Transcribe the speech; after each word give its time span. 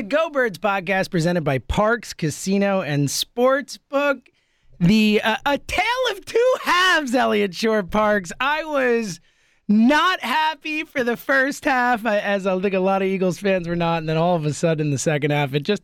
The 0.00 0.06
Go 0.06 0.30
Birds 0.30 0.58
podcast 0.58 1.10
presented 1.10 1.44
by 1.44 1.58
Parx 1.58 2.16
Casino 2.16 2.80
and 2.80 3.08
Sportsbook. 3.08 4.28
The 4.78 5.20
uh, 5.22 5.36
a 5.44 5.58
tale 5.58 5.84
of 6.10 6.24
two 6.24 6.54
halves, 6.62 7.14
Eliot 7.14 7.52
Shorr-Parks. 7.52 8.32
I 8.40 8.64
was 8.64 9.20
not 9.68 10.20
happy 10.20 10.84
for 10.84 11.04
the 11.04 11.18
first 11.18 11.66
half, 11.66 12.06
as 12.06 12.46
I 12.46 12.58
think 12.60 12.72
a 12.72 12.80
lot 12.80 13.02
of 13.02 13.08
Eagles 13.08 13.40
fans 13.40 13.68
were 13.68 13.76
not, 13.76 13.98
and 13.98 14.08
then 14.08 14.16
all 14.16 14.36
of 14.36 14.46
a 14.46 14.54
sudden, 14.54 14.90
the 14.90 14.96
second 14.96 15.32
half, 15.32 15.52
it 15.52 15.64
just 15.64 15.82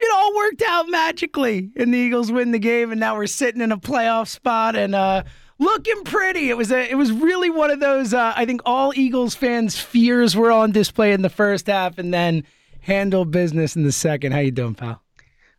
it 0.00 0.08
all 0.12 0.34
worked 0.34 0.62
out 0.62 0.88
magically, 0.88 1.70
and 1.76 1.94
the 1.94 1.98
Eagles 1.98 2.32
win 2.32 2.50
the 2.50 2.58
game, 2.58 2.90
and 2.90 2.98
now 2.98 3.14
we're 3.14 3.28
sitting 3.28 3.60
in 3.60 3.70
a 3.70 3.78
playoff 3.78 4.26
spot 4.26 4.74
and 4.74 4.92
uh, 4.92 5.22
looking 5.60 6.02
pretty. 6.02 6.50
It 6.50 6.56
was 6.56 6.72
a, 6.72 6.90
it 6.90 6.96
was 6.96 7.12
really 7.12 7.50
one 7.50 7.70
of 7.70 7.78
those. 7.78 8.12
Uh, 8.12 8.32
I 8.34 8.44
think 8.44 8.62
all 8.64 8.92
Eagles 8.96 9.36
fans' 9.36 9.78
fears 9.78 10.34
were 10.34 10.50
on 10.50 10.72
display 10.72 11.12
in 11.12 11.22
the 11.22 11.30
first 11.30 11.68
half, 11.68 11.96
and 11.96 12.12
then 12.12 12.42
handle 12.86 13.24
business 13.24 13.74
in 13.76 13.82
the 13.82 13.92
second. 13.92 14.32
How 14.32 14.38
you 14.38 14.52
doing, 14.52 14.74
pal? 14.74 15.02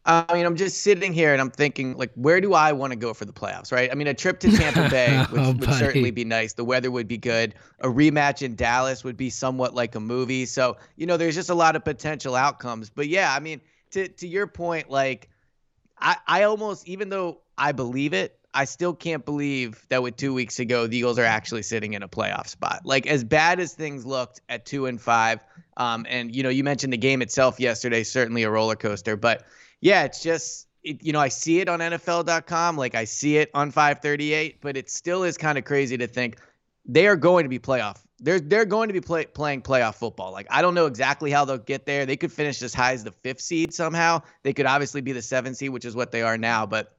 I 0.05 0.33
mean, 0.33 0.45
I'm 0.45 0.55
just 0.55 0.81
sitting 0.83 1.11
here 1.11 1.33
and 1.33 1.41
I'm 1.41 1.51
thinking, 1.51 1.97
like, 1.97 2.11
where 2.15 2.39
do 2.39 2.53
I 2.53 2.71
want 2.71 2.91
to 2.93 2.95
go 2.97 3.13
for 3.13 3.25
the 3.25 3.33
playoffs, 3.33 3.73
right? 3.73 3.91
I 3.91 3.95
mean, 3.95 4.07
a 4.07 4.13
trip 4.13 4.39
to 4.39 4.49
Tampa 4.49 4.85
Bay 4.89 5.25
would, 5.29 5.41
Oh, 5.41 5.51
would 5.51 5.73
certainly 5.73 6.11
be 6.11 6.23
nice. 6.23 6.53
The 6.53 6.63
weather 6.63 6.89
would 6.91 7.09
be 7.09 7.17
good. 7.17 7.55
A 7.81 7.89
rematch 7.89 8.41
in 8.41 8.55
Dallas 8.55 9.03
would 9.03 9.17
be 9.17 9.29
somewhat 9.29 9.75
like 9.75 9.95
a 9.95 9.99
movie. 9.99 10.45
So, 10.45 10.77
you 10.95 11.05
know, 11.05 11.17
there's 11.17 11.35
just 11.35 11.49
a 11.49 11.55
lot 11.55 11.75
of 11.75 11.83
potential 11.83 12.35
outcomes. 12.35 12.89
But 12.89 13.09
yeah, 13.09 13.33
I 13.35 13.41
mean, 13.41 13.59
to 13.91 14.07
to 14.07 14.27
your 14.27 14.47
point, 14.47 14.89
like, 14.89 15.29
I 15.99 16.17
I 16.27 16.43
almost, 16.43 16.87
even 16.87 17.09
though 17.09 17.41
I 17.57 17.71
believe 17.73 18.13
it, 18.13 18.39
I 18.53 18.65
still 18.65 18.93
can't 18.93 19.25
believe 19.25 19.85
that 19.89 20.01
with 20.01 20.15
two 20.15 20.33
weeks 20.33 20.59
ago, 20.59 20.87
the 20.87 20.97
Eagles 20.97 21.19
are 21.19 21.25
actually 21.25 21.63
sitting 21.63 21.93
in 21.93 22.03
a 22.03 22.07
playoff 22.07 22.47
spot. 22.47 22.81
Like 22.85 23.07
as 23.07 23.23
bad 23.23 23.59
as 23.59 23.73
things 23.73 24.05
looked 24.05 24.41
at 24.49 24.65
two 24.65 24.85
and 24.85 25.01
five, 25.01 25.43
um, 25.77 26.05
and 26.09 26.35
you 26.35 26.43
know, 26.43 26.49
you 26.49 26.63
mentioned 26.63 26.91
the 26.91 26.97
game 26.97 27.21
itself 27.21 27.59
yesterday, 27.59 28.03
certainly 28.03 28.43
a 28.43 28.49
roller 28.49 28.75
coaster. 28.75 29.15
But 29.15 29.45
yeah, 29.79 30.03
it's 30.03 30.21
just, 30.21 30.67
it, 30.83 31.03
you 31.03 31.13
know, 31.13 31.19
I 31.19 31.29
see 31.29 31.59
it 31.59 31.69
on 31.69 31.79
NFL.com, 31.79 32.77
like 32.77 32.95
I 32.95 33.05
see 33.05 33.37
it 33.37 33.51
on 33.53 33.71
538, 33.71 34.59
but 34.59 34.75
it 34.75 34.89
still 34.89 35.23
is 35.23 35.37
kind 35.37 35.57
of 35.57 35.63
crazy 35.63 35.97
to 35.97 36.07
think 36.07 36.39
they 36.85 37.07
are 37.07 37.15
going 37.15 37.43
to 37.43 37.49
be 37.49 37.59
playoff. 37.59 38.01
They're 38.19 38.39
they're 38.39 38.65
going 38.65 38.87
to 38.89 38.93
be 38.93 39.01
play, 39.01 39.25
playing 39.25 39.61
playoff 39.61 39.95
football. 39.95 40.31
Like 40.31 40.47
I 40.49 40.63
don't 40.63 40.73
know 40.73 40.87
exactly 40.87 41.29
how 41.29 41.45
they'll 41.45 41.59
get 41.59 41.85
there. 41.85 42.07
They 42.07 42.17
could 42.17 42.31
finish 42.31 42.61
as 42.63 42.73
high 42.73 42.93
as 42.93 43.03
the 43.03 43.11
fifth 43.11 43.41
seed 43.41 43.73
somehow. 43.73 44.23
They 44.41 44.53
could 44.53 44.65
obviously 44.65 45.01
be 45.01 45.11
the 45.11 45.21
seventh 45.21 45.57
seed, 45.57 45.69
which 45.69 45.85
is 45.85 45.95
what 45.95 46.11
they 46.11 46.23
are 46.23 46.37
now. 46.37 46.65
But 46.65 46.97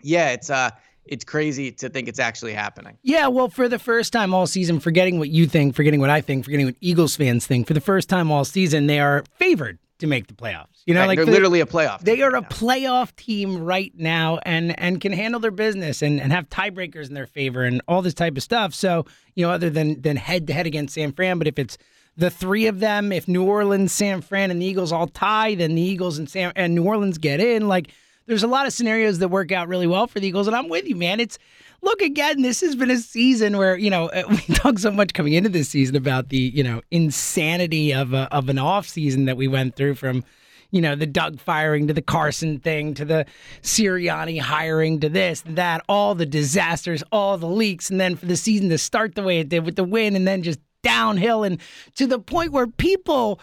yeah, 0.00 0.30
it's 0.30 0.50
uh 0.50 0.70
it's 1.06 1.24
crazy 1.24 1.70
to 1.72 1.88
think 1.88 2.08
it's 2.08 2.18
actually 2.18 2.52
happening. 2.54 2.96
Yeah, 3.02 3.28
well, 3.28 3.48
for 3.48 3.68
the 3.68 3.78
first 3.78 4.12
time 4.12 4.32
all 4.34 4.46
season, 4.46 4.80
forgetting 4.80 5.18
what 5.18 5.28
you 5.30 5.46
think, 5.46 5.74
forgetting 5.74 6.00
what 6.00 6.10
I 6.10 6.20
think, 6.20 6.44
forgetting 6.44 6.66
what 6.66 6.76
Eagles 6.80 7.16
fans 7.16 7.46
think, 7.46 7.66
for 7.66 7.74
the 7.74 7.80
first 7.80 8.08
time 8.08 8.30
all 8.30 8.44
season, 8.44 8.86
they 8.86 9.00
are 9.00 9.24
favored 9.36 9.78
to 9.98 10.06
make 10.06 10.26
the 10.26 10.34
playoffs. 10.34 10.66
You 10.86 10.94
know, 10.94 11.00
Right, 11.00 11.06
like 11.06 11.16
they're 11.18 11.26
the- 11.26 11.30
literally 11.32 11.60
a 11.60 11.66
playoff. 11.66 12.00
They 12.00 12.20
are 12.22 12.30
right 12.30 12.38
a 12.38 12.42
now. 12.42 12.48
playoff 12.48 13.14
team 13.16 13.62
right 13.62 13.92
now 13.96 14.38
and 14.44 14.78
and 14.78 15.00
can 15.00 15.12
handle 15.12 15.40
their 15.40 15.50
business 15.52 16.02
and, 16.02 16.20
and 16.20 16.32
have 16.32 16.48
tiebreakers 16.50 17.08
in 17.08 17.14
their 17.14 17.26
favor 17.26 17.62
and 17.62 17.80
all 17.88 18.02
this 18.02 18.12
type 18.14 18.36
of 18.36 18.42
stuff. 18.42 18.74
So, 18.74 19.06
you 19.34 19.46
know, 19.46 19.52
other 19.52 19.70
than 19.70 20.00
than 20.02 20.16
head 20.16 20.46
to 20.48 20.52
head 20.52 20.66
against 20.66 20.94
San 20.94 21.12
Fran, 21.12 21.38
but 21.38 21.46
if 21.46 21.58
it's 21.58 21.78
the 22.16 22.30
three 22.30 22.66
of 22.66 22.80
them, 22.80 23.12
if 23.12 23.26
New 23.28 23.44
Orleans, 23.44 23.92
San 23.92 24.20
Fran, 24.20 24.50
and 24.50 24.60
the 24.62 24.66
Eagles 24.66 24.92
all 24.92 25.06
tie, 25.08 25.54
then 25.54 25.74
the 25.74 25.82
Eagles 25.82 26.18
and 26.18 26.28
San 26.28 26.52
and 26.56 26.74
New 26.74 26.84
Orleans 26.84 27.18
get 27.18 27.40
in. 27.40 27.66
Like 27.68 27.88
there's 28.26 28.42
a 28.42 28.48
lot 28.48 28.66
of 28.66 28.72
scenarios 28.72 29.18
that 29.18 29.28
work 29.28 29.52
out 29.52 29.68
really 29.68 29.86
well 29.86 30.06
for 30.06 30.20
the 30.20 30.26
Eagles, 30.26 30.46
and 30.46 30.56
I'm 30.56 30.68
with 30.68 30.86
you, 30.86 30.96
man. 30.96 31.20
It's 31.20 31.38
look 31.82 32.00
again. 32.00 32.42
This 32.42 32.60
has 32.60 32.74
been 32.74 32.90
a 32.90 32.98
season 32.98 33.56
where 33.56 33.76
you 33.76 33.90
know 33.90 34.10
we 34.28 34.38
talked 34.54 34.80
so 34.80 34.90
much 34.90 35.12
coming 35.14 35.34
into 35.34 35.48
this 35.48 35.68
season 35.68 35.96
about 35.96 36.28
the 36.28 36.38
you 36.38 36.62
know 36.62 36.82
insanity 36.90 37.92
of 37.92 38.12
a, 38.12 38.32
of 38.34 38.48
an 38.48 38.58
off 38.58 38.88
season 38.88 39.26
that 39.26 39.36
we 39.36 39.48
went 39.48 39.76
through 39.76 39.94
from 39.94 40.24
you 40.70 40.80
know, 40.80 40.96
the 40.96 41.06
Doug 41.06 41.38
firing 41.38 41.86
to 41.86 41.94
the 41.94 42.02
Carson 42.02 42.58
thing 42.58 42.94
to 42.94 43.04
the 43.04 43.26
Sirianni 43.62 44.40
hiring 44.40 44.98
to 45.00 45.08
this, 45.08 45.44
that, 45.46 45.84
all 45.88 46.16
the 46.16 46.26
disasters, 46.26 47.04
all 47.12 47.38
the 47.38 47.46
leaks, 47.46 47.90
and 47.90 48.00
then 48.00 48.16
for 48.16 48.26
the 48.26 48.36
season 48.36 48.70
to 48.70 48.78
start 48.78 49.14
the 49.14 49.22
way 49.22 49.38
it 49.38 49.48
did 49.48 49.64
with 49.64 49.76
the 49.76 49.84
win 49.84 50.16
and 50.16 50.26
then 50.26 50.42
just 50.42 50.58
downhill 50.82 51.44
and 51.44 51.60
to 51.94 52.08
the 52.08 52.18
point 52.18 52.50
where 52.50 52.66
people 52.66 53.38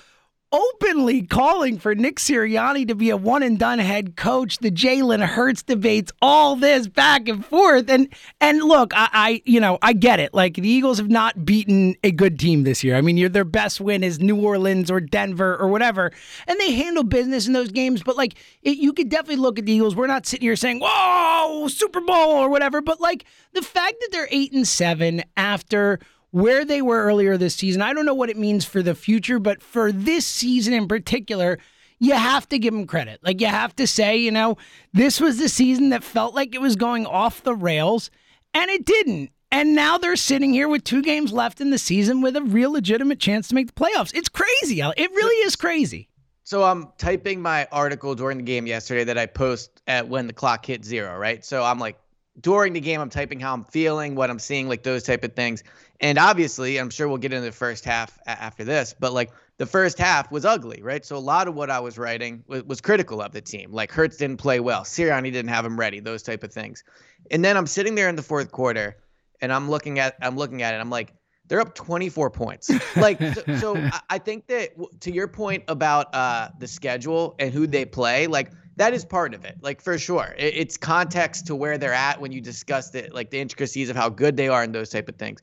openly 0.51 1.21
calling 1.21 1.79
for 1.79 1.95
Nick 1.95 2.17
Sirianni 2.17 2.87
to 2.87 2.95
be 2.95 3.09
a 3.09 3.17
one 3.17 3.43
and 3.43 3.57
done 3.57 3.79
head 3.79 4.15
coach, 4.15 4.57
the 4.57 4.71
Jalen 4.71 5.25
Hurts 5.25 5.63
debates, 5.63 6.11
all 6.21 6.55
this 6.55 6.87
back 6.87 7.27
and 7.27 7.45
forth. 7.45 7.89
And 7.89 8.09
and 8.39 8.59
look, 8.59 8.93
I, 8.93 9.09
I 9.13 9.41
you 9.45 9.59
know, 9.59 9.77
I 9.81 9.93
get 9.93 10.19
it. 10.19 10.33
Like 10.33 10.55
the 10.55 10.67
Eagles 10.67 10.97
have 10.97 11.09
not 11.09 11.45
beaten 11.45 11.95
a 12.03 12.11
good 12.11 12.39
team 12.39 12.63
this 12.63 12.83
year. 12.83 12.95
I 12.95 13.01
mean, 13.01 13.31
their 13.31 13.45
best 13.45 13.79
win 13.79 14.03
is 14.03 14.19
New 14.19 14.39
Orleans 14.39 14.91
or 14.91 14.99
Denver 14.99 15.55
or 15.57 15.67
whatever. 15.67 16.11
And 16.47 16.59
they 16.59 16.73
handle 16.73 17.03
business 17.03 17.47
in 17.47 17.53
those 17.53 17.71
games, 17.71 18.03
but 18.03 18.17
like 18.17 18.35
it, 18.61 18.77
you 18.77 18.93
could 18.93 19.09
definitely 19.09 19.37
look 19.37 19.57
at 19.57 19.65
the 19.65 19.71
Eagles. 19.71 19.95
We're 19.95 20.07
not 20.07 20.25
sitting 20.25 20.45
here 20.45 20.55
saying, 20.55 20.79
Whoa, 20.83 21.67
Super 21.69 22.01
Bowl 22.01 22.31
or 22.33 22.49
whatever, 22.49 22.81
but 22.81 22.99
like 22.99 23.25
the 23.53 23.61
fact 23.61 23.95
that 24.01 24.09
they're 24.11 24.27
eight 24.31 24.51
and 24.51 24.67
seven 24.67 25.23
after 25.37 25.99
where 26.31 26.65
they 26.65 26.81
were 26.81 27.03
earlier 27.03 27.37
this 27.37 27.55
season. 27.55 27.81
I 27.81 27.93
don't 27.93 28.05
know 28.05 28.13
what 28.13 28.29
it 28.29 28.37
means 28.37 28.65
for 28.65 28.81
the 28.81 28.95
future, 28.95 29.39
but 29.39 29.61
for 29.61 29.91
this 29.91 30.25
season 30.25 30.73
in 30.73 30.87
particular, 30.87 31.59
you 31.99 32.13
have 32.13 32.49
to 32.49 32.57
give 32.57 32.73
them 32.73 32.87
credit. 32.87 33.19
Like 33.23 33.41
you 33.41 33.47
have 33.47 33.75
to 33.75 33.85
say, 33.85 34.17
you 34.17 34.31
know, 34.31 34.57
this 34.93 35.21
was 35.21 35.37
the 35.37 35.49
season 35.49 35.89
that 35.89 36.03
felt 36.03 36.33
like 36.33 36.55
it 36.55 36.61
was 36.61 36.75
going 36.75 37.05
off 37.05 37.43
the 37.43 37.53
rails, 37.53 38.09
and 38.53 38.69
it 38.71 38.85
didn't. 38.85 39.31
And 39.51 39.75
now 39.75 39.97
they're 39.97 40.15
sitting 40.15 40.53
here 40.53 40.69
with 40.69 40.85
two 40.85 41.01
games 41.01 41.33
left 41.33 41.59
in 41.59 41.69
the 41.71 41.77
season 41.77 42.21
with 42.21 42.37
a 42.37 42.41
real 42.41 42.71
legitimate 42.71 43.19
chance 43.19 43.49
to 43.49 43.55
make 43.55 43.67
the 43.67 43.73
playoffs. 43.73 44.15
It's 44.15 44.29
crazy. 44.29 44.79
It 44.79 45.11
really 45.11 45.45
is 45.45 45.57
crazy. 45.57 46.07
So 46.43 46.63
I'm 46.63 46.87
typing 46.97 47.41
my 47.41 47.67
article 47.71 48.15
during 48.15 48.37
the 48.37 48.43
game 48.43 48.65
yesterday 48.65 49.03
that 49.03 49.17
I 49.17 49.25
post 49.25 49.81
at 49.87 50.07
when 50.07 50.27
the 50.27 50.33
clock 50.33 50.65
hit 50.65 50.83
zero, 50.85 51.17
right? 51.17 51.45
So 51.45 51.63
I'm 51.63 51.79
like 51.79 51.99
during 52.39 52.73
the 52.73 52.79
game, 52.79 53.01
I'm 53.01 53.09
typing 53.09 53.39
how 53.39 53.53
I'm 53.53 53.65
feeling, 53.65 54.15
what 54.15 54.29
I'm 54.29 54.39
seeing, 54.39 54.69
like 54.69 54.83
those 54.83 55.03
type 55.03 55.23
of 55.23 55.33
things. 55.33 55.63
And 55.99 56.17
obviously, 56.17 56.77
I'm 56.77 56.89
sure 56.89 57.07
we'll 57.07 57.17
get 57.17 57.33
into 57.33 57.45
the 57.45 57.51
first 57.51 57.83
half 57.83 58.17
a- 58.25 58.29
after 58.29 58.63
this, 58.63 58.95
but 58.97 59.13
like 59.13 59.31
the 59.57 59.65
first 59.65 59.97
half 59.97 60.31
was 60.31 60.45
ugly, 60.45 60.81
right? 60.81 61.05
So 61.05 61.17
a 61.17 61.19
lot 61.19 61.47
of 61.47 61.55
what 61.55 61.69
I 61.69 61.79
was 61.79 61.97
writing 61.97 62.43
was, 62.47 62.63
was 62.63 62.81
critical 62.81 63.21
of 63.21 63.33
the 63.33 63.41
team. 63.41 63.71
Like 63.71 63.91
Hurts 63.91 64.17
didn't 64.17 64.37
play 64.37 64.59
well, 64.59 64.81
Sirianni 64.81 65.31
didn't 65.31 65.49
have 65.49 65.65
him 65.65 65.77
ready, 65.79 65.99
those 65.99 66.23
type 66.23 66.43
of 66.43 66.53
things. 66.53 66.83
And 67.29 67.43
then 67.43 67.57
I'm 67.57 67.67
sitting 67.67 67.95
there 67.95 68.09
in 68.09 68.15
the 68.15 68.23
fourth 68.23 68.51
quarter, 68.51 68.97
and 69.41 69.51
I'm 69.51 69.69
looking 69.69 69.99
at 69.99 70.15
I'm 70.21 70.37
looking 70.37 70.61
at 70.61 70.73
it. 70.73 70.77
I'm 70.77 70.89
like, 70.89 71.13
they're 71.47 71.59
up 71.59 71.75
24 71.75 72.29
points. 72.29 72.71
Like, 72.95 73.19
so, 73.21 73.55
so 73.57 73.89
I 74.09 74.17
think 74.17 74.47
that 74.47 74.71
to 75.01 75.11
your 75.11 75.27
point 75.27 75.63
about 75.67 76.13
uh, 76.13 76.49
the 76.59 76.67
schedule 76.67 77.35
and 77.39 77.53
who 77.53 77.67
they 77.67 77.85
play, 77.85 78.27
like 78.27 78.51
that 78.77 78.93
is 78.93 79.05
part 79.05 79.33
of 79.33 79.45
it. 79.45 79.57
Like 79.61 79.81
for 79.81 79.97
sure, 79.97 80.33
it, 80.37 80.53
it's 80.55 80.77
context 80.77 81.47
to 81.47 81.55
where 81.55 81.77
they're 81.77 81.93
at 81.93 82.19
when 82.19 82.31
you 82.31 82.41
discuss 82.41 82.89
the 82.89 83.09
like 83.11 83.29
the 83.29 83.39
intricacies 83.39 83.89
of 83.89 83.95
how 83.95 84.09
good 84.09 84.37
they 84.37 84.47
are 84.47 84.63
and 84.63 84.73
those 84.73 84.89
type 84.89 85.09
of 85.09 85.15
things. 85.15 85.41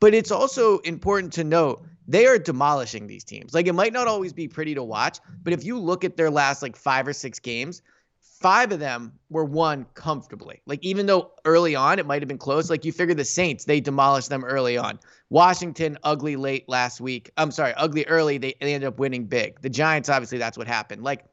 But 0.00 0.14
it's 0.14 0.30
also 0.30 0.78
important 0.78 1.32
to 1.34 1.44
note 1.44 1.84
they 2.06 2.26
are 2.26 2.38
demolishing 2.38 3.06
these 3.06 3.24
teams. 3.24 3.52
Like 3.52 3.66
it 3.66 3.74
might 3.74 3.92
not 3.92 4.06
always 4.06 4.32
be 4.32 4.48
pretty 4.48 4.74
to 4.74 4.82
watch, 4.82 5.18
but 5.42 5.52
if 5.52 5.64
you 5.64 5.78
look 5.78 6.04
at 6.04 6.16
their 6.16 6.30
last 6.30 6.62
like 6.62 6.76
five 6.76 7.06
or 7.06 7.12
six 7.12 7.38
games, 7.38 7.82
five 8.20 8.70
of 8.70 8.78
them 8.78 9.12
were 9.30 9.44
won 9.44 9.84
comfortably. 9.94 10.62
Like 10.64 10.82
even 10.82 11.06
though 11.06 11.32
early 11.44 11.74
on 11.74 11.98
it 11.98 12.06
might 12.06 12.22
have 12.22 12.28
been 12.28 12.38
close, 12.38 12.70
like 12.70 12.84
you 12.84 12.92
figure 12.92 13.14
the 13.14 13.24
Saints, 13.24 13.64
they 13.64 13.80
demolished 13.80 14.28
them 14.28 14.44
early 14.44 14.78
on. 14.78 15.00
Washington, 15.30 15.98
ugly 16.04 16.36
late 16.36 16.68
last 16.68 17.00
week. 17.00 17.30
I'm 17.36 17.50
sorry, 17.50 17.74
ugly 17.76 18.06
early. 18.06 18.38
They, 18.38 18.54
they 18.60 18.74
ended 18.74 18.86
up 18.86 18.98
winning 18.98 19.24
big. 19.24 19.60
The 19.60 19.68
Giants, 19.68 20.08
obviously, 20.08 20.38
that's 20.38 20.56
what 20.56 20.68
happened. 20.68 21.02
Like, 21.02 21.24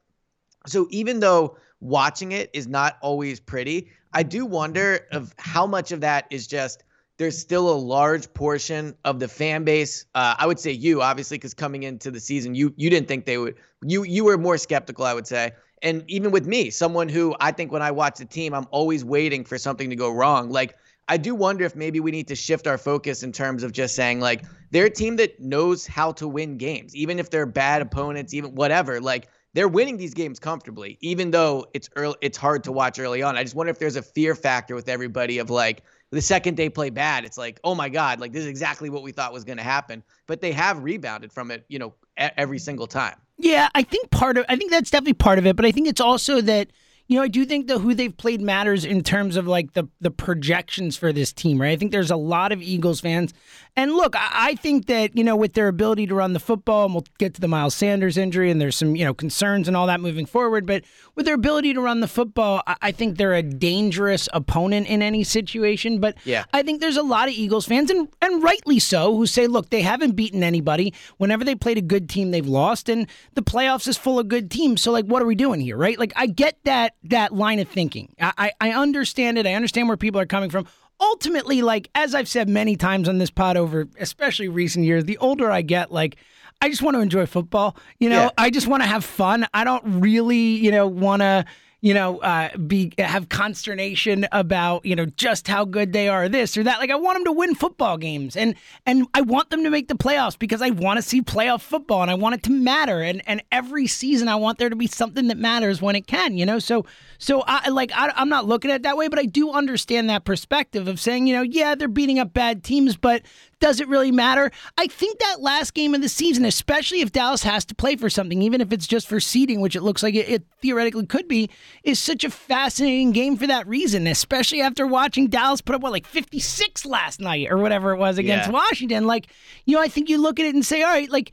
so 0.66 0.88
even 0.90 1.20
though 1.20 1.58
watching 1.80 2.32
it 2.32 2.50
is 2.54 2.68
not 2.68 2.98
always 3.02 3.40
pretty, 3.40 3.92
I 4.14 4.24
do 4.24 4.46
wonder 4.46 5.08
of 5.12 5.34
how 5.38 5.66
much 5.66 5.92
of 5.92 6.02
that 6.02 6.26
is 6.30 6.48
just– 6.48 6.84
there's 7.18 7.38
still 7.38 7.70
a 7.70 7.76
large 7.76 8.34
portion 8.34 8.96
of 9.06 9.20
the 9.20 9.28
fan 9.28 9.64
base. 9.64 10.06
Uh, 10.16 10.36
I 10.38 10.46
would 10.46 10.60
say 10.60 10.72
you, 10.72 11.02
obviously, 11.02 11.38
because 11.38 11.54
coming 11.54 11.84
into 11.84 12.12
the 12.12 12.20
season, 12.20 12.56
you 12.56 12.74
you 12.76 12.90
didn't 12.90 13.08
think 13.08 13.26
they 13.26 13.38
would. 13.38 13.56
You 13.84 14.04
you 14.04 14.26
were 14.26 14.38
more 14.38 14.58
skeptical, 14.58 15.06
I 15.06 15.14
would 15.14 15.28
say. 15.28 15.52
And 15.82 16.04
even 16.08 16.32
with 16.32 16.48
me, 16.48 16.70
someone 16.70 17.10
who 17.10 17.36
I 17.40 17.52
think 17.52 17.72
when 17.72 17.82
I 17.82 17.92
watch 17.92 18.18
the 18.18 18.26
team, 18.26 18.54
I'm 18.54 18.68
always 18.72 19.06
waiting 19.06 19.46
for 19.46 19.58
something 19.58 19.90
to 19.90 19.96
go 19.96 20.12
wrong. 20.12 20.50
Like 20.50 20.76
I 21.08 21.18
do 21.18 21.36
wonder 21.36 21.64
if 21.64 21.76
maybe 21.76 22.00
we 22.00 22.12
need 22.12 22.28
to 22.30 22.36
shift 22.36 22.68
our 22.68 22.78
focus 22.78 23.24
in 23.24 23.32
terms 23.32 23.64
of 23.64 23.72
just 23.72 23.96
saying 23.96 24.20
like 24.20 24.44
they're 24.72 24.86
a 24.86 24.90
team 24.90 25.16
that 25.18 25.40
knows 25.40 25.88
how 25.88 26.12
to 26.14 26.28
win 26.28 26.58
games, 26.58 26.96
even 26.96 27.20
if 27.20 27.30
they're 27.30 27.46
bad 27.46 27.82
opponents, 27.82 28.34
even 28.34 28.56
whatever. 28.56 29.00
Like 29.00 29.30
they're 29.56 29.70
winning 29.70 29.96
these 29.96 30.14
games 30.14 30.38
comfortably, 30.38 30.98
even 31.00 31.32
though 31.32 31.66
it's 31.74 31.90
early, 31.96 32.18
it's 32.22 32.38
hard 32.38 32.66
to 32.66 32.74
watch 32.74 33.00
early 33.00 33.24
on. 33.24 33.38
I 33.38 33.44
just 33.44 33.56
wonder 33.56 33.72
if 33.72 33.80
there's 33.80 33.96
a 33.96 34.02
fear 34.02 34.36
factor 34.36 34.76
with 34.76 34.90
everybody 34.90 35.38
of 35.40 35.50
like 35.50 35.84
the 36.12 36.22
second 36.22 36.58
they 36.58 36.68
play 36.68 36.90
bad, 36.90 37.24
it's 37.24 37.38
like, 37.38 37.62
oh 37.64 37.74
my 37.74 37.88
God, 37.88 38.20
like 38.20 38.34
this 38.34 38.42
is 38.42 38.48
exactly 38.48 38.90
what 38.90 39.02
we 39.02 39.14
thought 39.14 39.32
was 39.32 39.46
going 39.46 39.58
to 39.58 39.64
happen. 39.64 40.04
But 40.28 40.42
they 40.42 40.52
have 40.52 40.84
rebounded 40.84 41.32
from 41.32 41.52
it, 41.52 41.66
you 41.70 41.80
know, 41.80 41.94
every 42.18 42.60
single 42.60 42.86
time. 42.86 43.16
Yeah, 43.38 43.70
I 43.74 43.84
think 43.84 44.12
part 44.12 44.38
of 44.38 44.46
I 44.50 44.58
think 44.58 44.72
that's 44.72 44.92
definitely 44.92 45.14
part 45.14 45.40
of 45.40 45.46
it, 45.46 45.56
but 45.56 45.66
I 45.66 45.72
think 45.72 45.88
it's 45.88 46.02
also 46.02 46.42
that 46.42 46.68
you 47.08 47.18
know, 47.18 47.24
I 47.24 47.28
do 47.28 47.46
think 47.46 47.68
that 47.68 47.80
who 47.80 47.94
they've 47.94 48.16
played 48.16 48.42
matters 48.42 48.84
in 48.84 49.04
terms 49.04 49.38
of 49.38 49.48
like 49.48 49.74
the 49.74 49.88
the 50.02 50.12
projections 50.12 50.98
for 50.98 51.14
this 51.14 51.32
team, 51.32 51.62
right? 51.62 51.72
I 51.72 51.76
think 51.76 51.92
there's 51.92 52.12
a 52.12 52.16
lot 52.16 52.52
of 52.52 52.62
Eagles 52.62 53.00
fans. 53.00 53.34
And 53.78 53.94
look, 53.94 54.16
I, 54.16 54.30
I 54.32 54.56
think 54.56 54.86
that, 54.86 55.18
you 55.18 55.24
know, 55.24 55.36
with 55.36 55.54
their 55.54 55.68
ability 55.68 56.08
to 56.08 56.16
run 56.16 56.34
the 56.34 56.40
football, 56.40 56.86
and 56.86 56.94
we'll 56.94 57.06
get 57.18 57.34
to 57.34 57.42
the 57.42 57.48
Miles 57.48 57.76
Sanders 57.76 58.18
injury 58.18 58.50
and 58.50 58.62
there's 58.62 58.76
some, 58.78 58.96
you 58.96 59.04
know, 59.04 59.14
concerns 59.14 59.68
and 59.68 59.76
all 59.76 59.88
that 59.88 60.00
moving 60.00 60.26
forward, 60.26 60.66
but 60.66 60.84
with 61.16 61.26
their 61.26 61.36
ability 61.36 61.74
to 61.74 61.82
run 61.82 62.00
the 62.00 62.08
football, 62.08 62.64
I, 62.68 62.76
I 62.82 62.92
think 62.92 63.18
they're 63.18 63.34
a 63.34 63.44
dangerous 63.44 64.30
opponent 64.34 64.88
in 64.88 65.02
any 65.02 65.24
situation. 65.24 66.00
But 66.00 66.16
yeah. 66.24 66.46
I 66.54 66.64
think 66.64 66.80
there's 66.80 66.98
a 66.98 67.04
lot 67.04 67.28
of 67.28 67.34
Eagles 67.34 67.66
fans, 67.66 67.90
and 67.90 68.08
and 68.22 68.42
rightly 68.42 68.80
so, 68.80 69.16
who 69.16 69.26
say, 69.26 69.48
look, 69.48 69.70
they 69.70 69.82
haven't 69.82 70.12
beaten 70.12 70.44
anybody. 70.44 70.94
Whenever 71.18 71.44
they 71.44 71.56
played 71.56 71.78
a 71.78 71.82
good 71.82 72.10
team, 72.10 72.32
they've 72.32 72.48
lost, 72.48 72.90
and 72.90 73.08
the 73.34 73.44
playoffs 73.44 73.88
is 73.88 73.98
full 73.98 74.20
of 74.20 74.28
good 74.28 74.50
teams. 74.50 74.82
So 74.82 74.92
like 74.92 75.06
what 75.06 75.22
are 75.22 75.26
we 75.26 75.36
doing 75.36 75.60
here, 75.60 75.78
right? 75.78 76.00
Like 76.00 76.14
I 76.16 76.28
get 76.28 76.58
that 76.64 76.96
that 77.04 77.34
line 77.34 77.60
of 77.60 77.68
thinking. 77.68 78.16
I, 78.20 78.52
I 78.62 78.72
understand 78.72 79.38
it. 79.38 79.46
I 79.46 79.54
understand 79.54 79.88
where 79.88 79.98
people 79.98 80.22
are 80.22 80.26
coming 80.26 80.50
from. 80.50 80.66
Ultimately, 81.00 81.62
like 81.62 81.90
as 81.96 82.16
I've 82.16 82.28
said 82.28 82.48
many 82.48 82.76
times 82.76 83.10
on 83.10 83.18
this 83.18 83.30
pod 83.30 83.58
over, 83.58 83.88
especially 84.00 84.48
recent 84.48 84.86
years, 84.86 85.04
the 85.06 85.18
older 85.18 85.52
I 85.52 85.62
get, 85.62 85.92
like 85.92 86.18
I 86.62 86.70
just 86.70 86.82
want 86.82 86.96
to 86.96 87.02
enjoy 87.02 87.26
football. 87.26 87.76
You 88.00 88.10
know, 88.10 88.24
yeah. 88.24 88.30
I 88.38 88.50
just 88.50 88.68
want 88.68 88.84
to 88.84 88.88
have 88.88 89.04
fun. 89.04 89.46
I 89.54 89.64
don't 89.64 89.84
really, 90.02 90.38
you 90.38 90.72
know, 90.72 90.88
want 90.88 91.22
to 91.22 91.46
you 91.86 91.94
know, 91.94 92.18
uh, 92.18 92.50
be 92.58 92.92
have 92.98 93.30
consternation 93.30 94.26
about 94.32 94.84
you 94.88 94.96
know 94.96 95.06
just 95.06 95.48
how 95.48 95.66
good 95.66 95.94
they 95.94 96.10
are, 96.10 96.28
this 96.28 96.58
or 96.58 96.64
that. 96.64 96.80
Like 96.80 96.90
I 96.90 96.96
want 96.96 97.18
them 97.18 97.26
to 97.26 97.32
win 97.32 97.54
football 97.54 98.00
games, 98.00 98.36
and 98.36 98.56
and 98.88 99.06
I 99.14 99.22
want 99.22 99.52
them 99.52 99.64
to 99.64 99.70
make 99.70 99.88
the 99.88 99.94
playoffs 99.94 100.36
because 100.38 100.64
I 100.64 100.72
want 100.72 100.98
to 100.98 101.04
see 101.04 101.22
playoff 101.22 101.62
football, 101.62 102.02
and 102.02 102.10
I 102.10 102.16
want 102.16 102.34
it 102.34 102.42
to 102.44 102.50
matter. 102.50 103.02
And 103.02 103.22
and 103.28 103.44
every 103.52 103.86
season, 103.86 104.28
I 104.28 104.36
want 104.36 104.58
there 104.58 104.72
to 104.72 104.76
be 104.76 104.88
something 104.88 105.28
that 105.28 105.38
matters 105.38 105.80
when 105.80 105.96
it 105.96 106.08
can. 106.08 106.40
You 106.40 106.48
know, 106.48 106.58
so 106.58 106.88
so 107.20 107.44
I 107.46 107.70
like 107.70 107.92
I, 107.94 108.12
I'm 108.16 108.30
not 108.30 108.48
looking 108.48 108.72
at 108.72 108.78
it 108.78 108.82
that 108.82 108.98
way, 108.98 109.08
but 109.08 109.20
I 109.20 109.26
do 109.26 109.52
understand 109.52 110.10
that 110.10 110.26
perspective 110.26 110.88
of 110.88 111.00
saying, 111.00 111.28
you 111.28 111.36
know, 111.36 111.44
yeah, 111.44 111.76
they're 111.76 111.88
beating 111.88 112.18
up 112.18 112.34
bad 112.34 112.64
teams, 112.64 112.98
but 112.98 113.22
does 113.60 113.80
it 113.80 113.88
really 113.88 114.12
matter? 114.12 114.52
I 114.78 114.88
think 114.88 115.20
that 115.20 115.42
last 115.42 115.74
game 115.74 115.96
of 115.96 116.02
the 116.02 116.10
season, 116.10 116.46
especially 116.46 117.02
if 117.02 117.12
Dallas 117.12 117.44
has 117.44 117.66
to 117.66 117.76
play 117.76 117.96
for 117.96 118.10
something, 118.10 118.42
even 118.42 118.62
if 118.62 118.72
it's 118.74 118.88
just 118.88 119.08
for 119.08 119.20
seeding, 119.20 119.62
which 119.62 119.76
it 119.76 119.82
looks 119.82 120.04
like 120.04 120.16
it, 120.16 120.30
it 120.30 120.44
theoretically 120.62 121.06
could 121.06 121.28
be, 121.28 121.50
is 121.84 122.00
such 122.00 122.24
a 122.24 122.30
fascinating 122.30 123.12
game 123.12 123.38
for 123.38 123.48
that 123.48 123.68
reason, 123.68 124.08
especially 124.08 124.62
after 124.62 124.86
watching 124.86 125.28
Dallas 125.28 125.62
put 125.62 125.76
up, 125.76 125.82
what, 125.82 125.92
like 125.92 126.06
56 126.06 126.86
last 126.86 127.20
night 127.20 127.48
or 127.50 127.58
whatever 127.58 127.92
it 127.92 127.98
was 127.98 128.18
against 128.18 128.48
yeah. 128.48 128.54
Washington. 128.54 129.08
Like, 129.08 129.28
you 129.66 129.76
know, 129.76 129.82
I 129.82 129.88
think 129.88 130.10
you 130.10 130.18
look 130.18 130.40
at 130.40 130.46
it 130.46 130.56
and 130.56 130.66
say, 130.66 130.84
all 130.84 130.92
right, 130.92 131.10
like, 131.10 131.32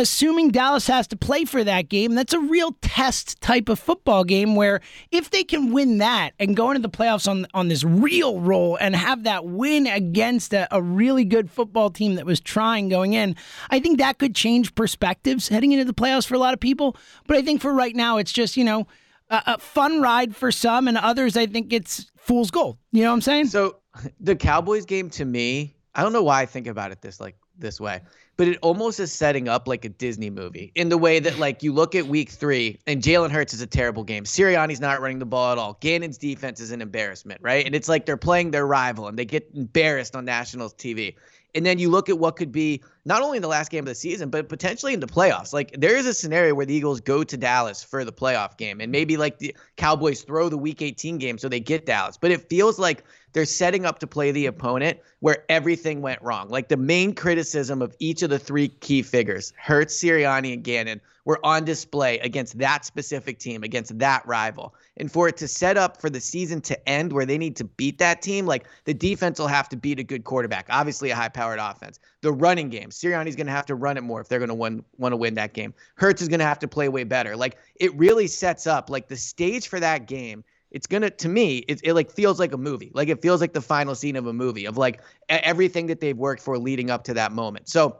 assuming 0.00 0.50
Dallas 0.50 0.86
has 0.88 1.06
to 1.08 1.16
play 1.16 1.44
for 1.44 1.62
that 1.62 1.88
game, 1.88 2.14
that's 2.14 2.32
a 2.32 2.40
real 2.40 2.76
test 2.80 3.40
type 3.40 3.68
of 3.68 3.78
football 3.78 4.24
game 4.24 4.56
where 4.56 4.80
if 5.12 5.30
they 5.30 5.44
can 5.44 5.72
win 5.72 5.98
that 5.98 6.32
and 6.40 6.56
go 6.56 6.70
into 6.70 6.82
the 6.82 6.88
playoffs 6.88 7.28
on 7.30 7.46
on 7.54 7.68
this 7.68 7.84
real 7.84 8.40
roll 8.40 8.76
and 8.76 8.96
have 8.96 9.24
that 9.24 9.44
win 9.44 9.86
against 9.86 10.52
a, 10.52 10.66
a 10.74 10.82
really 10.82 11.24
good 11.24 11.50
football 11.50 11.90
team 11.90 12.16
that 12.16 12.26
was 12.26 12.40
trying 12.40 12.88
going 12.88 13.12
in, 13.12 13.36
I 13.70 13.78
think 13.78 13.98
that 13.98 14.18
could 14.18 14.34
change 14.34 14.74
perspectives 14.74 15.48
heading 15.48 15.72
into 15.72 15.84
the 15.84 15.94
playoffs 15.94 16.26
for 16.26 16.34
a 16.34 16.38
lot 16.38 16.54
of 16.54 16.60
people. 16.60 16.96
But 17.26 17.36
I 17.36 17.42
think 17.42 17.60
for 17.60 17.72
right 17.72 17.94
now, 17.94 18.16
it's 18.16 18.32
just, 18.32 18.56
you 18.56 18.64
know, 18.64 18.86
a, 19.28 19.42
a 19.46 19.58
fun 19.58 20.00
ride 20.00 20.34
for 20.34 20.50
some 20.50 20.88
and 20.88 20.96
others, 20.96 21.36
I 21.36 21.46
think 21.46 21.72
it's 21.72 22.10
fool's 22.16 22.50
gold. 22.50 22.78
You 22.90 23.02
know 23.02 23.10
what 23.10 23.14
I'm 23.14 23.20
saying? 23.20 23.46
So 23.46 23.76
the 24.20 24.34
Cowboys 24.34 24.86
game 24.86 25.10
to 25.10 25.24
me, 25.24 25.76
I 25.94 26.02
don't 26.02 26.12
know 26.12 26.22
why 26.22 26.40
I 26.40 26.46
think 26.46 26.66
about 26.66 26.90
it 26.90 27.02
this 27.02 27.20
like 27.20 27.36
this 27.58 27.78
way 27.78 28.00
but 28.40 28.48
it 28.48 28.58
almost 28.62 28.98
is 28.98 29.12
setting 29.12 29.48
up 29.48 29.68
like 29.68 29.84
a 29.84 29.90
Disney 29.90 30.30
movie 30.30 30.72
in 30.74 30.88
the 30.88 30.96
way 30.96 31.20
that 31.20 31.38
like 31.38 31.62
you 31.62 31.74
look 31.74 31.94
at 31.94 32.06
week 32.06 32.30
three 32.30 32.78
and 32.86 33.02
Jalen 33.02 33.30
Hurts 33.30 33.52
is 33.52 33.60
a 33.60 33.66
terrible 33.66 34.02
game. 34.02 34.24
Sirianni's 34.24 34.80
not 34.80 35.02
running 35.02 35.18
the 35.18 35.26
ball 35.26 35.52
at 35.52 35.58
all. 35.58 35.76
Gannon's 35.82 36.16
defense 36.16 36.58
is 36.58 36.70
an 36.70 36.80
embarrassment, 36.80 37.42
right? 37.42 37.66
And 37.66 37.74
it's 37.74 37.86
like 37.86 38.06
they're 38.06 38.16
playing 38.16 38.52
their 38.52 38.66
rival 38.66 39.08
and 39.08 39.18
they 39.18 39.26
get 39.26 39.50
embarrassed 39.52 40.16
on 40.16 40.24
national 40.24 40.70
TV. 40.70 41.16
And 41.54 41.66
then 41.66 41.78
you 41.78 41.90
look 41.90 42.08
at 42.08 42.18
what 42.18 42.36
could 42.36 42.52
be 42.52 42.82
not 43.04 43.22
only 43.22 43.36
in 43.36 43.42
the 43.42 43.48
last 43.48 43.70
game 43.70 43.80
of 43.80 43.86
the 43.86 43.94
season, 43.94 44.30
but 44.30 44.48
potentially 44.48 44.94
in 44.94 45.00
the 45.00 45.06
playoffs. 45.06 45.52
Like 45.52 45.72
there 45.78 45.96
is 45.96 46.06
a 46.06 46.14
scenario 46.14 46.54
where 46.54 46.66
the 46.66 46.74
Eagles 46.74 47.00
go 47.00 47.24
to 47.24 47.36
Dallas 47.36 47.82
for 47.82 48.04
the 48.04 48.12
playoff 48.12 48.56
game, 48.56 48.80
and 48.80 48.92
maybe 48.92 49.16
like 49.16 49.38
the 49.38 49.56
Cowboys 49.76 50.22
throw 50.22 50.48
the 50.48 50.58
Week 50.58 50.82
18 50.82 51.18
game 51.18 51.38
so 51.38 51.48
they 51.48 51.60
get 51.60 51.86
Dallas. 51.86 52.16
But 52.16 52.30
it 52.30 52.48
feels 52.48 52.78
like 52.78 53.04
they're 53.32 53.44
setting 53.44 53.86
up 53.86 53.98
to 54.00 54.06
play 54.06 54.32
the 54.32 54.46
opponent 54.46 54.98
where 55.20 55.44
everything 55.48 56.02
went 56.02 56.20
wrong. 56.22 56.48
Like 56.48 56.68
the 56.68 56.76
main 56.76 57.14
criticism 57.14 57.82
of 57.82 57.94
each 57.98 58.22
of 58.22 58.30
the 58.30 58.38
three 58.38 58.68
key 58.68 59.02
figures, 59.02 59.52
Hurts, 59.56 59.96
Sirianni, 60.02 60.52
and 60.52 60.64
Gannon, 60.64 61.00
were 61.24 61.38
on 61.44 61.64
display 61.64 62.18
against 62.20 62.58
that 62.58 62.84
specific 62.84 63.38
team, 63.38 63.62
against 63.62 63.98
that 63.98 64.26
rival. 64.26 64.74
And 64.96 65.10
for 65.10 65.28
it 65.28 65.36
to 65.38 65.48
set 65.48 65.76
up 65.76 66.00
for 66.00 66.10
the 66.10 66.20
season 66.20 66.60
to 66.62 66.88
end 66.88 67.12
where 67.12 67.24
they 67.24 67.38
need 67.38 67.56
to 67.56 67.64
beat 67.64 67.98
that 67.98 68.22
team, 68.22 68.46
like 68.46 68.66
the 68.84 68.94
defense 68.94 69.38
will 69.38 69.46
have 69.46 69.68
to 69.70 69.76
beat 69.76 69.98
a 69.98 70.04
good 70.04 70.24
quarterback, 70.24 70.66
obviously 70.68 71.10
a 71.10 71.16
high 71.16 71.28
powered 71.28 71.58
offense. 71.58 71.98
The 72.22 72.32
running 72.32 72.68
game, 72.68 72.90
Sirianni's 72.90 73.36
going 73.36 73.46
to 73.46 73.52
have 73.52 73.66
to 73.66 73.74
run 73.74 73.96
it 73.96 74.02
more 74.02 74.20
if 74.20 74.28
they're 74.28 74.38
going 74.38 74.48
to 74.48 74.54
win, 74.54 74.84
want 74.98 75.12
to 75.12 75.16
win 75.16 75.34
that 75.34 75.54
game. 75.54 75.72
Hurts 75.94 76.20
is 76.20 76.28
going 76.28 76.40
to 76.40 76.46
have 76.46 76.58
to 76.58 76.68
play 76.68 76.88
way 76.88 77.04
better. 77.04 77.36
Like 77.36 77.56
it 77.76 77.94
really 77.96 78.26
sets 78.26 78.66
up 78.66 78.90
like 78.90 79.08
the 79.08 79.16
stage 79.16 79.68
for 79.68 79.80
that 79.80 80.06
game 80.06 80.44
it's 80.70 80.86
gonna 80.86 81.10
to 81.10 81.28
me 81.28 81.58
it, 81.68 81.80
it 81.82 81.94
like 81.94 82.10
feels 82.10 82.38
like 82.38 82.52
a 82.52 82.56
movie 82.56 82.90
like 82.94 83.08
it 83.08 83.20
feels 83.20 83.40
like 83.40 83.52
the 83.52 83.60
final 83.60 83.94
scene 83.94 84.16
of 84.16 84.26
a 84.26 84.32
movie 84.32 84.66
of 84.66 84.76
like 84.76 85.00
everything 85.28 85.86
that 85.86 86.00
they've 86.00 86.16
worked 86.16 86.42
for 86.42 86.58
leading 86.58 86.90
up 86.90 87.04
to 87.04 87.14
that 87.14 87.32
moment 87.32 87.68
so 87.68 87.96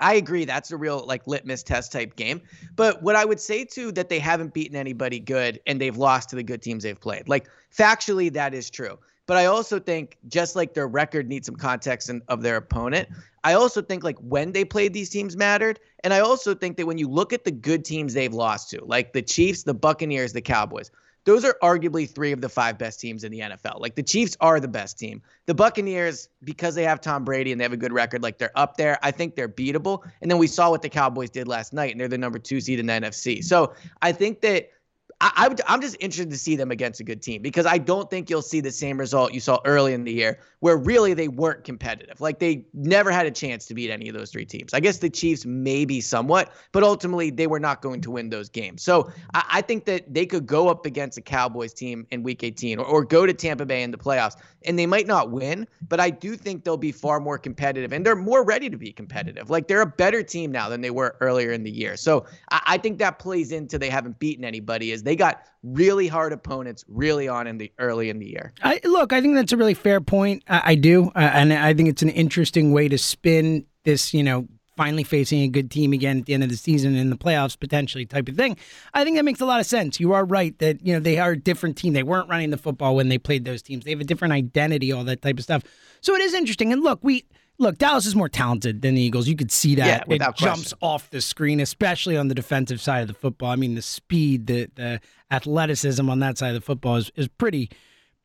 I 0.00 0.14
agree 0.14 0.44
that's 0.44 0.70
a 0.70 0.76
real 0.76 1.04
like 1.06 1.26
litmus 1.26 1.62
test 1.62 1.92
type 1.92 2.16
game. 2.16 2.40
But 2.76 3.02
what 3.02 3.16
I 3.16 3.24
would 3.24 3.40
say 3.40 3.64
too 3.64 3.92
that 3.92 4.08
they 4.08 4.18
haven't 4.18 4.54
beaten 4.54 4.76
anybody 4.76 5.18
good 5.18 5.60
and 5.66 5.80
they've 5.80 5.96
lost 5.96 6.30
to 6.30 6.36
the 6.36 6.42
good 6.42 6.62
teams 6.62 6.84
they've 6.84 7.00
played. 7.00 7.28
Like 7.28 7.48
factually 7.76 8.32
that 8.32 8.54
is 8.54 8.70
true. 8.70 8.98
But 9.26 9.36
I 9.36 9.44
also 9.44 9.78
think 9.78 10.16
just 10.28 10.56
like 10.56 10.72
their 10.72 10.88
record 10.88 11.28
needs 11.28 11.46
some 11.46 11.56
context 11.56 12.10
of 12.28 12.42
their 12.42 12.56
opponent, 12.56 13.10
I 13.44 13.52
also 13.52 13.82
think 13.82 14.02
like 14.02 14.16
when 14.20 14.52
they 14.52 14.64
played 14.64 14.94
these 14.94 15.10
teams 15.10 15.36
mattered. 15.36 15.80
And 16.02 16.14
I 16.14 16.20
also 16.20 16.54
think 16.54 16.78
that 16.78 16.86
when 16.86 16.96
you 16.96 17.08
look 17.08 17.34
at 17.34 17.44
the 17.44 17.50
good 17.50 17.84
teams 17.84 18.14
they've 18.14 18.32
lost 18.32 18.70
to, 18.70 18.82
like 18.84 19.12
the 19.12 19.20
Chiefs, 19.20 19.64
the 19.64 19.74
Buccaneers, 19.74 20.32
the 20.32 20.40
Cowboys, 20.40 20.90
those 21.28 21.44
are 21.44 21.58
arguably 21.62 22.08
three 22.08 22.32
of 22.32 22.40
the 22.40 22.48
five 22.48 22.78
best 22.78 23.00
teams 23.00 23.22
in 23.22 23.30
the 23.30 23.40
NFL. 23.40 23.80
Like 23.80 23.96
the 23.96 24.02
Chiefs 24.02 24.34
are 24.40 24.60
the 24.60 24.66
best 24.66 24.98
team. 24.98 25.20
The 25.44 25.52
Buccaneers, 25.52 26.30
because 26.42 26.74
they 26.74 26.84
have 26.84 27.02
Tom 27.02 27.22
Brady 27.22 27.52
and 27.52 27.60
they 27.60 27.64
have 27.66 27.74
a 27.74 27.76
good 27.76 27.92
record, 27.92 28.22
like 28.22 28.38
they're 28.38 28.56
up 28.56 28.78
there. 28.78 28.98
I 29.02 29.10
think 29.10 29.34
they're 29.34 29.46
beatable. 29.46 30.10
And 30.22 30.30
then 30.30 30.38
we 30.38 30.46
saw 30.46 30.70
what 30.70 30.80
the 30.80 30.88
Cowboys 30.88 31.28
did 31.28 31.46
last 31.46 31.74
night, 31.74 31.90
and 31.90 32.00
they're 32.00 32.08
the 32.08 32.16
number 32.16 32.38
two 32.38 32.62
seed 32.62 32.80
in 32.80 32.86
the 32.86 32.94
NFC. 32.94 33.44
So 33.44 33.74
I 34.00 34.10
think 34.10 34.40
that 34.40 34.70
I, 35.20 35.54
I'm 35.66 35.82
just 35.82 35.98
interested 36.00 36.30
to 36.30 36.38
see 36.38 36.56
them 36.56 36.70
against 36.70 37.00
a 37.00 37.04
good 37.04 37.20
team 37.20 37.42
because 37.42 37.66
I 37.66 37.76
don't 37.76 38.08
think 38.08 38.30
you'll 38.30 38.40
see 38.40 38.60
the 38.60 38.70
same 38.70 38.98
result 38.98 39.34
you 39.34 39.40
saw 39.40 39.58
early 39.66 39.92
in 39.92 40.04
the 40.04 40.12
year 40.12 40.38
where 40.60 40.76
really 40.76 41.14
they 41.14 41.28
weren't 41.28 41.64
competitive. 41.64 42.20
Like 42.20 42.38
they 42.38 42.64
never 42.74 43.10
had 43.10 43.26
a 43.26 43.30
chance 43.30 43.66
to 43.66 43.74
beat 43.74 43.90
any 43.90 44.08
of 44.08 44.14
those 44.14 44.30
three 44.30 44.44
teams. 44.44 44.74
I 44.74 44.80
guess 44.80 44.98
the 44.98 45.10
Chiefs 45.10 45.46
maybe 45.46 46.00
somewhat, 46.00 46.52
but 46.72 46.82
ultimately 46.82 47.30
they 47.30 47.46
were 47.46 47.60
not 47.60 47.80
going 47.80 48.00
to 48.02 48.10
win 48.10 48.30
those 48.30 48.48
games. 48.48 48.82
So 48.82 49.10
I, 49.34 49.44
I 49.48 49.60
think 49.62 49.84
that 49.84 50.12
they 50.12 50.26
could 50.26 50.46
go 50.46 50.68
up 50.68 50.84
against 50.84 51.16
a 51.18 51.20
Cowboys 51.20 51.72
team 51.72 52.06
in 52.10 52.22
Week 52.22 52.42
18 52.42 52.78
or, 52.78 52.84
or 52.84 53.04
go 53.04 53.24
to 53.24 53.32
Tampa 53.32 53.66
Bay 53.66 53.82
in 53.82 53.90
the 53.90 53.98
playoffs, 53.98 54.36
and 54.64 54.78
they 54.78 54.86
might 54.86 55.06
not 55.06 55.30
win, 55.30 55.66
but 55.88 56.00
I 56.00 56.10
do 56.10 56.36
think 56.36 56.64
they'll 56.64 56.76
be 56.76 56.92
far 56.92 57.20
more 57.20 57.38
competitive 57.38 57.92
and 57.92 58.04
they're 58.04 58.16
more 58.16 58.44
ready 58.44 58.68
to 58.68 58.76
be 58.76 58.92
competitive. 58.92 59.50
Like 59.50 59.68
they're 59.68 59.82
a 59.82 59.86
better 59.86 60.22
team 60.22 60.50
now 60.50 60.68
than 60.68 60.80
they 60.80 60.90
were 60.90 61.16
earlier 61.20 61.52
in 61.52 61.62
the 61.62 61.70
year. 61.70 61.96
So 61.96 62.26
I, 62.50 62.62
I 62.66 62.78
think 62.78 62.98
that 62.98 63.18
plays 63.18 63.52
into 63.52 63.78
they 63.78 63.90
haven't 63.90 64.18
beaten 64.18 64.44
anybody. 64.44 64.90
Is 64.90 65.02
they 65.04 65.16
got 65.16 65.44
really 65.62 66.06
hard 66.08 66.32
opponents 66.32 66.84
really 66.88 67.28
on 67.28 67.46
in 67.46 67.58
the 67.58 67.72
early 67.78 68.10
in 68.10 68.18
the 68.18 68.26
year. 68.26 68.52
I, 68.62 68.80
look, 68.84 69.12
I 69.12 69.20
think 69.20 69.34
that's 69.34 69.52
a 69.52 69.56
really 69.56 69.74
fair 69.74 70.00
point. 70.00 70.42
I, 70.48 70.62
I 70.64 70.74
do, 70.74 71.08
uh, 71.14 71.18
and 71.18 71.52
I 71.52 71.74
think 71.74 71.88
it's 71.88 72.02
an 72.02 72.10
interesting 72.10 72.72
way 72.72 72.88
to 72.88 72.98
spin 72.98 73.66
this. 73.84 74.12
You 74.14 74.22
know, 74.22 74.48
finally 74.78 75.02
facing 75.02 75.42
a 75.42 75.48
good 75.48 75.70
team 75.70 75.92
again 75.92 76.20
at 76.20 76.26
the 76.26 76.34
end 76.34 76.44
of 76.44 76.48
the 76.48 76.56
season 76.56 76.94
in 76.94 77.10
the 77.10 77.16
playoffs 77.16 77.58
potentially 77.58 78.06
type 78.06 78.28
of 78.28 78.36
thing. 78.36 78.56
I 78.94 79.02
think 79.02 79.16
that 79.16 79.24
makes 79.24 79.40
a 79.40 79.44
lot 79.44 79.58
of 79.58 79.66
sense. 79.66 79.98
You 79.98 80.12
are 80.12 80.24
right 80.24 80.56
that 80.60 80.86
you 80.86 80.94
know 80.94 81.00
they 81.00 81.18
are 81.18 81.32
a 81.32 81.38
different 81.38 81.76
team. 81.76 81.92
They 81.92 82.04
weren't 82.04 82.28
running 82.28 82.50
the 82.50 82.56
football 82.56 82.94
when 82.94 83.08
they 83.08 83.18
played 83.18 83.44
those 83.44 83.60
teams. 83.60 83.84
They 83.84 83.90
have 83.90 84.00
a 84.00 84.04
different 84.04 84.32
identity, 84.32 84.92
all 84.92 85.04
that 85.04 85.20
type 85.20 85.36
of 85.36 85.44
stuff. 85.44 85.64
So 86.00 86.14
it 86.14 86.22
is 86.22 86.32
interesting. 86.32 86.72
And 86.72 86.82
look, 86.82 87.00
we 87.02 87.24
look, 87.58 87.76
Dallas 87.76 88.06
is 88.06 88.14
more 88.14 88.28
talented 88.28 88.82
than 88.82 88.94
the 88.94 89.02
Eagles. 89.02 89.26
You 89.26 89.36
could 89.36 89.50
see 89.50 89.74
that. 89.74 89.86
Yeah, 89.86 90.00
it 90.02 90.08
without 90.08 90.36
jumps 90.36 90.72
question. 90.72 90.78
off 90.80 91.10
the 91.10 91.20
screen, 91.20 91.58
especially 91.58 92.16
on 92.16 92.28
the 92.28 92.34
defensive 92.34 92.80
side 92.80 93.02
of 93.02 93.08
the 93.08 93.14
football. 93.14 93.50
I 93.50 93.56
mean, 93.56 93.74
the 93.74 93.82
speed, 93.82 94.46
the 94.46 94.70
the 94.76 95.00
athleticism 95.30 96.08
on 96.08 96.20
that 96.20 96.38
side 96.38 96.50
of 96.50 96.54
the 96.54 96.60
football 96.60 96.96
is, 96.96 97.10
is 97.16 97.26
pretty 97.26 97.68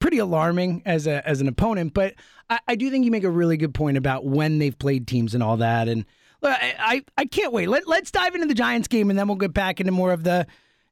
pretty 0.03 0.17
alarming 0.17 0.81
as 0.85 1.07
a 1.07 1.25
as 1.25 1.39
an 1.39 1.47
opponent. 1.47 1.93
But 1.93 2.15
I, 2.49 2.59
I 2.67 2.75
do 2.75 2.91
think 2.91 3.05
you 3.05 3.11
make 3.11 3.23
a 3.23 3.29
really 3.29 3.55
good 3.55 3.73
point 3.73 3.95
about 3.95 4.25
when 4.25 4.59
they've 4.59 4.77
played 4.77 5.07
teams 5.07 5.33
and 5.33 5.41
all 5.41 5.55
that. 5.57 5.87
And 5.87 6.03
I, 6.43 6.75
I, 6.77 7.05
I 7.17 7.25
can't 7.25 7.53
wait. 7.53 7.69
Let, 7.69 7.87
let's 7.87 8.11
dive 8.11 8.35
into 8.35 8.45
the 8.45 8.53
Giants 8.53 8.89
game 8.89 9.09
and 9.09 9.17
then 9.17 9.29
we'll 9.29 9.37
get 9.37 9.53
back 9.53 9.79
into 9.79 9.93
more 9.93 10.11
of 10.11 10.25
the 10.25 10.45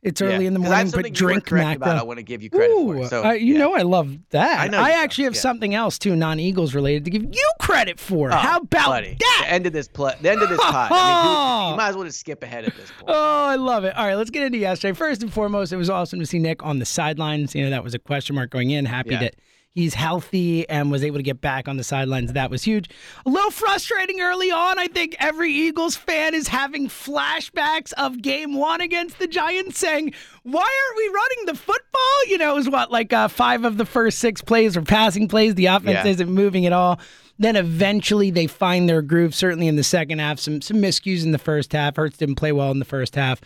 it's 0.04 0.22
early 0.22 0.44
Yeah, 0.44 0.48
in 0.48 0.54
the 0.54 0.60
morning, 0.60 0.90
but 0.92 1.14
drink 1.14 1.46
correct 1.46 1.66
Mac. 1.68 1.78
about. 1.78 1.98
I 1.98 2.04
want 2.04 2.18
to 2.18 2.24
give 2.24 2.42
you 2.42 2.50
credit 2.50 2.74
for. 2.74 2.96
Ooh, 2.96 3.04
it. 3.04 3.10
So 3.10 3.24
uh, 3.24 3.32
you 3.34 3.54
yeah. 3.54 3.60
know 3.60 3.76
I 3.76 3.84
love 3.84 4.18
that. 4.32 4.60
I 4.60 4.68
know 4.68 4.80
you 4.80 4.86
do, 4.86 4.92
actually 4.92 5.24
have 5.26 5.36
yeah. 5.36 5.42
something 5.42 5.76
else 5.76 6.00
too, 6.00 6.16
non-Eagles 6.16 6.74
related, 6.74 7.06
to 7.06 7.12
give 7.12 7.24
you 7.24 7.52
credit 7.60 8.00
for. 8.00 8.32
Oh, 8.32 8.36
How 8.36 8.58
about 8.58 8.88
buddy, 8.88 9.18
that? 9.20 9.42
The 9.44 9.52
end 9.52 9.68
of 9.68 9.74
this 9.74 9.88
play, 9.88 10.16
the 10.20 10.32
end 10.32 10.42
of 10.42 10.50
this 10.50 10.60
pod. 10.60 10.92
I 10.92 11.14
mean, 11.14 11.66
who, 11.66 11.70
you 11.72 11.78
might 11.78 11.90
as 11.90 11.96
well 11.96 12.06
just 12.06 12.20
skip 12.20 12.42
ahead 12.42 12.66
at 12.66 12.76
this 12.76 12.90
point. 12.92 13.10
Oh, 13.10 13.46
I 13.46 13.56
love 13.58 13.84
it. 13.84 13.96
All 13.96 14.08
right, 14.08 14.16
let's 14.16 14.32
get 14.32 14.44
into 14.44 14.58
yesterday. 14.58 14.94
First 14.94 15.22
and 15.22 15.32
foremost, 15.32 15.72
it 15.72 15.78
was 15.78 15.90
awesome 15.90 16.20
to 16.20 16.26
see 16.26 16.40
Nick 16.40 16.64
on 16.64 16.80
the 16.80 16.86
sidelines. 16.86 17.54
You 17.54 17.64
know, 17.66 17.70
that 17.70 17.84
was 17.84 17.94
a 17.94 18.00
question 18.00 18.36
mark 18.36 18.50
going 18.50 18.72
in. 18.72 18.86
Happy 18.86 19.16
that 19.16 19.36
he's 19.74 19.94
healthy 19.94 20.68
and 20.70 20.92
was 20.92 21.04
able 21.04 21.18
to 21.18 21.24
get 21.24 21.40
back 21.42 21.68
on 21.68 21.78
the 21.78 21.84
sidelines. 21.84 22.34
That 22.34 22.50
was 22.52 22.64
huge. 22.64 22.90
A 23.26 23.30
little 23.30 23.52
frustrating 23.52 24.20
early 24.22 24.52
on. 24.52 24.78
I 24.78 24.88
think 24.88 25.16
every 25.20 25.52
Eagles 25.52 25.96
fan 25.96 26.34
is 26.36 26.48
having 26.50 26.88
flashbacks 26.90 27.94
of 27.94 28.22
game 28.22 28.56
one 28.56 28.82
against 28.82 29.20
the 29.20 29.28
Giants 29.28 29.78
saying, 29.80 30.14
why 30.44 30.62
aren't 30.62 30.98
we 30.98 31.08
running 31.08 31.46
the 31.46 31.56
football? 31.56 32.28
You 32.28 32.38
know, 32.38 32.52
it 32.52 32.56
was 32.56 32.70
what, 32.70 32.92
like 32.92 33.14
uh, 33.14 33.28
five 33.28 33.64
of 33.64 33.78
the 33.78 33.86
first 33.86 34.20
six 34.20 34.42
plays 34.42 34.76
were 34.76 34.82
passing 34.82 35.28
plays. 35.28 35.56
The 35.56 35.68
offense 35.68 36.04
Yeah. 36.04 36.08
isn't 36.12 36.30
moving 36.30 36.66
at 36.66 36.74
all. 36.74 37.00
Then 37.40 37.56
eventually 37.56 38.30
they 38.30 38.46
find 38.48 38.88
their 38.88 39.02
groove, 39.02 39.34
certainly 39.34 39.68
in 39.68 39.76
the 39.76 39.84
second 39.84 40.20
half. 40.20 40.40
Some 40.40 40.62
some 40.62 40.78
miscues 40.78 41.24
in 41.24 41.32
the 41.32 41.40
first 41.40 41.74
half. 41.74 41.96
Hurts 41.96 42.18
didn't 42.18 42.36
play 42.36 42.52
well 42.52 42.70
in 42.72 42.78
the 42.80 42.86
first 42.86 43.16
half. 43.16 43.42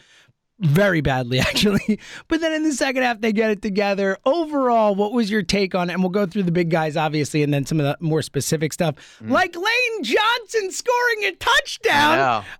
Very 0.60 1.02
badly, 1.02 1.40
actually. 1.42 2.00
But 2.30 2.40
then 2.40 2.54
in 2.54 2.64
the 2.64 2.72
second 2.72 3.04
half, 3.04 3.20
they 3.20 3.34
get 3.34 3.52
it 3.52 3.62
together. 3.62 4.18
Overall, 4.26 4.96
what 4.96 5.12
was 5.12 5.30
your 5.30 5.44
take 5.44 5.76
on 5.76 5.90
it? 5.90 5.94
And 5.94 6.02
we'll 6.02 6.12
go 6.12 6.26
through 6.26 6.44
the 6.44 6.52
big 6.52 6.70
guys, 6.70 6.96
obviously, 6.96 7.44
and 7.44 7.54
then 7.54 7.66
some 7.66 7.80
of 7.80 7.86
the 7.86 7.98
more 8.00 8.22
specific 8.22 8.72
stuff, 8.72 8.96
like 9.22 9.56
Lane 9.56 10.04
Johnson 10.04 10.72
scoring 10.72 11.26
a 11.26 11.32
touchdown. 11.34 12.18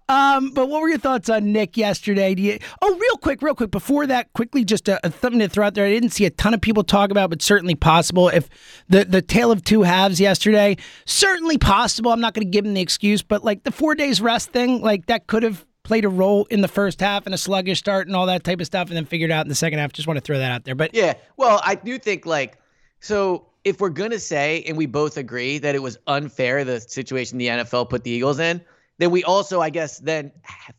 Um, 0.10 0.52
but 0.52 0.68
what 0.68 0.82
were 0.82 0.90
your 0.90 0.98
thoughts 0.98 1.30
on 1.30 1.54
Nick 1.54 1.78
yesterday? 1.78 2.36
Do 2.36 2.44
you, 2.44 2.60
oh, 2.82 2.96
real 2.96 3.18
quick, 3.18 3.42
real 3.42 3.56
quick, 3.56 3.72
before 3.72 4.06
that, 4.08 4.34
quickly, 4.34 4.66
just 4.66 4.90
a, 4.90 5.00
a 5.06 5.12
something 5.12 5.40
to 5.40 5.48
throw 5.48 5.66
out 5.66 5.74
there. 5.76 5.86
I 5.86 5.90
didn't 5.90 6.10
see 6.10 6.26
a 6.26 6.30
ton 6.30 6.54
of 6.54 6.60
people 6.60 6.84
talk 6.84 7.12
about, 7.12 7.30
but 7.30 7.42
certainly 7.42 7.76
possible. 7.76 8.28
If 8.28 8.50
the 8.90 9.06
the 9.06 9.22
tale 9.22 9.52
of 9.52 9.64
two 9.64 9.84
halves 9.84 10.20
yesterday, 10.20 10.78
certainly 11.06 11.58
possible. 11.58 12.12
I'm 12.12 12.22
not 12.22 12.34
going 12.34 12.46
to 12.46 12.52
give 12.52 12.66
him 12.66 12.74
the 12.74 12.82
excuse, 12.82 13.22
but 13.22 13.44
like 13.44 13.64
the 13.64 13.72
four 13.72 13.96
days 13.96 14.20
rest 14.20 14.50
thing, 14.50 14.82
like 14.82 15.06
that 15.06 15.28
could 15.28 15.44
have 15.44 15.66
played 15.86 16.04
a 16.04 16.10
role 16.10 16.46
in 16.50 16.60
the 16.60 16.68
first 16.68 17.00
half 17.00 17.26
and 17.26 17.34
a 17.34 17.38
sluggish 17.38 17.80
start 17.80 18.08
and 18.08 18.16
all 18.16 18.26
that 18.26 18.44
type 18.44 18.60
of 18.60 18.66
stuff, 18.66 18.90
and 18.90 18.98
then 18.98 19.06
figured 19.06 19.32
out 19.32 19.46
in 19.46 19.50
the 19.50 19.56
second 19.56 19.80
half. 19.80 19.94
Just 19.94 20.08
want 20.08 20.18
to 20.18 20.22
throw 20.22 20.38
that 20.38 20.52
out 20.52 20.66
there. 20.66 20.76
But 20.76 20.94
Yeah. 20.94 21.14
Well, 21.38 21.62
I 21.64 21.76
do 21.76 21.98
think 21.98 22.26
like 22.26 22.58
so 23.00 23.46
if 23.64 23.80
we're 23.80 23.90
gonna 23.90 24.20
say 24.20 24.64
and 24.68 24.76
we 24.76 24.86
both 24.86 25.16
agree 25.18 25.58
that 25.60 25.74
it 25.76 25.80
was 25.82 25.98
unfair 26.08 26.64
the 26.66 26.82
situation 26.82 27.38
the 27.38 27.48
NFL 27.48 27.90
put 27.90 28.04
the 28.04 28.12
Eagles 28.12 28.40
in, 28.40 28.62
then 28.98 29.12
we 29.12 29.24
also, 29.26 29.60
I 29.60 29.70
guess, 29.70 30.00
then 30.00 30.32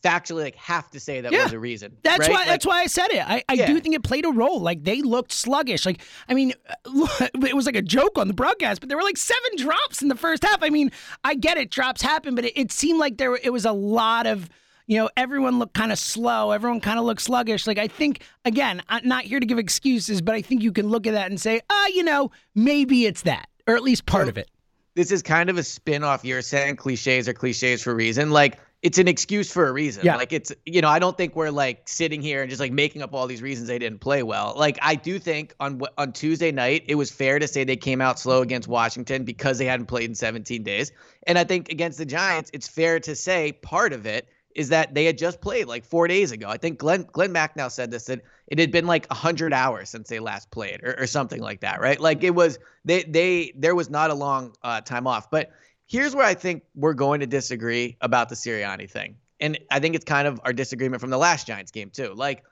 factually 0.03 0.43
like 0.45 0.57
have 0.57 0.91
to 0.93 1.01
say 1.01 1.21
that 1.21 1.33
Yeah. 1.33 1.45
was 1.45 1.53
a 1.53 1.59
reason. 1.59 1.97
That's 2.03 2.21
right? 2.21 2.31
why. 2.31 2.37
Like, 2.39 2.47
that's 2.47 2.67
why 2.67 2.81
I 2.81 2.87
said 2.87 3.09
it. 3.11 3.29
I, 3.29 3.43
I 3.49 3.55
Yeah. 3.55 3.67
do 3.67 3.79
think 3.81 3.95
it 3.95 4.03
played 4.03 4.25
a 4.25 4.31
role. 4.31 4.61
Like 4.61 4.85
they 4.85 5.03
looked 5.03 5.33
sluggish. 5.33 5.85
Like 5.85 6.01
I 6.29 6.35
mean, 6.35 6.53
it 6.87 7.55
was 7.55 7.67
like 7.67 7.77
a 7.77 7.83
joke 7.83 8.19
on 8.19 8.29
the 8.29 8.35
broadcast, 8.35 8.81
but 8.81 8.89
there 8.89 8.97
were 8.97 9.05
like 9.05 9.19
seven 9.19 9.51
drops 9.57 10.01
in 10.03 10.09
the 10.09 10.15
first 10.17 10.45
half. 10.45 10.63
I 10.63 10.71
mean, 10.71 10.91
I 11.25 11.35
get 11.35 11.59
it, 11.59 11.71
drops 11.71 12.03
happen, 12.03 12.35
but 12.35 12.45
it, 12.47 12.59
it 12.59 12.73
seemed 12.73 12.99
like 12.99 13.19
there 13.19 13.35
it 13.37 13.53
was 13.53 13.65
a 13.65 13.73
lot 13.73 14.27
of. 14.27 14.49
You 14.87 14.99
know, 14.99 15.11
everyone 15.17 15.59
looked 15.59 15.75
kind 15.75 15.91
of 15.93 15.99
slow. 15.99 16.53
Everyone 16.53 16.81
kind 16.81 16.99
of 16.99 17.05
looked 17.05 17.23
sluggish. 17.23 17.67
Like 17.67 17.79
I 17.79 17.89
think, 17.89 18.23
again, 18.45 18.83
I'm 18.89 19.07
not 19.07 19.25
here 19.25 19.41
to 19.41 19.47
give 19.47 19.59
excuses, 19.59 20.23
but 20.23 20.35
I 20.35 20.43
think 20.43 20.63
you 20.63 20.73
can 20.73 20.89
look 20.89 21.07
at 21.07 21.13
that 21.15 21.29
and 21.31 21.41
say, 21.41 21.61
ah, 21.69 21.87
you 21.89 22.05
know, 22.05 22.31
maybe 22.55 23.05
it's 23.07 23.23
that, 23.23 23.49
or 23.67 23.75
at 23.77 23.83
least 23.83 24.07
part 24.07 24.27
So- 24.27 24.31
of 24.31 24.39
it. 24.39 24.49
this 24.95 25.11
is 25.13 25.23
kind 25.23 25.51
of 25.51 25.59
a 25.59 25.63
spin 25.63 26.05
off 26.05 26.25
you're 26.25 26.41
saying 26.41 26.77
cliches 26.77 27.29
are 27.29 27.35
cliches 27.35 27.83
for 27.83 27.91
a 27.91 27.95
reason. 27.95 28.31
Like 28.31 28.59
it's 28.83 28.99
an 28.99 29.09
excuse 29.09 29.51
for 29.53 29.67
a 29.67 29.73
reason. 29.73 30.05
Yeah. 30.05 30.17
Like 30.17 30.33
it's 30.33 30.53
you 30.65 30.81
know, 30.81 30.89
I 30.89 30.99
don't 31.01 31.17
think 31.17 31.35
we're 31.35 31.51
like 31.51 31.89
sitting 31.89 32.23
here 32.23 32.41
and 32.43 32.49
just 32.49 32.61
like 32.61 32.73
making 32.73 33.03
up 33.03 33.13
all 33.13 33.27
these 33.27 33.43
reasons 33.43 33.67
they 33.69 33.79
didn't 33.79 33.99
play 34.01 34.23
well. 34.23 34.55
Like 34.57 34.79
I 34.81 34.95
do 34.95 35.19
think 35.19 35.55
on 35.61 35.83
on 35.99 36.13
Tuesday 36.13 36.53
night 36.53 36.85
it 36.87 36.95
was 36.95 37.11
fair 37.11 37.39
to 37.41 37.49
say 37.49 37.65
they 37.65 37.77
came 37.77 38.01
out 38.01 38.19
slow 38.21 38.41
against 38.41 38.69
Washington 38.69 39.25
because 39.25 39.59
they 39.59 39.65
hadn't 39.67 39.87
played 39.87 40.09
in 40.09 40.15
17 40.15 40.63
days. 40.63 40.93
And 41.27 41.37
I 41.39 41.45
think 41.45 41.71
against 41.71 41.99
the 41.99 42.07
Giants 42.07 42.51
it's 42.55 42.69
fair 42.69 43.01
to 43.01 43.17
say 43.17 43.53
part 43.53 43.93
of 43.93 44.07
it 44.07 44.29
is 44.57 44.71
that 44.71 44.95
they 44.95 45.05
had 45.05 45.19
just 45.19 45.41
played 45.41 45.67
like 45.67 45.85
4 45.85 46.09
days 46.09 46.33
ago. 46.33 46.49
I 46.49 46.57
think 46.57 46.79
Glenn 46.79 47.07
Glen 47.13 47.33
Macnow 47.33 47.71
said 47.71 47.91
this 47.91 48.07
that 48.07 48.23
it 48.49 48.59
had 48.59 48.73
been 48.73 48.87
like 48.87 49.07
100 49.11 49.53
hours 49.53 49.91
since 49.91 50.09
they 50.09 50.19
last 50.19 50.51
played 50.51 50.81
or, 50.83 50.99
or 50.99 51.07
something 51.07 51.41
like 51.41 51.61
that, 51.61 51.81
right? 51.81 52.01
Like 52.01 52.25
it 52.25 52.35
was 52.35 52.59
they 52.85 53.03
they 53.05 53.53
there 53.55 53.75
was 53.75 53.91
not 53.91 54.11
a 54.11 54.15
long 54.15 54.57
uh, 54.63 54.81
time 54.81 55.07
off. 55.07 55.31
But 55.31 55.51
here's 55.87 56.17
where 56.17 56.27
I 56.27 56.35
think 56.35 56.65
we're 56.75 56.95
going 56.95 57.21
to 57.21 57.27
disagree 57.27 57.99
about 58.01 58.31
the 58.31 58.35
Sirianni 58.35 58.91
thing. 58.91 59.17
And 59.41 59.59
I 59.71 59.79
think 59.79 59.95
it's 59.95 60.05
kind 60.05 60.27
of 60.27 60.41
our 60.45 60.55
disagreement 60.55 61.03
from 61.03 61.11
the 61.11 61.19
last 61.19 61.47
Giants 61.47 61.71
game 61.71 61.91
too. 61.91 62.15
Like 62.15 62.43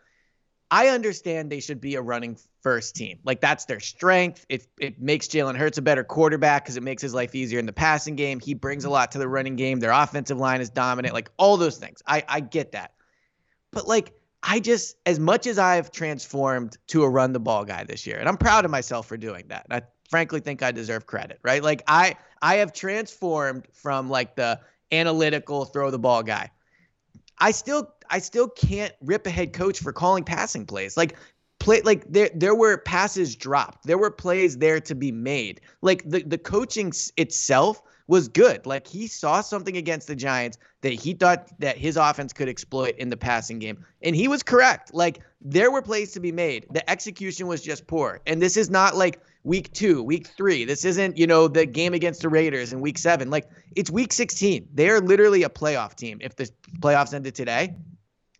I 0.75 0.89
understand 0.89 1.53
they 1.53 1.61
should 1.61 1.81
be 1.81 1.95
a 1.95 2.03
running 2.03 2.37
first 2.61 2.97
team. 2.97 3.21
Like 3.23 3.41
that's 3.41 3.65
their 3.67 3.79
strength. 3.79 4.45
It 4.49 4.67
it 4.81 5.01
makes 5.01 5.29
Jalen 5.29 5.57
Hurts 5.57 5.79
a 5.79 5.83
better 5.83 6.03
quarterback 6.03 6.65
because 6.65 6.77
it 6.77 6.83
makes 6.83 7.01
his 7.01 7.15
life 7.15 7.37
easier 7.37 7.61
in 7.61 7.67
the 7.67 7.73
passing 7.73 8.17
game. 8.17 8.41
He 8.41 8.55
brings 8.55 8.85
a 8.85 8.91
lot 8.91 9.13
to 9.13 9.19
the 9.19 9.29
running 9.29 9.55
game. 9.55 9.79
Their 9.79 9.93
offensive 9.93 10.37
line 10.37 10.61
is 10.61 10.71
dominant. 10.71 11.15
Like 11.15 11.31
all 11.37 11.57
those 11.57 11.79
things. 11.79 12.03
I 12.09 12.25
I 12.29 12.41
get 12.41 12.73
that. 12.73 12.95
But 13.71 13.87
like 13.87 14.15
I 14.43 14.59
just 14.59 14.97
as 15.07 15.21
much 15.21 15.47
as 15.47 15.61
I've 15.61 15.93
transformed 15.93 16.77
to 16.89 17.05
a 17.05 17.09
run 17.09 17.33
the 17.33 17.39
ball 17.39 17.65
guy 17.65 17.85
this 17.85 18.05
year, 18.05 18.19
and 18.19 18.29
I'm 18.29 18.37
proud 18.37 18.65
of 18.65 18.73
myself 18.73 19.07
for 19.07 19.17
doing 19.17 19.45
that. 19.51 19.67
I 19.71 19.83
frankly 20.11 20.41
think 20.41 20.61
I 20.61 20.73
deserve 20.73 21.07
credit, 21.07 21.39
right? 21.45 21.63
Like 21.63 21.85
I 21.87 22.17
I 22.43 22.57
have 22.57 22.73
transformed 22.73 23.69
from 23.73 24.11
like 24.11 24.35
the 24.35 24.59
analytical 24.91 25.67
throw 25.67 25.93
the 25.93 26.01
ball 26.01 26.25
guy. 26.25 26.51
I 27.39 27.51
still 27.51 27.93
I 28.11 28.19
still 28.19 28.49
can't 28.49 28.93
rip 29.01 29.27
a 29.27 29.31
head 29.31 29.53
coach 29.53 29.81
for 29.81 29.93
calling 29.93 30.25
passing 30.25 30.67
plays. 30.67 30.97
Like 30.97 31.17
play 31.59 31.81
like 31.83 32.05
there 32.11 32.31
there 32.35 32.55
were 32.55 32.79
passes 32.79 33.37
dropped. 33.37 33.87
There 33.87 33.99
were 33.99 34.11
plays 34.11 34.59
there 34.59 34.81
to 34.81 34.95
be 34.95 35.13
made. 35.13 35.61
Like 35.83 36.09
the 36.09 36.23
the 36.23 36.39
coaching 36.39 36.93
itself 37.17 37.83
was 38.07 38.29
good. 38.29 38.67
Like 38.67 38.87
he 38.87 39.07
saw 39.07 39.41
something 39.41 39.77
against 39.77 40.07
the 40.07 40.17
Giants 40.17 40.59
that 40.83 40.93
he 40.93 41.15
thought 41.15 41.49
that 41.61 41.79
his 41.79 41.97
offense 41.97 42.33
could 42.33 42.49
exploit 42.49 42.95
in 42.99 43.09
the 43.09 43.17
passing 43.17 43.59
game. 43.59 43.85
And 44.03 44.15
he 44.15 44.29
was 44.29 44.43
correct. 44.43 44.93
Like 44.93 45.21
there 45.41 45.71
were 45.71 45.83
plays 45.83 46.13
to 46.13 46.21
be 46.21 46.33
made. 46.33 46.67
The 46.71 46.89
execution 46.89 47.47
was 47.47 47.63
just 47.63 47.87
poor. 47.87 48.21
And 48.27 48.43
this 48.43 48.57
is 48.57 48.69
not 48.69 48.95
like 48.95 49.21
week 49.45 49.73
2, 49.73 50.03
week 50.03 50.27
3. 50.27 50.65
This 50.65 50.85
isn't, 50.85 51.17
you 51.17 51.27
know, 51.27 51.49
the 51.49 51.65
game 51.67 51.95
against 51.95 52.23
the 52.23 52.29
Raiders 52.29 52.73
in 52.73 52.81
week 52.81 52.99
7. 52.99 53.31
Like 53.31 53.49
it's 53.77 53.91
week 53.91 54.13
16. 54.13 54.69
They're 54.75 55.01
literally 55.01 55.45
a 55.45 55.49
playoff 55.49 55.95
team 55.95 56.19
if 56.21 56.35
the 56.37 56.51
playoffs 56.81 57.15
ended 57.15 57.35
today 57.35 57.77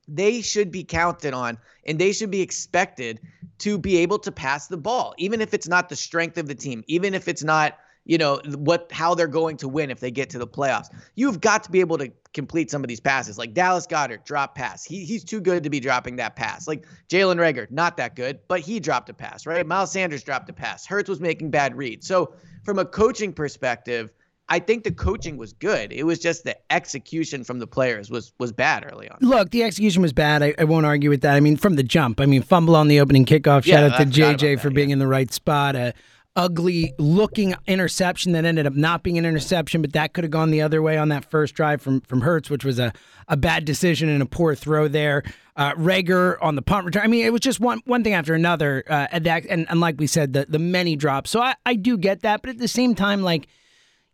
they 0.09 0.41
should 0.41 0.71
be 0.71 0.85
counted 0.85 1.35
on 1.35 1.59
and 1.87 1.99
they 1.99 2.13
should 2.13 2.31
be 2.31 2.41
expected 2.41 3.21
to 3.59 3.79
be 3.79 3.99
able 3.99 4.19
to 4.19 4.33
pass 4.33 4.67
the 4.67 4.77
ball, 4.77 5.15
even 5.19 5.41
if 5.41 5.55
it's 5.55 5.69
not 5.69 5.89
the 5.89 5.97
strength 5.97 6.39
of 6.39 6.47
the 6.47 6.55
team, 6.55 6.85
even 6.87 7.15
if 7.15 7.29
it's 7.29 7.45
not 7.45 7.79
you 8.05 8.19
know 8.19 8.41
what 8.57 8.91
how 8.93 9.15
they're 9.15 9.27
going 9.27 9.57
to 9.59 9.69
win 9.69 9.91
if 9.91 10.01
they 10.01 10.11
get 10.11 10.31
to 10.31 10.39
the 10.39 10.47
playoffs. 10.47 10.89
You've 11.15 11.41
got 11.41 11.65
to 11.65 11.71
be 11.71 11.81
able 11.81 11.99
to 11.99 12.13
complete 12.33 12.71
some 12.71 12.83
of 12.85 12.89
these 12.89 13.01
passes. 13.01 13.39
Like 13.39 13.55
Dallas 13.55 13.87
Goedert, 13.87 14.25
drop 14.25 14.55
pass. 14.55 14.85
He 14.85 15.05
he's 15.05 15.25
too 15.25 15.41
good 15.41 15.63
to 15.63 15.71
be 15.71 15.81
dropping 15.81 16.17
that 16.17 16.37
pass. 16.37 16.69
Like 16.69 16.87
Jalen 17.09 17.37
Reagor, 17.37 17.71
not 17.71 17.97
that 17.97 18.17
good, 18.17 18.41
but 18.49 18.61
he 18.61 18.81
dropped 18.81 19.09
a 19.09 19.15
pass, 19.15 19.47
right? 19.47 19.67
Miles 19.67 19.91
Sanders 19.93 20.23
dropped 20.23 20.49
a 20.51 20.53
pass. 20.53 20.87
Hurts 20.87 21.09
was 21.09 21.21
making 21.21 21.51
bad 21.51 21.77
reads. 21.77 22.07
So 22.07 22.35
from 22.63 22.79
a 22.79 22.85
coaching 22.85 23.33
perspective, 23.33 24.13
I 24.49 24.59
think 24.59 24.85
the 24.85 24.93
coaching 24.93 25.39
was 25.39 25.55
good. 25.55 25.91
It 25.91 26.05
was 26.05 26.19
just 26.19 26.45
the 26.45 26.57
execution 26.71 27.45
from 27.45 27.61
the 27.61 27.67
players 27.67 28.11
was 28.11 28.33
was 28.39 28.53
bad 28.53 28.85
early 28.91 29.09
on. 29.09 29.17
Look, 29.23 29.51
the 29.51 29.63
execution 29.63 30.03
was 30.03 30.13
bad. 30.13 30.43
I, 30.43 30.55
I 30.59 30.65
won't 30.65 30.85
argue 30.85 31.09
with 31.09 31.23
that. 31.23 31.35
I 31.35 31.41
mean, 31.41 31.57
from 31.57 31.77
the 31.77 31.83
jump. 31.83 32.21
I 32.21 32.27
mean, 32.27 32.43
fumble 32.43 32.77
on 32.77 32.89
the 32.89 33.01
opening 33.01 33.25
kickoff. 33.25 33.65
Yeah, 33.65 33.89
Shout 33.89 33.93
out 33.93 33.99
to 33.99 34.21
JJ 34.21 34.61
for 34.61 34.69
that, 34.69 34.75
being 34.75 34.91
yeah. 34.91 34.95
in 34.95 34.99
the 34.99 35.07
right 35.07 35.33
spot. 35.33 35.77
A 35.77 35.95
ugly 36.37 36.93
looking 36.99 37.55
interception 37.67 38.33
that 38.33 38.45
ended 38.45 38.67
up 38.67 38.75
not 38.75 39.03
being 39.03 39.19
an 39.19 39.25
interception, 39.25 39.81
but 39.81 39.93
that 39.93 40.13
could 40.13 40.25
have 40.25 40.31
gone 40.31 40.51
the 40.51 40.63
other 40.63 40.83
way 40.83 40.99
on 40.99 41.09
that 41.09 41.31
first 41.31 41.55
drive 41.55 41.81
from 41.81 42.01
from 42.03 42.23
Hurts, 42.23 42.51
which 42.51 42.65
was 42.65 42.79
a, 42.79 42.93
a 43.29 43.37
bad 43.37 43.65
decision 43.65 44.09
and 44.09 44.23
a 44.23 44.27
poor 44.27 44.55
throw 44.55 44.89
there. 44.89 45.23
Uh, 45.57 45.73
Reagor 45.75 46.37
on 46.43 46.57
the 46.57 46.63
punt 46.63 46.85
return. 46.85 47.03
I 47.05 47.07
mean, 47.07 47.25
it 47.25 47.33
was 47.33 47.41
just 47.41 47.61
one 47.61 47.81
one 47.85 48.03
thing 48.03 48.15
after 48.15 48.35
another. 48.35 48.83
Uh, 48.89 49.07
and, 49.13 49.25
that, 49.25 49.47
and 49.47 49.67
and 49.71 49.81
like 49.81 49.99
we 49.99 50.07
said, 50.07 50.33
the 50.33 50.47
the 50.49 50.59
many 50.59 50.97
drops. 50.97 51.31
So 51.31 51.41
I, 51.41 51.55
I 51.65 51.75
do 51.75 51.97
get 51.97 52.23
that, 52.23 52.43
but 52.43 52.51
at 52.51 52.59
the 52.59 52.69
same 52.69 52.95
time, 52.95 53.23
like 53.23 53.47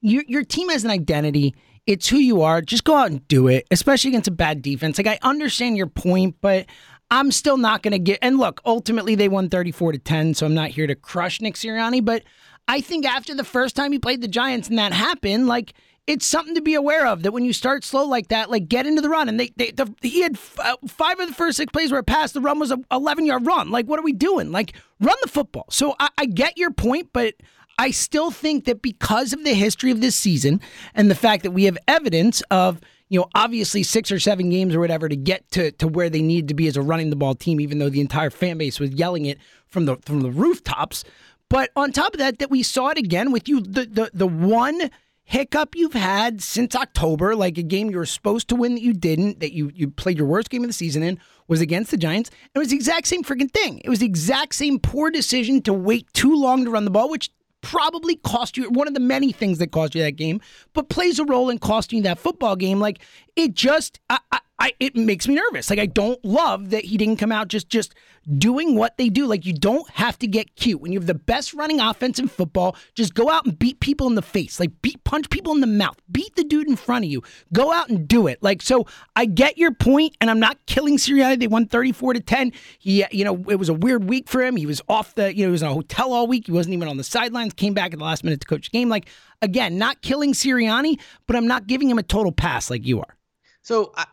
your 0.01 0.25
your 0.29 0.45
team 0.45 0.69
has 0.69 0.85
an 0.85 0.91
identity. 0.91 1.55
It's 1.87 2.09
who 2.09 2.19
you 2.19 2.43
are. 2.43 2.61
Just 2.61 2.85
go 2.85 2.95
out 2.95 3.11
and 3.11 3.27
do 3.27 3.49
it, 3.49 3.67
especially 3.71 4.11
against 4.11 4.29
a 4.29 4.33
bad 4.33 4.61
defense. 4.61 4.99
Like 4.99 5.07
I 5.07 5.19
understand 5.23 5.79
your 5.79 5.87
point, 5.87 6.37
but 6.43 6.67
I'm 7.11 7.33
still 7.33 7.57
not 7.57 7.83
going 7.83 7.93
to 7.93 7.99
get. 7.99 8.19
And 8.23 8.39
look, 8.39 8.61
ultimately 8.65 9.15
they 9.15 9.29
won 9.29 9.49
34 9.49 9.93
to 9.93 9.99
10, 9.99 10.35
so 10.35 10.47
I'm 10.47 10.55
not 10.55 10.71
here 10.71 10.87
to 10.87 10.95
crush 10.95 11.41
Nick 11.41 11.55
Sirianni. 11.55 12.05
But 12.05 12.23
I 12.69 12.81
think 12.81 13.05
after 13.05 13.35
the 13.35 13.45
first 13.45 13.75
time 13.75 13.93
he 13.93 13.99
played 13.99 14.21
the 14.21 14.29
Giants 14.29 14.69
and 14.69 14.79
that 14.79 14.93
happened, 14.93 15.49
like 15.49 15.75
it's 16.07 16.27
something 16.27 16.55
to 16.55 16.61
be 16.61 16.75
aware 16.75 17.07
of. 17.07 17.23
That 17.23 17.33
when 17.33 17.45
you 17.45 17.53
start 17.53 17.85
slow 17.85 18.05
like 18.05 18.29
that, 18.29 18.51
like 18.51 18.69
get 18.69 18.87
into 18.87 19.03
the 19.03 19.09
run. 19.09 19.29
And 19.29 19.39
they, 19.39 19.51
they 19.57 19.71
the, 19.71 19.93
he 20.03 20.23
had 20.23 20.35
f- 20.35 20.59
uh, 20.61 20.77
five 20.87 21.19
of 21.21 21.29
the 21.29 21.35
first 21.35 21.57
six 21.57 21.71
plays 21.73 21.91
where 21.91 22.01
it 22.01 22.07
passed. 22.07 22.35
The 22.35 22.41
run 22.41 22.59
was 22.59 22.71
a 22.71 22.79
11 22.93 23.27
yard 23.27 23.47
run. 23.47 23.71
Like 23.71 23.87
what 23.87 23.99
are 23.99 24.05
we 24.05 24.13
doing? 24.13 24.53
Like 24.53 24.75
run 25.01 25.17
the 25.23 25.29
football. 25.29 25.67
So 25.71 25.95
I, 25.99 26.11
I 26.19 26.27
get 26.27 26.59
your 26.59 26.71
point, 26.71 27.11
but. 27.13 27.35
I 27.79 27.93
still 27.93 28.31
think 28.31 28.67
that 28.67 28.83
because 28.83 29.33
of 29.33 29.43
the 29.43 29.55
history 29.55 29.91
of 29.91 30.03
this 30.03 30.15
season 30.15 30.61
and 30.95 31.11
the 31.11 31.15
fact 31.15 31.45
that 31.45 31.53
we 31.53 31.65
have 31.65 31.79
evidence 31.89 32.43
of, 32.51 32.79
you 33.11 33.19
know, 33.19 33.27
obviously 33.35 33.83
six 33.83 34.11
or 34.11 34.19
seven 34.19 34.49
games 34.49 34.75
or 34.75 34.81
whatever 34.81 35.09
to 35.09 35.17
get 35.17 35.51
to, 35.51 35.73
to 35.73 35.89
where 35.89 36.09
they 36.09 36.23
need 36.23 36.49
to 36.49 36.55
be 36.55 36.69
as 36.69 36.77
a 36.77 36.83
running 36.83 37.11
the 37.11 37.17
ball 37.17 37.35
team, 37.35 37.61
even 37.61 37.79
though 37.79 37.91
the 37.91 38.01
entire 38.01 38.31
fan 38.31 38.57
base 38.57 38.81
was 38.81 38.91
yelling 38.93 39.27
it 39.27 39.39
from 39.67 39.85
the 39.85 39.97
from 39.97 40.21
the 40.21 40.31
rooftops. 40.31 41.05
But 41.49 41.71
on 41.75 41.91
top 41.91 42.15
of 42.15 42.19
that, 42.21 42.39
that 42.39 42.51
we 42.51 42.63
saw 42.63 42.89
it 42.89 42.99
again 42.99 43.33
with 43.33 43.49
you, 43.49 43.61
the 43.61 43.85
the 43.85 44.11
the 44.15 44.29
one 44.29 44.91
hiccup 45.25 45.75
you've 45.75 45.93
had 45.93 46.41
since 46.41 46.75
October, 46.75 47.37
like 47.37 47.59
a 47.59 47.63
game 47.63 47.91
you 47.91 47.99
were 47.99 48.07
supposed 48.07 48.49
to 48.49 48.57
win 48.57 48.75
that 48.75 48.83
you 48.83 48.93
didn't, 48.93 49.41
that 49.41 49.53
you 49.53 49.73
you 49.75 49.91
played 49.91 50.17
your 50.17 50.29
worst 50.29 50.49
game 50.49 50.63
of 50.63 50.69
the 50.69 50.75
season 50.75 51.03
in, 51.03 51.19
was 51.49 51.61
against 51.61 51.91
the 51.91 51.97
Giants. 51.97 52.31
It 52.55 52.59
was 52.61 52.69
the 52.69 52.77
exact 52.77 53.09
same 53.09 53.25
freaking 53.25 53.51
thing. 53.51 53.81
It 53.85 53.89
was 53.89 53.99
the 53.99 54.07
exact 54.07 54.55
same 54.55 54.79
poor 54.79 55.11
decision 55.11 55.63
to 55.63 55.73
wait 55.73 56.07
too 56.13 56.37
long 56.37 56.65
to 56.65 56.71
run 56.71 56.85
the 56.85 56.91
ball, 56.93 57.11
which 57.11 57.33
probably 57.63 58.17
cost 58.17 58.57
you 58.57 58.69
one 58.71 58.89
of 58.89 58.95
the 58.95 59.01
many 59.01 59.33
things 59.33 59.59
that 59.59 59.73
cost 59.73 59.95
you 59.95 60.03
that 60.03 60.13
game, 60.13 60.41
but 60.73 60.89
plays 60.89 61.19
a 61.19 61.25
role 61.25 61.51
in 61.51 61.59
costing 61.59 61.99
you 61.99 62.03
that 62.05 62.19
football 62.19 62.57
game. 62.57 62.81
Like 62.81 63.01
it 63.37 63.55
just, 63.55 64.01
I, 64.09 64.19
I, 64.33 64.41
I, 64.59 64.73
it 64.79 64.95
makes 64.97 65.27
me 65.27 65.35
nervous. 65.35 65.71
Like 65.71 65.79
I 65.79 65.87
don't 65.87 66.23
love 66.25 66.71
that 66.71 66.85
he 66.85 66.97
didn't 66.97 67.17
come 67.17 67.33
out 67.33 67.49
just 67.49 67.69
just 67.69 67.95
doing 68.39 68.77
what 68.77 68.97
they 68.97 69.09
do. 69.09 69.27
Like 69.27 69.45
you 69.47 69.53
don't 69.53 69.89
have 69.91 70.19
to 70.21 70.27
get 70.27 70.57
cute 70.57 70.81
when 70.81 70.93
you 70.93 70.99
have 70.99 71.07
the 71.07 71.15
best 71.15 71.55
running 71.55 71.81
offense 71.81 72.19
in 72.19 72.29
football. 72.29 72.77
Just 72.95 73.15
go 73.15 73.31
out 73.31 73.45
and 73.45 73.59
beat 73.59 73.81
people 73.81 74.07
in 74.07 74.15
the 74.15 74.23
face, 74.23 74.61
like 74.61 74.71
beat 74.83 75.03
punch 75.05 75.31
people 75.31 75.53
in 75.55 75.61
the 75.61 75.67
mouth, 75.67 75.97
beat 76.11 76.35
the 76.37 76.45
dude 76.45 76.69
in 76.69 76.77
front 76.77 77.05
of 77.05 77.11
you. 77.11 77.23
Go 77.53 77.73
out 77.73 77.89
and 77.89 78.07
do 78.07 78.27
it. 78.27 78.43
Like 78.43 78.63
so, 78.63 78.87
I 79.17 79.27
get 79.27 79.59
your 79.59 79.73
point, 79.73 80.17
and 80.21 80.31
I'm 80.31 80.41
not 80.41 80.59
killing 80.67 80.97
Sirianni. 80.97 81.41
They 81.41 81.47
won 81.47 81.67
34 81.67 82.15
to 82.15 82.21
10. 82.21 82.53
He, 82.79 83.05
you 83.11 83.25
know, 83.25 83.45
it 83.49 83.57
was 83.57 83.69
a 83.69 83.75
weird 83.75 84.09
week 84.09 84.29
for 84.29 84.43
him. 84.43 84.57
He 84.57 84.67
was 84.67 84.81
off 84.89 85.15
the, 85.15 85.35
you 85.35 85.45
know, 85.45 85.49
he 85.49 85.53
was 85.53 85.63
in 85.63 85.69
a 85.69 85.75
hotel 85.75 86.13
all 86.13 86.27
week. 86.27 86.47
He 86.47 86.53
wasn't 86.53 86.75
even 86.75 86.89
on 86.89 86.97
the 86.97 87.05
sidelines. 87.05 87.55
Came 87.55 87.75
back 87.75 87.93
at 87.93 87.99
the 87.99 88.05
last 88.05 88.25
minute 88.25 88.41
to 88.41 88.47
coach 88.47 88.71
the 88.71 88.79
game. 88.79 88.89
Like 88.89 89.09
again, 89.43 89.79
not 89.79 90.03
killing 90.03 90.33
Sirianni, 90.33 91.01
but 91.27 91.37
I'm 91.37 91.47
not 91.47 91.67
giving 91.67 91.91
him 91.91 91.99
a 91.99 92.03
total 92.03 92.33
pass 92.33 92.71
like 92.71 92.87
you 92.87 93.01
are. 93.01 93.17
So 93.63 93.93
I, 93.97 94.07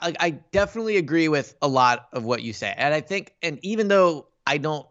I, 0.00 0.14
I 0.20 0.30
definitely 0.30 0.96
agree 0.96 1.28
with 1.28 1.54
a 1.60 1.68
lot 1.68 2.08
of 2.12 2.24
what 2.24 2.42
you 2.42 2.52
say, 2.52 2.74
and 2.76 2.94
I 2.94 3.00
think, 3.00 3.34
and 3.42 3.58
even 3.62 3.88
though 3.88 4.28
I 4.46 4.58
don't, 4.58 4.86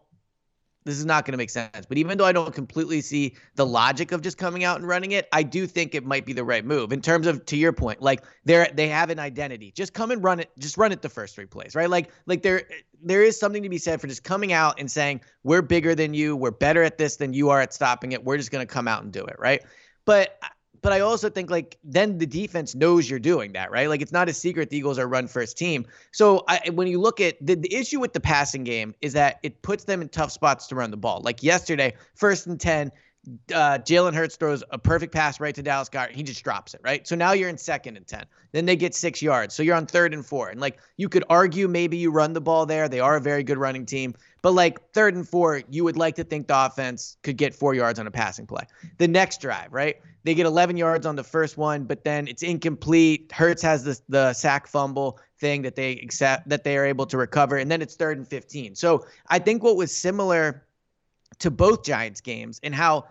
this 0.84 0.98
is 0.98 1.04
not 1.04 1.24
going 1.24 1.32
to 1.32 1.38
make 1.38 1.50
sense, 1.50 1.86
but 1.86 1.96
even 1.96 2.18
though 2.18 2.24
I 2.24 2.32
don't 2.32 2.52
completely 2.52 3.00
see 3.02 3.36
the 3.54 3.64
logic 3.64 4.10
of 4.10 4.20
just 4.20 4.36
coming 4.36 4.64
out 4.64 4.80
and 4.80 4.88
running 4.88 5.12
it, 5.12 5.28
I 5.32 5.44
do 5.44 5.66
think 5.66 5.94
it 5.94 6.04
might 6.04 6.26
be 6.26 6.32
the 6.32 6.42
right 6.42 6.64
move 6.64 6.92
in 6.92 7.00
terms 7.00 7.28
of, 7.28 7.46
to 7.46 7.56
your 7.56 7.72
point, 7.72 8.02
like 8.02 8.24
they're 8.44 8.68
they 8.74 8.88
have 8.88 9.08
an 9.08 9.20
identity. 9.20 9.70
Just 9.70 9.94
come 9.94 10.10
and 10.10 10.24
run 10.24 10.40
it. 10.40 10.50
Just 10.58 10.76
run 10.76 10.90
it 10.90 11.00
the 11.00 11.08
first 11.08 11.36
three 11.36 11.46
plays, 11.46 11.76
right? 11.76 11.88
Like 11.88 12.10
like 12.26 12.42
there 12.42 12.64
there 13.00 13.22
is 13.22 13.38
something 13.38 13.62
to 13.62 13.68
be 13.68 13.78
said 13.78 14.00
for 14.00 14.08
just 14.08 14.24
coming 14.24 14.52
out 14.52 14.80
and 14.80 14.90
saying 14.90 15.20
we're 15.44 15.62
bigger 15.62 15.94
than 15.94 16.14
you, 16.14 16.34
we're 16.34 16.50
better 16.50 16.82
at 16.82 16.98
this 16.98 17.14
than 17.14 17.32
you 17.32 17.50
are 17.50 17.60
at 17.60 17.72
stopping 17.72 18.10
it. 18.10 18.24
We're 18.24 18.36
just 18.36 18.50
going 18.50 18.66
to 18.66 18.72
come 18.72 18.88
out 18.88 19.04
and 19.04 19.12
do 19.12 19.24
it, 19.24 19.36
right? 19.38 19.62
But 20.04 20.36
but 20.82 20.92
I 20.92 21.00
also 21.00 21.30
think 21.30 21.50
like 21.50 21.78
then 21.84 22.18
the 22.18 22.26
defense 22.26 22.74
knows 22.74 23.08
you're 23.08 23.20
doing 23.20 23.52
that, 23.52 23.70
right? 23.70 23.88
Like 23.88 24.02
it's 24.02 24.12
not 24.12 24.28
a 24.28 24.32
secret 24.32 24.68
the 24.68 24.76
Eagles 24.76 24.98
are 24.98 25.06
run 25.06 25.28
first 25.28 25.56
team. 25.56 25.86
So 26.10 26.44
I, 26.48 26.70
when 26.70 26.88
you 26.88 27.00
look 27.00 27.20
at 27.20 27.36
the, 27.40 27.54
the 27.54 27.72
issue 27.72 28.00
with 28.00 28.12
the 28.12 28.20
passing 28.20 28.64
game 28.64 28.94
is 29.00 29.12
that 29.12 29.38
it 29.42 29.62
puts 29.62 29.84
them 29.84 30.02
in 30.02 30.08
tough 30.08 30.32
spots 30.32 30.66
to 30.68 30.74
run 30.74 30.90
the 30.90 30.96
ball. 30.96 31.20
Like 31.22 31.42
yesterday, 31.42 31.94
first 32.14 32.46
and 32.48 32.60
10, 32.60 32.90
uh, 33.54 33.78
Jalen 33.78 34.14
Hurts 34.14 34.36
throws 34.36 34.64
a 34.70 34.78
perfect 34.78 35.12
pass 35.12 35.38
right 35.38 35.54
to 35.54 35.62
Dallas 35.62 35.88
Goedert. 35.88 36.12
He 36.12 36.22
just 36.22 36.42
drops 36.42 36.74
it, 36.74 36.80
right? 36.82 37.06
So 37.06 37.14
now 37.14 37.32
you're 37.32 37.48
in 37.48 37.56
second 37.56 37.96
and 37.96 38.06
10. 38.06 38.24
Then 38.50 38.66
they 38.66 38.74
get 38.74 38.94
six 38.94 39.22
yards. 39.22 39.54
So 39.54 39.62
you're 39.62 39.76
on 39.76 39.86
third 39.86 40.12
and 40.12 40.26
four. 40.26 40.48
And 40.48 40.60
like 40.60 40.78
you 40.96 41.08
could 41.08 41.24
argue 41.30 41.68
maybe 41.68 41.96
you 41.96 42.10
run 42.10 42.32
the 42.32 42.40
ball 42.40 42.66
there. 42.66 42.88
They 42.88 43.00
are 43.00 43.16
a 43.16 43.20
very 43.20 43.44
good 43.44 43.58
running 43.58 43.86
team. 43.86 44.14
But 44.42 44.52
like 44.52 44.90
third 44.92 45.14
and 45.14 45.28
four, 45.28 45.62
you 45.70 45.84
would 45.84 45.96
like 45.96 46.16
to 46.16 46.24
think 46.24 46.48
the 46.48 46.66
offense 46.66 47.16
could 47.22 47.36
get 47.36 47.54
four 47.54 47.74
yards 47.74 48.00
on 48.00 48.08
a 48.08 48.10
passing 48.10 48.46
play. 48.46 48.64
The 48.98 49.06
next 49.06 49.40
drive, 49.40 49.72
right? 49.72 49.96
They 50.24 50.34
get 50.34 50.46
11 50.46 50.76
yards 50.76 51.06
on 51.06 51.16
the 51.16 51.24
first 51.24 51.56
one, 51.56 51.84
but 51.84 52.04
then 52.04 52.26
it's 52.28 52.42
incomplete. 52.42 53.30
Hurts 53.32 53.62
has 53.62 53.84
the 53.84 54.00
the 54.08 54.32
sack 54.32 54.66
fumble 54.66 55.18
thing 55.38 55.62
that 55.62 55.74
they 55.76 55.92
accept 55.92 56.48
that 56.48 56.64
they 56.64 56.76
are 56.76 56.84
able 56.84 57.06
to 57.06 57.16
recover, 57.16 57.56
and 57.56 57.70
then 57.70 57.82
it's 57.82 57.96
third 57.96 58.18
and 58.18 58.26
15. 58.26 58.74
So 58.74 59.04
I 59.28 59.38
think 59.38 59.62
what 59.62 59.76
was 59.76 59.96
similar 59.96 60.64
to 61.42 61.50
both 61.50 61.84
Giants 61.84 62.20
games 62.20 62.60
and 62.62 62.74
how 62.74 63.04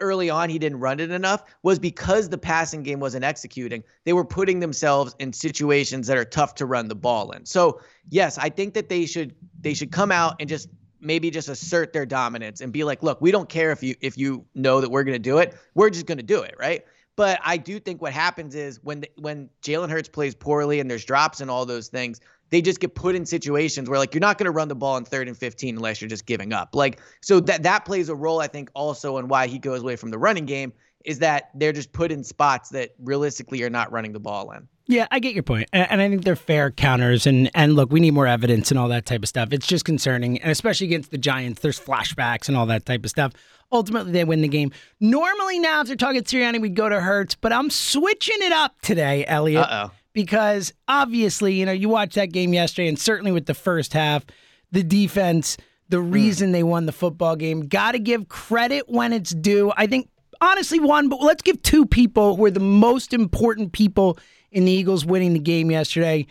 early 0.00 0.28
on 0.28 0.50
he 0.50 0.58
didn't 0.58 0.80
run 0.80 0.98
it 0.98 1.10
enough 1.10 1.44
was 1.62 1.78
because 1.78 2.28
the 2.28 2.38
passing 2.38 2.82
game 2.82 3.00
wasn't 3.00 3.24
executing. 3.24 3.84
They 4.04 4.12
were 4.12 4.24
putting 4.24 4.60
themselves 4.60 5.14
in 5.18 5.32
situations 5.32 6.06
that 6.08 6.16
are 6.16 6.24
tough 6.24 6.54
to 6.56 6.66
run 6.66 6.88
the 6.88 6.94
ball 6.94 7.30
in. 7.30 7.46
So 7.46 7.80
yes, 8.08 8.38
I 8.38 8.48
think 8.48 8.74
that 8.74 8.88
they 8.88 9.06
should 9.06 9.34
they 9.60 9.74
should 9.74 9.92
come 9.92 10.10
out 10.10 10.36
and 10.40 10.48
just 10.48 10.68
maybe 11.00 11.30
just 11.30 11.48
assert 11.48 11.92
their 11.92 12.06
dominance 12.06 12.60
and 12.60 12.72
be 12.72 12.84
like, 12.84 13.02
look, 13.02 13.20
we 13.20 13.30
don't 13.30 13.48
care 13.48 13.70
if 13.70 13.82
you 13.82 13.94
if 14.00 14.18
you 14.18 14.44
know 14.54 14.80
that 14.80 14.90
we're 14.90 15.04
gonna 15.04 15.18
do 15.18 15.38
it, 15.38 15.54
we're 15.74 15.90
just 15.90 16.06
gonna 16.06 16.22
do 16.22 16.42
it, 16.42 16.54
right? 16.58 16.84
But 17.14 17.38
I 17.44 17.56
do 17.56 17.78
think 17.78 18.00
what 18.02 18.12
happens 18.12 18.54
is 18.54 18.82
when 18.82 19.00
the, 19.00 19.10
when 19.16 19.50
Jalen 19.62 19.90
Hurts 19.90 20.08
plays 20.08 20.34
poorly 20.34 20.80
and 20.80 20.90
there's 20.90 21.04
drops 21.04 21.40
and 21.40 21.50
all 21.50 21.66
those 21.66 21.88
things, 21.88 22.20
they 22.50 22.60
just 22.60 22.80
get 22.80 22.94
put 22.94 23.14
in 23.14 23.24
situations 23.26 23.88
where 23.88 23.98
like 23.98 24.14
you're 24.14 24.20
not 24.20 24.38
going 24.38 24.46
to 24.46 24.50
run 24.50 24.68
the 24.68 24.74
ball 24.74 24.96
in 24.96 25.04
third 25.04 25.28
and 25.28 25.36
15 25.36 25.76
unless 25.76 26.00
you're 26.00 26.08
just 26.08 26.26
giving 26.26 26.52
up. 26.52 26.74
Like 26.74 27.00
so 27.20 27.40
that 27.40 27.62
that 27.62 27.84
plays 27.84 28.08
a 28.08 28.14
role 28.14 28.40
I 28.40 28.46
think 28.46 28.70
also 28.74 29.18
in 29.18 29.28
why 29.28 29.46
he 29.46 29.58
goes 29.58 29.80
away 29.82 29.96
from 29.96 30.10
the 30.10 30.18
running 30.18 30.46
game 30.46 30.72
is 31.04 31.20
that 31.20 31.50
they're 31.54 31.72
just 31.72 31.92
put 31.92 32.12
in 32.12 32.22
spots 32.22 32.70
that 32.70 32.90
realistically 32.98 33.62
are 33.62 33.70
not 33.70 33.90
running 33.90 34.12
the 34.12 34.20
ball 34.20 34.50
in. 34.52 34.68
Yeah, 34.86 35.06
I 35.12 35.20
get 35.20 35.34
your 35.34 35.44
point, 35.44 35.68
and, 35.72 35.88
and 35.88 36.00
I 36.02 36.08
think 36.08 36.24
they're 36.24 36.34
fair 36.34 36.72
counters. 36.72 37.24
And 37.24 37.48
and 37.54 37.76
look, 37.76 37.92
we 37.92 38.00
need 38.00 38.12
more 38.12 38.26
evidence 38.26 38.72
and 38.72 38.78
all 38.78 38.88
that 38.88 39.06
type 39.06 39.22
of 39.22 39.28
stuff. 39.28 39.52
It's 39.52 39.66
just 39.66 39.84
concerning, 39.84 40.40
and 40.40 40.50
especially 40.50 40.88
against 40.88 41.12
the 41.12 41.18
Giants, 41.18 41.60
there's 41.62 41.78
flashbacks 41.78 42.48
and 42.48 42.56
all 42.56 42.66
that 42.66 42.86
type 42.86 43.04
of 43.04 43.10
stuff. 43.10 43.32
Ultimately, 43.70 44.10
they 44.10 44.24
win 44.24 44.40
the 44.40 44.48
game. 44.48 44.72
Normally, 44.98 45.60
now 45.60 45.80
if 45.80 45.86
they're 45.86 45.94
talking 45.94 46.20
Sirianni, 46.22 46.60
we'd 46.60 46.74
go 46.74 46.88
to 46.88 47.00
Hurts, 47.00 47.36
but 47.36 47.52
I'm 47.52 47.70
switching 47.70 48.38
it 48.40 48.50
up 48.50 48.80
today, 48.82 49.24
Eliot, 49.26 49.64
Uh 49.64 49.88
oh. 49.88 49.90
Because 50.12 50.72
obviously, 50.88 51.54
you 51.54 51.66
know, 51.66 51.72
you 51.72 51.88
watched 51.88 52.14
that 52.14 52.32
game 52.32 52.52
yesterday, 52.54 52.88
and 52.88 52.98
certainly 52.98 53.32
with 53.32 53.46
the 53.46 53.54
first 53.54 53.92
half, 53.92 54.24
the 54.72 54.82
defense, 54.82 55.56
the 55.88 56.00
reason 56.00 56.52
they 56.52 56.62
won 56.62 56.86
the 56.86 56.92
football 56.92 57.36
game. 57.36 57.66
Got 57.66 57.92
to 57.92 57.98
give 57.98 58.28
credit 58.28 58.84
when 58.88 59.12
it's 59.12 59.30
due. 59.30 59.72
I 59.76 59.86
think 59.86 60.08
honestly 60.40 60.80
one, 60.80 61.08
but 61.08 61.20
let's 61.20 61.42
give 61.42 61.60
two 61.62 61.84
people 61.86 62.36
who 62.36 62.44
are 62.44 62.50
the 62.50 62.60
most 62.60 63.12
important 63.12 63.72
people 63.72 64.18
in 64.52 64.64
the 64.64 64.72
Eagles 64.72 65.04
winning 65.04 65.32
the 65.32 65.38
game 65.40 65.70
yesterday. 65.70 66.26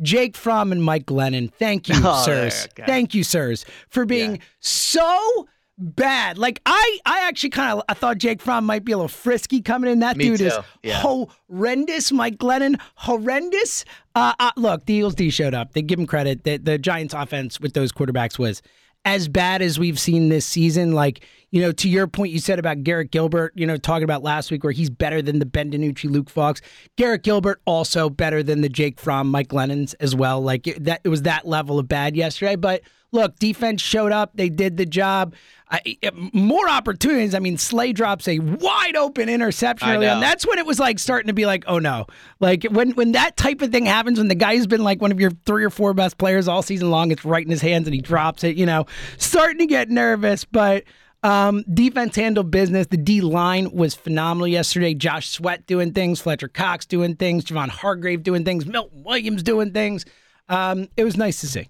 Jake 0.00 0.34
Fromm 0.36 0.72
and 0.72 0.82
Mike 0.82 1.06
Glennon. 1.06 1.52
Thank 1.54 1.88
you, 1.88 1.94
Oh, 2.02 2.22
sirs. 2.24 2.66
okay. 2.72 2.84
Thank 2.86 3.14
you, 3.14 3.22
sirs, 3.22 3.64
for 3.88 4.04
being 4.04 4.40
so 4.60 5.46
bad. 5.82 6.38
Like 6.38 6.60
I, 6.64 6.98
I 7.04 7.26
actually 7.28 7.50
kind 7.50 7.78
of 7.78 7.84
I 7.88 7.94
thought 7.94 8.18
Jake 8.18 8.40
Fromm 8.40 8.64
might 8.64 8.84
be 8.84 8.92
a 8.92 8.96
little 8.96 9.08
frisky 9.08 9.60
coming 9.60 9.90
in. 9.90 10.00
That 10.00 10.16
Me 10.16 10.24
dude 10.24 10.40
is 10.40 10.54
too, 10.54 10.62
yeah. 10.82 11.00
horrendous. 11.00 12.12
Mike 12.12 12.38
Glennon, 12.38 12.80
horrendous. 12.94 13.84
Uh, 14.14 14.34
uh, 14.38 14.52
look, 14.56 14.86
the 14.86 14.94
Eagles 14.94 15.14
D 15.14 15.30
showed 15.30 15.54
up. 15.54 15.72
They 15.72 15.82
give 15.82 15.98
him 15.98 16.06
credit. 16.06 16.44
The, 16.44 16.58
the 16.58 16.78
Giants' 16.78 17.14
offense 17.14 17.60
with 17.60 17.74
those 17.74 17.92
quarterbacks 17.92 18.38
was 18.38 18.62
as 19.04 19.28
bad 19.28 19.62
as 19.62 19.78
we've 19.78 19.98
seen 19.98 20.28
this 20.28 20.46
season. 20.46 20.92
Like, 20.92 21.26
you 21.50 21.60
know, 21.60 21.72
to 21.72 21.88
your 21.88 22.06
point, 22.06 22.32
you 22.32 22.38
said 22.38 22.58
about 22.58 22.82
Garrett 22.82 23.10
Gilbert, 23.10 23.52
you 23.56 23.66
know, 23.66 23.76
talking 23.76 24.04
about 24.04 24.22
last 24.22 24.50
week 24.50 24.62
where 24.62 24.72
he's 24.72 24.90
better 24.90 25.20
than 25.20 25.38
the 25.38 25.46
Ben 25.46 25.70
DiNucci, 25.72 26.10
Luke 26.10 26.30
Falk. 26.30 26.60
Garrett 26.96 27.22
Gilbert 27.22 27.60
also 27.66 28.08
better 28.08 28.42
than 28.42 28.60
the 28.60 28.68
Jake 28.68 29.00
Fromm, 29.00 29.28
Mike 29.28 29.48
Glennon 29.48 29.92
as 30.00 30.14
well. 30.14 30.40
Like 30.40 30.66
it, 30.66 30.84
that, 30.84 31.00
it 31.04 31.08
was 31.08 31.22
that 31.22 31.46
level 31.46 31.78
of 31.78 31.88
bad 31.88 32.16
yesterday. 32.16 32.56
But 32.56 32.82
look, 33.12 33.38
defense 33.38 33.80
showed 33.80 34.10
up. 34.10 34.32
They 34.34 34.48
did 34.48 34.76
the 34.76 34.86
job. 34.86 35.34
I, 35.70 35.96
more 36.34 36.68
opportunities. 36.68 37.34
I 37.34 37.38
mean, 37.38 37.56
Slay 37.56 37.94
drops 37.94 38.28
a 38.28 38.38
wide 38.40 38.94
open 38.94 39.30
interception 39.30 39.88
early 39.88 40.06
on. 40.06 40.20
That's 40.20 40.46
when 40.46 40.58
it 40.58 40.66
was 40.66 40.78
like 40.78 40.98
starting 40.98 41.28
to 41.28 41.32
be 41.32 41.46
like, 41.46 41.64
oh 41.66 41.78
no. 41.78 42.06
Like 42.40 42.64
when 42.64 42.90
when 42.90 43.12
that 43.12 43.38
type 43.38 43.62
of 43.62 43.70
thing 43.72 43.86
happens, 43.86 44.18
when 44.18 44.28
the 44.28 44.34
guy's 44.34 44.66
been 44.66 44.84
like 44.84 45.00
one 45.00 45.12
of 45.12 45.18
your 45.18 45.30
three 45.46 45.64
or 45.64 45.70
four 45.70 45.94
best 45.94 46.18
players 46.18 46.46
all 46.46 46.60
season 46.62 46.90
long, 46.90 47.10
it's 47.10 47.24
right 47.24 47.44
in 47.44 47.50
his 47.50 47.62
hands 47.62 47.86
and 47.86 47.94
he 47.94 48.02
drops 48.02 48.44
it. 48.44 48.56
You 48.56 48.66
know, 48.66 48.84
starting 49.16 49.58
to 49.58 49.66
get 49.66 49.88
nervous, 49.88 50.44
but. 50.44 50.84
Um, 51.24 51.62
defense 51.72 52.16
handled 52.16 52.50
business. 52.50 52.88
The 52.88 52.96
D 52.96 53.20
line 53.20 53.70
was 53.70 53.94
phenomenal 53.94 54.48
yesterday. 54.48 54.92
Josh 54.92 55.28
Sweat 55.28 55.68
doing 55.68 55.92
things, 55.92 56.20
Fletcher 56.20 56.48
Cox 56.48 56.84
doing 56.84 57.14
things, 57.14 57.44
Javon 57.44 57.68
Hargrave 57.68 58.24
doing 58.24 58.44
things, 58.44 58.66
Milton 58.66 59.04
Williams 59.04 59.44
doing 59.44 59.72
things. 59.72 60.04
Um, 60.48 60.88
it 60.96 61.04
was 61.04 61.16
nice 61.16 61.40
to 61.42 61.46
see. 61.46 61.68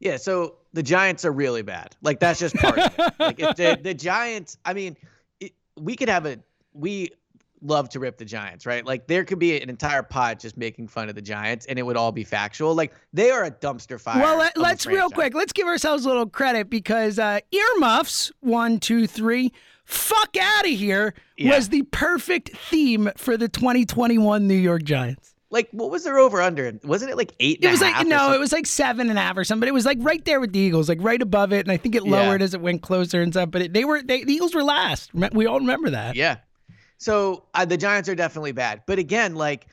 Yeah, 0.00 0.16
so 0.16 0.56
the 0.72 0.82
Giants 0.82 1.24
are 1.24 1.32
really 1.32 1.62
bad. 1.62 1.96
Like 2.02 2.20
that's 2.20 2.40
just 2.40 2.54
part 2.56 2.78
of 2.78 2.94
it. 2.98 3.14
Like 3.18 3.40
if 3.40 3.56
the, 3.56 3.78
the 3.82 3.94
Giants, 3.94 4.58
I 4.64 4.74
mean, 4.74 4.96
it, 5.40 5.52
we 5.76 5.96
could 5.96 6.08
have 6.08 6.26
a 6.26 6.38
we 6.72 7.10
love 7.64 7.88
to 7.88 7.98
rip 7.98 8.18
the 8.18 8.24
Giants, 8.24 8.66
right? 8.66 8.84
Like 8.84 9.06
there 9.06 9.24
could 9.24 9.38
be 9.38 9.60
an 9.60 9.70
entire 9.70 10.02
pod 10.02 10.38
just 10.38 10.56
making 10.56 10.88
fun 10.88 11.08
of 11.08 11.14
the 11.14 11.22
Giants 11.22 11.66
and 11.66 11.78
it 11.78 11.82
would 11.82 11.96
all 11.96 12.12
be 12.12 12.24
factual. 12.24 12.74
Like 12.74 12.92
they 13.12 13.30
are 13.30 13.44
a 13.44 13.50
dumpster 13.50 14.00
fire. 14.00 14.20
Well, 14.20 14.36
let, 14.36 14.56
us 14.58 14.86
real 14.86 15.08
quick, 15.10 15.34
let's 15.34 15.52
give 15.52 15.66
ourselves 15.66 16.04
a 16.04 16.08
little 16.08 16.26
credit 16.26 16.68
because 16.68 17.18
uh, 17.18 17.40
earmuffs, 17.50 18.30
one, 18.40 18.78
two, 18.78 19.06
three, 19.06 19.52
fuck 19.84 20.36
out 20.36 20.64
of 20.64 20.70
here 20.70 21.14
yeah. 21.36 21.54
was 21.54 21.70
the 21.70 21.82
perfect 21.84 22.56
theme 22.56 23.10
for 23.16 23.36
the 23.36 23.48
2021 23.48 24.46
New 24.46 24.54
York 24.54 24.82
Giants. 24.82 25.33
Like, 25.54 25.68
what 25.70 25.88
was 25.88 26.02
their 26.02 26.18
over 26.18 26.42
under? 26.42 26.80
Wasn't 26.82 27.08
it 27.12 27.16
like 27.16 27.32
eight? 27.38 27.60
it 27.62 27.70
was 27.70 27.80
like 27.80 28.04
no, 28.08 28.32
it 28.32 28.40
was 28.40 28.50
like 28.50 28.66
seven 28.66 29.08
and 29.08 29.16
a 29.16 29.22
half 29.22 29.36
or 29.36 29.44
something. 29.44 29.60
But 29.60 29.68
it 29.68 29.72
was 29.72 29.86
like 29.86 29.98
right 30.00 30.22
there 30.24 30.40
with 30.40 30.52
the 30.52 30.58
Eagles, 30.58 30.88
like 30.88 30.98
right 31.00 31.22
above 31.22 31.52
it, 31.52 31.60
and 31.60 31.70
I 31.70 31.76
think 31.76 31.94
it 31.94 32.02
lowered 32.02 32.40
yeah. 32.40 32.44
as 32.44 32.54
it 32.54 32.60
went 32.60 32.82
closer 32.82 33.22
and 33.22 33.32
stuff. 33.32 33.52
But 33.52 33.62
it, 33.62 33.72
they 33.72 33.84
were 33.84 34.02
they, 34.02 34.24
the 34.24 34.32
Eagles 34.32 34.52
were 34.52 34.64
last. 34.64 35.14
We 35.14 35.46
all 35.46 35.60
remember 35.60 35.90
that. 35.90 36.16
Yeah. 36.16 36.38
So 36.98 37.44
uh, 37.54 37.64
the 37.64 37.76
Giants 37.76 38.08
are 38.08 38.16
definitely 38.16 38.50
bad, 38.50 38.82
but 38.84 38.98
again, 38.98 39.36
like 39.36 39.68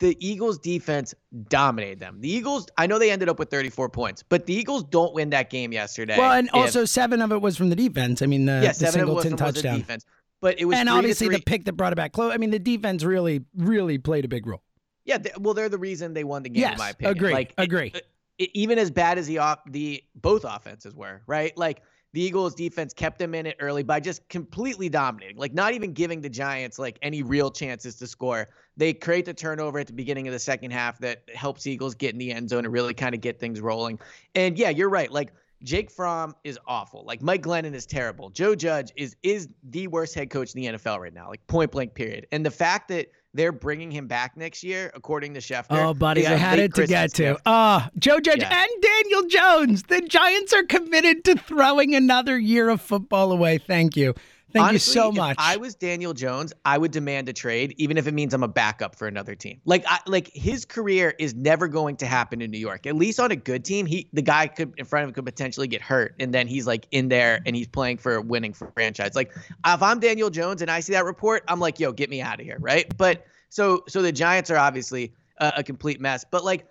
the 0.00 0.16
Eagles 0.18 0.58
defense 0.58 1.14
dominated 1.48 2.00
them. 2.00 2.20
The 2.20 2.28
Eagles, 2.28 2.66
I 2.76 2.88
know 2.88 2.98
they 2.98 3.12
ended 3.12 3.28
up 3.28 3.38
with 3.38 3.48
34 3.48 3.90
points, 3.90 4.24
but 4.24 4.46
the 4.46 4.54
Eagles 4.54 4.82
don't 4.82 5.14
win 5.14 5.30
that 5.30 5.48
game 5.48 5.72
yesterday. 5.72 6.18
Well, 6.18 6.32
and 6.32 6.48
if, 6.48 6.54
also 6.54 6.84
seven 6.84 7.22
of 7.22 7.30
it 7.30 7.40
was 7.40 7.56
from 7.56 7.70
the 7.70 7.76
defense. 7.76 8.20
I 8.22 8.26
mean, 8.26 8.46
the, 8.46 8.60
yeah, 8.64 8.72
the 8.72 8.86
Singleton 8.88 9.36
touchdown. 9.36 9.78
defense. 9.78 10.04
But 10.40 10.58
it 10.60 10.64
was 10.64 10.76
and 10.76 10.88
obviously 10.88 11.28
the 11.28 11.40
pick 11.40 11.66
that 11.66 11.74
brought 11.74 11.92
it 11.92 11.96
back 11.96 12.10
close. 12.10 12.32
I 12.32 12.36
mean, 12.38 12.50
the 12.50 12.58
defense 12.58 13.04
really, 13.04 13.44
really 13.56 13.98
played 13.98 14.24
a 14.24 14.28
big 14.28 14.44
role. 14.44 14.64
Yeah, 15.04 15.18
they, 15.18 15.30
well, 15.38 15.54
they're 15.54 15.68
the 15.68 15.78
reason 15.78 16.14
they 16.14 16.24
won 16.24 16.42
the 16.42 16.48
game, 16.48 16.60
yes, 16.60 16.72
in 16.72 16.78
my 16.78 16.90
opinion. 16.90 17.16
Agree. 17.16 17.32
Like, 17.32 17.54
agree. 17.58 17.92
It, 17.94 18.06
it, 18.38 18.50
even 18.54 18.78
as 18.78 18.90
bad 18.90 19.18
as 19.18 19.26
the 19.26 19.38
off 19.38 19.60
the 19.66 20.02
both 20.16 20.44
offenses 20.44 20.94
were, 20.94 21.22
right? 21.26 21.56
Like 21.56 21.82
the 22.12 22.20
Eagles 22.20 22.54
defense 22.54 22.92
kept 22.92 23.18
them 23.18 23.34
in 23.34 23.46
it 23.46 23.56
early 23.58 23.82
by 23.82 23.98
just 23.98 24.28
completely 24.28 24.88
dominating, 24.88 25.36
like 25.36 25.54
not 25.54 25.72
even 25.72 25.92
giving 25.92 26.20
the 26.20 26.28
Giants 26.28 26.78
like 26.78 26.98
any 27.02 27.22
real 27.22 27.50
chances 27.50 27.96
to 27.96 28.06
score. 28.06 28.50
They 28.76 28.92
create 28.92 29.24
the 29.24 29.34
turnover 29.34 29.78
at 29.78 29.86
the 29.86 29.92
beginning 29.92 30.28
of 30.28 30.32
the 30.32 30.38
second 30.38 30.72
half 30.72 30.98
that 30.98 31.22
helps 31.34 31.66
Eagles 31.66 31.94
get 31.94 32.12
in 32.12 32.18
the 32.18 32.32
end 32.32 32.50
zone 32.50 32.64
and 32.64 32.72
really 32.72 32.94
kind 32.94 33.14
of 33.14 33.20
get 33.20 33.40
things 33.40 33.60
rolling. 33.60 33.98
And 34.34 34.58
yeah, 34.58 34.68
you're 34.68 34.90
right. 34.90 35.10
Like 35.10 35.32
Jake 35.62 35.90
Fromm 35.90 36.34
is 36.44 36.58
awful. 36.66 37.04
Like 37.04 37.22
Mike 37.22 37.42
Glennon 37.42 37.74
is 37.74 37.86
terrible. 37.86 38.28
Joe 38.30 38.54
Judge 38.54 38.92
is 38.96 39.16
is 39.22 39.48
the 39.70 39.86
worst 39.86 40.14
head 40.14 40.28
coach 40.28 40.54
in 40.54 40.62
the 40.62 40.78
NFL 40.78 40.98
right 40.98 41.14
now. 41.14 41.28
Like 41.28 41.46
point 41.46 41.70
blank 41.70 41.94
period. 41.94 42.26
And 42.32 42.44
the 42.44 42.50
fact 42.50 42.88
that 42.88 43.08
they're 43.34 43.52
bringing 43.52 43.90
him 43.90 44.06
back 44.06 44.36
next 44.36 44.62
year, 44.62 44.90
according 44.94 45.34
to 45.34 45.40
Schefter. 45.40 45.66
Oh, 45.70 45.94
buddy, 45.94 46.26
I 46.26 46.34
had 46.34 46.58
it 46.58 46.74
to 46.74 46.86
get 46.86 47.14
to. 47.14 47.38
Ah, 47.46 47.86
uh, 47.86 47.90
Joe 47.98 48.20
Judge 48.20 48.40
yeah. 48.40 48.62
and 48.62 48.82
Daniel 48.82 49.26
Jones. 49.26 49.84
The 49.84 50.02
Giants 50.02 50.52
are 50.52 50.64
committed 50.64 51.24
to 51.24 51.36
throwing 51.36 51.94
another 51.94 52.38
year 52.38 52.68
of 52.68 52.80
football 52.80 53.32
away. 53.32 53.58
Thank 53.58 53.96
you. 53.96 54.14
Thank 54.52 54.66
Honestly, 54.66 54.90
you 54.90 54.94
so 54.94 55.12
much. 55.12 55.32
If 55.32 55.38
I 55.38 55.56
was 55.56 55.74
Daniel 55.74 56.12
Jones, 56.12 56.52
I 56.64 56.76
would 56.76 56.90
demand 56.90 57.28
a 57.28 57.32
trade, 57.32 57.74
even 57.78 57.96
if 57.96 58.06
it 58.06 58.12
means 58.12 58.34
I'm 58.34 58.42
a 58.42 58.48
backup 58.48 58.94
for 58.94 59.08
another 59.08 59.34
team. 59.34 59.60
Like, 59.64 59.82
I, 59.86 59.98
like 60.06 60.30
his 60.34 60.66
career 60.66 61.14
is 61.18 61.34
never 61.34 61.68
going 61.68 61.96
to 61.96 62.06
happen 62.06 62.42
in 62.42 62.50
New 62.50 62.58
York. 62.58 62.86
At 62.86 62.94
least 62.94 63.18
on 63.18 63.30
a 63.30 63.36
good 63.36 63.64
team, 63.64 63.86
he 63.86 64.08
the 64.12 64.20
guy 64.20 64.46
could 64.48 64.74
in 64.76 64.84
front 64.84 65.04
of 65.04 65.08
him 65.08 65.14
could 65.14 65.24
potentially 65.24 65.68
get 65.68 65.80
hurt, 65.80 66.14
and 66.20 66.34
then 66.34 66.46
he's 66.46 66.66
like 66.66 66.86
in 66.90 67.08
there 67.08 67.40
and 67.46 67.56
he's 67.56 67.68
playing 67.68 67.96
for 67.96 68.16
a 68.16 68.20
winning 68.20 68.52
franchise. 68.52 69.14
Like, 69.14 69.32
if 69.66 69.82
I'm 69.82 70.00
Daniel 70.00 70.28
Jones 70.28 70.60
and 70.60 70.70
I 70.70 70.80
see 70.80 70.92
that 70.92 71.04
report, 71.04 71.44
I'm 71.48 71.60
like, 71.60 71.80
yo, 71.80 71.92
get 71.92 72.10
me 72.10 72.20
out 72.20 72.38
of 72.38 72.44
here, 72.44 72.58
right? 72.60 72.94
But 72.96 73.24
so 73.48 73.84
so 73.88 74.02
the 74.02 74.12
Giants 74.12 74.50
are 74.50 74.58
obviously 74.58 75.14
a, 75.38 75.54
a 75.58 75.62
complete 75.62 76.00
mess, 76.00 76.24
but 76.30 76.44
like 76.44 76.66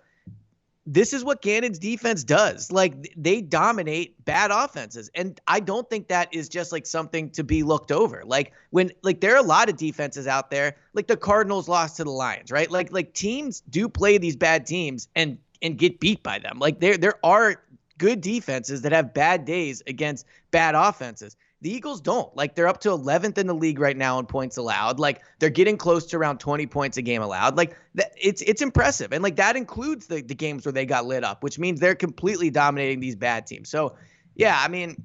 this 0.84 1.12
is 1.12 1.24
what 1.24 1.42
Gannon's 1.42 1.78
defense 1.78 2.24
does. 2.24 2.72
Like 2.72 3.14
they 3.16 3.40
dominate 3.40 4.24
bad 4.24 4.50
offenses. 4.50 5.10
And 5.14 5.40
I 5.46 5.60
don't 5.60 5.88
think 5.88 6.08
that 6.08 6.34
is 6.34 6.48
just 6.48 6.72
like 6.72 6.86
something 6.86 7.30
to 7.30 7.44
be 7.44 7.62
looked 7.62 7.92
over. 7.92 8.22
Like 8.24 8.52
when 8.70 8.90
like 9.02 9.20
there 9.20 9.34
are 9.34 9.38
a 9.38 9.46
lot 9.46 9.68
of 9.68 9.76
defenses 9.76 10.26
out 10.26 10.50
there, 10.50 10.76
like 10.92 11.06
the 11.06 11.16
Cardinals 11.16 11.68
lost 11.68 11.98
to 11.98 12.04
the 12.04 12.10
Lions, 12.10 12.50
right? 12.50 12.70
Like 12.70 12.92
like 12.92 13.14
teams 13.14 13.62
do 13.70 13.88
play 13.88 14.18
these 14.18 14.36
bad 14.36 14.66
teams 14.66 15.08
and 15.14 15.38
and 15.62 15.78
get 15.78 16.00
beat 16.00 16.22
by 16.22 16.40
them. 16.40 16.58
Like 16.58 16.80
there 16.80 16.96
there 16.96 17.14
are 17.22 17.62
good 17.98 18.20
defenses 18.20 18.82
that 18.82 18.90
have 18.90 19.14
bad 19.14 19.44
days 19.44 19.82
against 19.86 20.26
bad 20.50 20.74
offenses. 20.74 21.36
The 21.62 21.72
Eagles 21.72 22.00
don't. 22.00 22.34
Like 22.36 22.56
they're 22.56 22.66
up 22.66 22.80
to 22.80 22.88
11th 22.88 23.38
in 23.38 23.46
the 23.46 23.54
league 23.54 23.78
right 23.78 23.96
now 23.96 24.18
in 24.18 24.26
points 24.26 24.56
allowed. 24.56 24.98
Like 24.98 25.22
they're 25.38 25.48
getting 25.48 25.76
close 25.76 26.04
to 26.06 26.16
around 26.16 26.38
20 26.38 26.66
points 26.66 26.96
a 26.96 27.02
game 27.02 27.22
allowed. 27.22 27.56
Like 27.56 27.78
that, 27.94 28.12
it's 28.20 28.42
it's 28.42 28.60
impressive, 28.60 29.12
and 29.12 29.22
like 29.22 29.36
that 29.36 29.54
includes 29.54 30.08
the 30.08 30.22
the 30.22 30.34
games 30.34 30.66
where 30.66 30.72
they 30.72 30.84
got 30.84 31.06
lit 31.06 31.22
up, 31.22 31.44
which 31.44 31.60
means 31.60 31.78
they're 31.78 31.94
completely 31.94 32.50
dominating 32.50 32.98
these 32.98 33.14
bad 33.14 33.46
teams. 33.46 33.68
So, 33.68 33.94
yeah, 34.34 34.60
I 34.60 34.66
mean, 34.66 35.00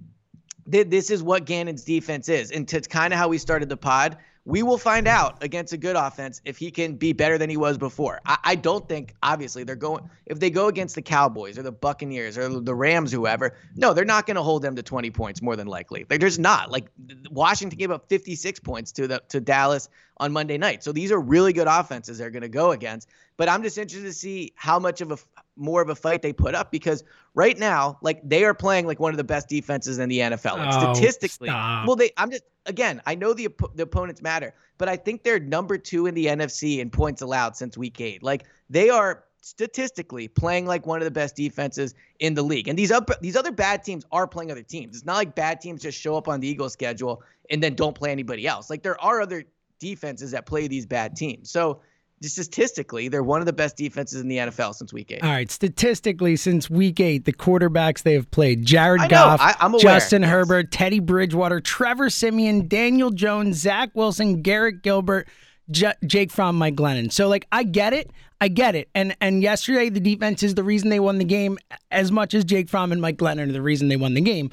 th- 0.72 0.89
this 0.89 1.12
is 1.12 1.22
what 1.22 1.46
Gannon's 1.46 1.84
defense 1.84 2.28
is, 2.28 2.50
and 2.50 2.67
to 2.70 2.82
kind 2.82 3.13
of 3.13 3.20
how 3.20 3.28
we 3.28 3.38
started 3.38 3.70
the 3.70 3.78
pod 3.78 4.17
we 4.48 4.64
will 4.64 4.78
find 4.78 5.10
out 5.10 5.44
against 5.44 5.74
a 5.74 5.78
good 5.78 5.98
offense 5.98 6.40
if 6.46 6.58
he 6.58 6.72
can 6.72 6.96
be 6.96 7.12
better 7.12 7.38
than 7.38 7.50
he 7.50 7.58
was 7.58 7.78
before. 7.78 8.22
I, 8.26 8.38
I, 8.46 8.56
don't 8.56 8.88
think, 8.88 9.14
obviously, 9.22 9.66
they're 9.66 9.76
going, 9.76 10.10
if 10.26 10.40
they 10.40 10.50
go 10.50 10.70
against 10.70 10.96
the 10.96 11.02
Cowboys 11.02 11.58
or 11.58 11.64
the 11.64 11.72
Buccaneers 11.74 12.38
or 12.38 12.62
the 12.62 12.74
Rams, 12.74 13.12
whoever, 13.12 13.58
no, 13.76 13.94
they're 13.94 14.06
not 14.06 14.26
going 14.26 14.36
to 14.36 14.42
hold 14.42 14.62
them 14.62 14.78
to 14.78 14.82
20 14.82 15.12
points 15.12 15.42
more 15.42 15.58
than 15.58 15.68
likely. 15.68 16.06
They're 16.08 16.18
just 16.18 16.40
not. 16.40 16.72
Like, 16.72 16.88
Washington 17.30 17.78
gave 17.78 17.92
up 17.92 18.08
56 18.08 18.62
points 18.62 18.94
to 18.94 19.10
the 19.10 19.22
to 19.28 19.42
Dallas 19.42 19.90
on 20.16 20.32
Monday 20.32 20.58
night. 20.58 20.82
So 20.82 20.94
these 20.94 21.12
are 21.12 21.20
really 21.20 21.52
good 21.52 21.68
offenses 21.68 22.18
they're 22.18 22.32
going 22.32 22.42
to 22.42 22.48
go 22.48 22.72
against. 22.72 23.10
But 23.36 23.50
I'm 23.50 23.64
just 23.64 23.78
interested 23.78 24.08
to 24.08 24.14
see 24.14 24.54
how 24.56 24.80
much 24.80 25.02
of 25.02 25.12
a 25.12 25.18
more 25.58 25.82
of 25.82 25.89
a 25.89 25.96
fight 25.96 26.22
they 26.22 26.34
put 26.34 26.56
up 26.56 26.72
because 26.72 27.04
right 27.34 27.58
now, 27.58 27.98
like 28.02 28.22
they 28.24 28.46
are 28.46 28.54
playing 28.54 28.88
like 28.88 29.00
one 29.00 29.12
of 29.12 29.17
the 29.17 29.24
best 29.24 29.50
defenses 29.50 30.00
in 30.00 30.10
the 30.10 30.20
NFL. 30.20 30.58
Like, 30.58 30.74
oh, 30.74 30.93
statistically, 30.93 31.50
stop. 31.50 31.88
well, 31.88 31.96
they 31.96 32.12
I'm 32.17 32.32
just 32.32 32.43
again, 32.65 33.02
I 33.06 33.15
know 33.15 33.34
the 33.34 33.50
the 33.76 33.84
opponents 33.84 34.22
matter, 34.22 34.54
but 34.78 34.89
I 34.89 34.96
think 34.96 35.24
they're 35.24 35.39
number 35.39 35.78
two 35.78 36.06
in 36.06 36.13
the 36.13 36.28
NFC 36.28 36.80
in 36.80 36.89
points 36.89 37.22
allowed 37.22 37.56
since 37.56 37.78
week 37.78 38.00
eight. 38.02 38.24
Like 38.24 38.46
they 38.70 38.89
are 38.89 39.24
statistically 39.41 40.28
playing 40.28 40.65
like 40.65 40.86
one 40.86 41.00
of 41.00 41.06
the 41.06 41.12
best 41.12 41.36
defenses 41.36 41.96
in 42.20 42.34
the 42.34 42.43
league. 42.43 42.67
And 42.67 42.78
these 42.78 42.91
up 42.91 43.10
these 43.22 43.36
other 43.36 43.52
bad 43.52 43.84
teams 43.84 44.06
are 44.12 44.28
playing 44.28 44.52
other 44.52 44.63
teams. 44.63 44.98
It's 44.98 45.06
not 45.06 45.15
like 45.15 45.36
bad 45.36 45.62
teams 45.62 45.82
just 45.82 46.00
show 46.00 46.17
up 46.17 46.28
on 46.28 46.39
the 46.39 46.48
Eagles 46.48 46.74
schedule 46.74 47.24
and 47.50 47.63
then 47.63 47.74
don't 47.76 47.96
play 47.96 48.12
anybody 48.12 48.46
else. 48.46 48.70
Like 48.70 48.84
there 48.84 49.02
are 49.02 49.22
other 49.22 49.46
defenses 49.80 50.32
that 50.32 50.46
play 50.46 50.67
these 50.67 50.86
bad 50.86 51.15
teams. 51.15 51.50
So 51.50 51.80
statistically, 52.22 53.08
they're 53.08 53.24
one 53.24 53.40
of 53.42 53.46
the 53.46 53.54
best 53.54 53.78
defenses 53.78 54.22
in 54.22 54.28
the 54.28 54.38
NFL 54.38 54.76
since 54.76 54.92
week 54.92 55.12
eight. 55.12 55.24
All 55.24 55.30
right, 55.30 55.50
statistically, 55.50 56.36
since 56.36 56.70
week 56.70 57.00
eight, 57.00 57.26
the 57.26 57.34
quarterbacks 57.34 58.04
they 58.04 58.14
have 58.14 58.30
played: 58.32 58.66
Jared 58.66 59.10
Goff, 59.10 59.40
I, 59.42 59.78
Justin 59.78 60.24
yes. 60.24 60.32
Herbert, 60.32 60.72
Teddy 60.72 61.00
Bridgewater, 61.00 61.60
Trevor 61.60 62.10
Siemian, 62.10 62.68
Daniel 62.68 63.12
Jones, 63.12 63.58
Zach 63.58 63.92
Wilson, 63.94 64.42
Garrett 64.42 64.82
Gilbert. 64.82 65.28
J- 65.70 65.96
Jake 66.06 66.32
Fromm 66.32 66.56
Mike 66.56 66.76
Glennon. 66.76 67.12
So 67.12 67.28
like 67.28 67.46
I 67.52 67.64
get 67.64 67.92
it. 67.92 68.10
I 68.40 68.48
get 68.48 68.74
it. 68.74 68.90
And 68.96 69.18
and 69.20 69.44
yesterday 69.44 69.90
the 69.90 70.00
defense 70.00 70.42
is 70.42 70.56
the 70.56 70.64
reason 70.64 70.88
they 70.88 71.02
won 71.02 71.18
the 71.18 71.26
game 71.26 71.58
as 71.92 72.10
much 72.10 72.34
as 72.34 72.46
Jake 72.46 72.70
Fromm 72.70 72.94
and 72.94 73.02
Mike 73.02 73.18
Glennon 73.18 73.50
are 73.50 73.52
the 73.52 73.62
reason 73.62 73.90
they 73.90 73.98
won 73.98 74.14
the 74.14 74.22
game. 74.22 74.50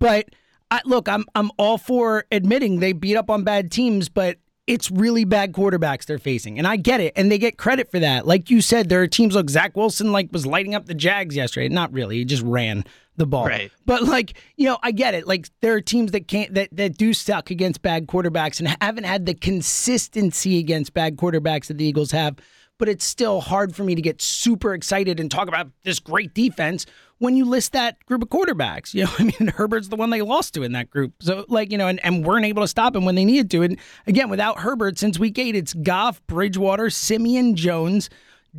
But 0.00 0.28
I, 0.70 0.80
look, 0.84 1.08
I'm 1.08 1.24
I'm 1.34 1.50
all 1.56 1.78
for 1.78 2.24
admitting 2.32 2.80
they 2.80 2.92
beat 2.92 3.16
up 3.16 3.30
on 3.30 3.44
bad 3.44 3.70
teams, 3.70 4.08
but 4.08 4.38
it's 4.66 4.90
really 4.90 5.24
bad 5.24 5.52
quarterbacks 5.52 6.06
they're 6.06 6.18
facing. 6.18 6.58
And 6.58 6.66
I 6.66 6.76
get 6.76 7.00
it. 7.00 7.12
And 7.16 7.30
they 7.30 7.38
get 7.38 7.56
credit 7.56 7.90
for 7.90 8.00
that. 8.00 8.26
Like 8.26 8.50
you 8.50 8.60
said, 8.60 8.88
there 8.88 9.00
are 9.00 9.06
teams 9.06 9.34
like 9.34 9.48
Zach 9.48 9.76
Wilson 9.76 10.12
like 10.12 10.28
was 10.32 10.46
lighting 10.46 10.74
up 10.74 10.86
the 10.86 10.94
Jags 10.94 11.36
yesterday. 11.36 11.68
Not 11.68 11.92
really. 11.92 12.16
He 12.16 12.24
just 12.24 12.42
ran 12.42 12.84
the 13.16 13.26
ball. 13.26 13.46
Right. 13.46 13.70
But 13.84 14.02
like, 14.02 14.34
you 14.56 14.66
know, 14.66 14.78
I 14.82 14.90
get 14.90 15.14
it. 15.14 15.26
Like 15.26 15.48
there 15.60 15.74
are 15.74 15.80
teams 15.80 16.12
that 16.12 16.28
can't 16.28 16.52
that, 16.54 16.68
that 16.72 16.96
do 16.96 17.14
suck 17.14 17.50
against 17.50 17.82
bad 17.82 18.06
quarterbacks 18.06 18.58
and 18.58 18.76
haven't 18.80 19.04
had 19.04 19.26
the 19.26 19.34
consistency 19.34 20.58
against 20.58 20.92
bad 20.94 21.16
quarterbacks 21.16 21.66
that 21.66 21.78
the 21.78 21.84
Eagles 21.84 22.10
have. 22.10 22.36
But 22.78 22.88
it's 22.88 23.04
still 23.04 23.40
hard 23.40 23.74
for 23.74 23.84
me 23.84 23.94
to 23.94 24.02
get 24.02 24.20
super 24.20 24.74
excited 24.74 25.18
and 25.18 25.30
talk 25.30 25.48
about 25.48 25.68
this 25.82 25.98
great 25.98 26.34
defense 26.34 26.84
when 27.18 27.36
you 27.36 27.44
list 27.46 27.72
that 27.72 28.04
group 28.04 28.22
of 28.22 28.28
quarterbacks. 28.28 28.92
You 28.92 29.04
know, 29.04 29.10
I 29.18 29.24
mean, 29.24 29.48
Herbert's 29.54 29.88
the 29.88 29.96
one 29.96 30.10
they 30.10 30.22
lost 30.22 30.54
to 30.54 30.62
in 30.62 30.72
that 30.72 30.90
group. 30.90 31.14
So, 31.20 31.44
like, 31.48 31.72
you 31.72 31.78
know, 31.78 31.88
and, 31.88 32.04
and 32.04 32.24
weren't 32.24 32.44
able 32.44 32.62
to 32.62 32.68
stop 32.68 32.94
him 32.94 33.04
when 33.04 33.14
they 33.14 33.24
needed 33.24 33.50
to. 33.52 33.62
And 33.62 33.78
again, 34.06 34.28
without 34.28 34.58
Herbert, 34.60 34.98
since 34.98 35.18
week 35.18 35.38
eight, 35.38 35.56
it's 35.56 35.74
Goff, 35.74 36.24
Bridgewater, 36.26 36.90
Siemian 36.90 37.56
Jones, 37.56 38.10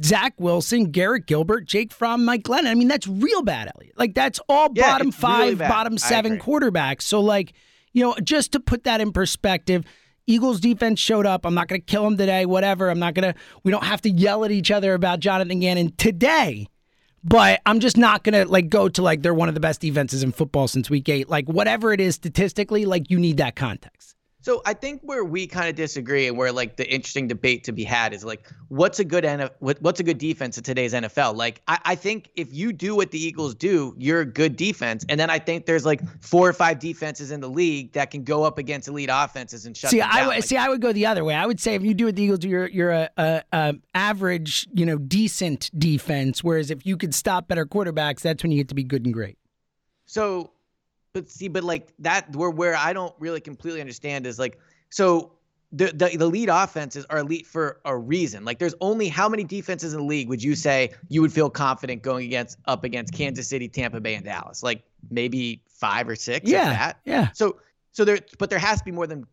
Zach 0.03 0.33
Wilson, 0.37 0.91
Garrett 0.91 1.25
Gilbert, 1.25 1.65
Jake 1.65 1.91
Fromm, 1.91 2.25
Mike 2.25 2.43
Glennon. 2.43 2.67
I 2.67 2.73
mean, 2.75 2.87
that's 2.87 3.07
real 3.07 3.41
bad, 3.41 3.71
Eliot. 3.75 3.97
Like, 3.97 4.13
that's 4.13 4.39
all 4.47 4.69
Yeah, 4.73 4.91
bottom 4.91 5.09
it's 5.09 5.21
really 5.21 5.55
five, 5.55 5.69
bottom 5.69 5.97
seven 5.97 6.39
quarterbacks. 6.39 7.03
So, 7.03 7.19
like, 7.21 7.53
you 7.93 8.03
know, 8.03 8.15
just 8.23 8.51
to 8.51 8.59
put 8.59 8.83
that 8.83 9.01
in 9.01 9.11
perspective, 9.11 9.83
Eagles 10.27 10.59
defense 10.59 10.99
showed 10.99 11.25
up. 11.25 11.45
I'm 11.45 11.53
not 11.53 11.67
going 11.67 11.81
to 11.81 11.85
kill 11.85 12.05
him 12.05 12.17
today, 12.17 12.45
whatever. 12.45 12.89
I'm 12.89 12.99
not 12.99 13.13
going 13.13 13.33
to, 13.33 13.39
we 13.63 13.71
don't 13.71 13.85
have 13.85 14.01
to 14.01 14.09
yell 14.09 14.45
at 14.45 14.51
each 14.51 14.69
other 14.69 14.93
about 14.93 15.19
Jonathan 15.19 15.59
Gannon 15.59 15.93
today. 15.97 16.67
But 17.23 17.61
I'm 17.65 17.79
just 17.79 17.97
not 17.97 18.23
gonna 18.23 18.45
like 18.45 18.69
go 18.69 18.87
to 18.87 19.01
like 19.01 19.21
they're 19.21 19.33
one 19.33 19.49
of 19.49 19.53
the 19.53 19.59
best 19.59 19.81
defenses 19.81 20.23
in 20.23 20.31
football 20.31 20.67
since 20.67 20.89
week 20.89 21.09
eight. 21.09 21.27
Like 21.27 21.45
whatever 21.47 21.91
it 21.91 21.99
is 21.99 22.15
statistically, 22.15 22.85
like 22.85 23.09
you 23.09 23.19
need 23.19 23.37
that 23.37 23.55
context. 23.55 24.16
So 24.39 24.61
I 24.65 24.73
think 24.75 25.01
where 25.03 25.25
we 25.25 25.47
kind 25.47 25.67
of 25.67 25.75
disagree 25.75 26.27
and 26.27 26.37
where 26.37 26.51
like 26.51 26.77
the 26.77 26.87
interesting 26.89 27.27
debate 27.27 27.63
to 27.65 27.71
be 27.71 27.83
had 27.83 28.13
is 28.13 28.23
like 28.23 28.47
what's 28.69 28.99
a 28.99 29.03
good 29.03 29.23
NF- 29.23 29.49
what, 29.59 29.81
what's 29.81 29.99
a 29.99 30.03
good 30.03 30.19
defense 30.19 30.57
in 30.57 30.63
today's 30.63 30.93
NFL? 30.93 31.35
Like 31.35 31.61
I, 31.67 31.79
I 31.83 31.95
think 31.95 32.29
if 32.35 32.53
you 32.53 32.71
do 32.71 32.95
what 32.95 33.11
the 33.11 33.19
Eagles 33.19 33.55
do, 33.55 33.95
you're 33.97 34.21
a 34.21 34.25
good 34.25 34.55
defense. 34.55 35.03
And 35.09 35.19
then 35.19 35.29
I 35.29 35.39
think 35.39 35.65
there's 35.65 35.85
like 35.85 36.01
four 36.21 36.47
or 36.47 36.53
five 36.53 36.79
defenses 36.79 37.31
in 37.31 37.41
the 37.41 37.49
league 37.49 37.93
that 37.93 38.11
can 38.11 38.23
go 38.23 38.43
up 38.43 38.57
against 38.57 38.87
elite 38.87 39.09
offenses 39.11 39.65
and 39.65 39.75
shut 39.75 39.89
See, 39.89 39.99
them 39.99 40.09
I 40.11 40.17
down. 40.19 40.27
would 40.27 40.35
Like, 40.35 40.43
see. 40.45 40.55
I 40.55 40.69
would 40.69 40.81
go 40.81 40.93
the 40.93 41.07
other 41.07 41.25
way. 41.25 41.33
I 41.33 41.45
would 41.45 41.59
say 41.59 41.73
if 41.75 41.81
you 41.83 41.93
do 41.95 42.05
what 42.05 42.15
the 42.15 42.21
Eagles 42.23 42.39
do, 42.39 42.47
you're 42.47 42.67
you're 42.69 42.91
a, 42.91 43.09
a, 43.17 43.43
a 43.51 43.73
average, 43.95 44.67
you 44.71 44.85
know, 44.85 44.97
decent 44.99 45.71
defense. 45.77 46.43
Whereas 46.43 46.69
if 46.71 46.85
you 46.85 46.95
could 46.95 47.13
stop 47.15 47.47
better 47.47 47.65
quarterbacks, 47.65 48.21
that's 48.21 48.43
when 48.43 48.51
you 48.51 48.59
get 48.59 48.69
to 48.69 48.75
be 48.75 48.83
good 48.83 49.03
and 49.03 49.13
great. 49.13 49.37
So, 50.05 50.51
but 51.17 51.29
see, 51.29 51.47
but 51.47 51.63
like 51.63 51.93
that, 51.99 52.35
where 52.35 52.49
where 52.49 52.75
I 52.75 52.93
don't 52.93 53.13
really 53.19 53.41
completely 53.41 53.81
understand 53.81 54.27
is 54.27 54.37
like, 54.37 54.59
so 54.89 55.31
the, 55.71 55.87
the 55.87 56.17
the 56.17 56.27
lead 56.27 56.49
offenses 56.49 57.05
are 57.09 57.19
elite 57.19 57.47
for 57.47 57.79
a 57.85 57.97
reason. 57.97 58.45
Like, 58.45 58.59
there's 58.59 58.75
only 58.81 59.09
how 59.09 59.27
many 59.27 59.43
defenses 59.43 59.93
in 59.93 59.99
the 59.99 60.05
league 60.05 60.29
would 60.29 60.43
you 60.43 60.55
say 60.55 60.91
you 61.09 61.21
would 61.21 61.33
feel 61.33 61.49
confident 61.49 62.03
going 62.03 62.25
against 62.25 62.59
up 62.65 62.83
against 62.83 63.13
Kansas 63.13 63.47
City, 63.47 63.67
Tampa 63.67 63.99
Bay, 63.99 64.15
and 64.15 64.25
Dallas? 64.25 64.61
Like 64.61 64.83
maybe 65.09 65.63
five 65.67 66.07
or 66.07 66.15
six. 66.15 66.49
Yeah, 66.49 66.69
that. 66.69 66.99
yeah. 67.03 67.31
So 67.33 67.57
so 67.91 68.05
there, 68.05 68.19
but 68.37 68.51
there 68.51 68.59
has 68.59 68.77
to 68.79 68.85
be 68.85 68.91
more 68.91 69.07
than 69.07 69.25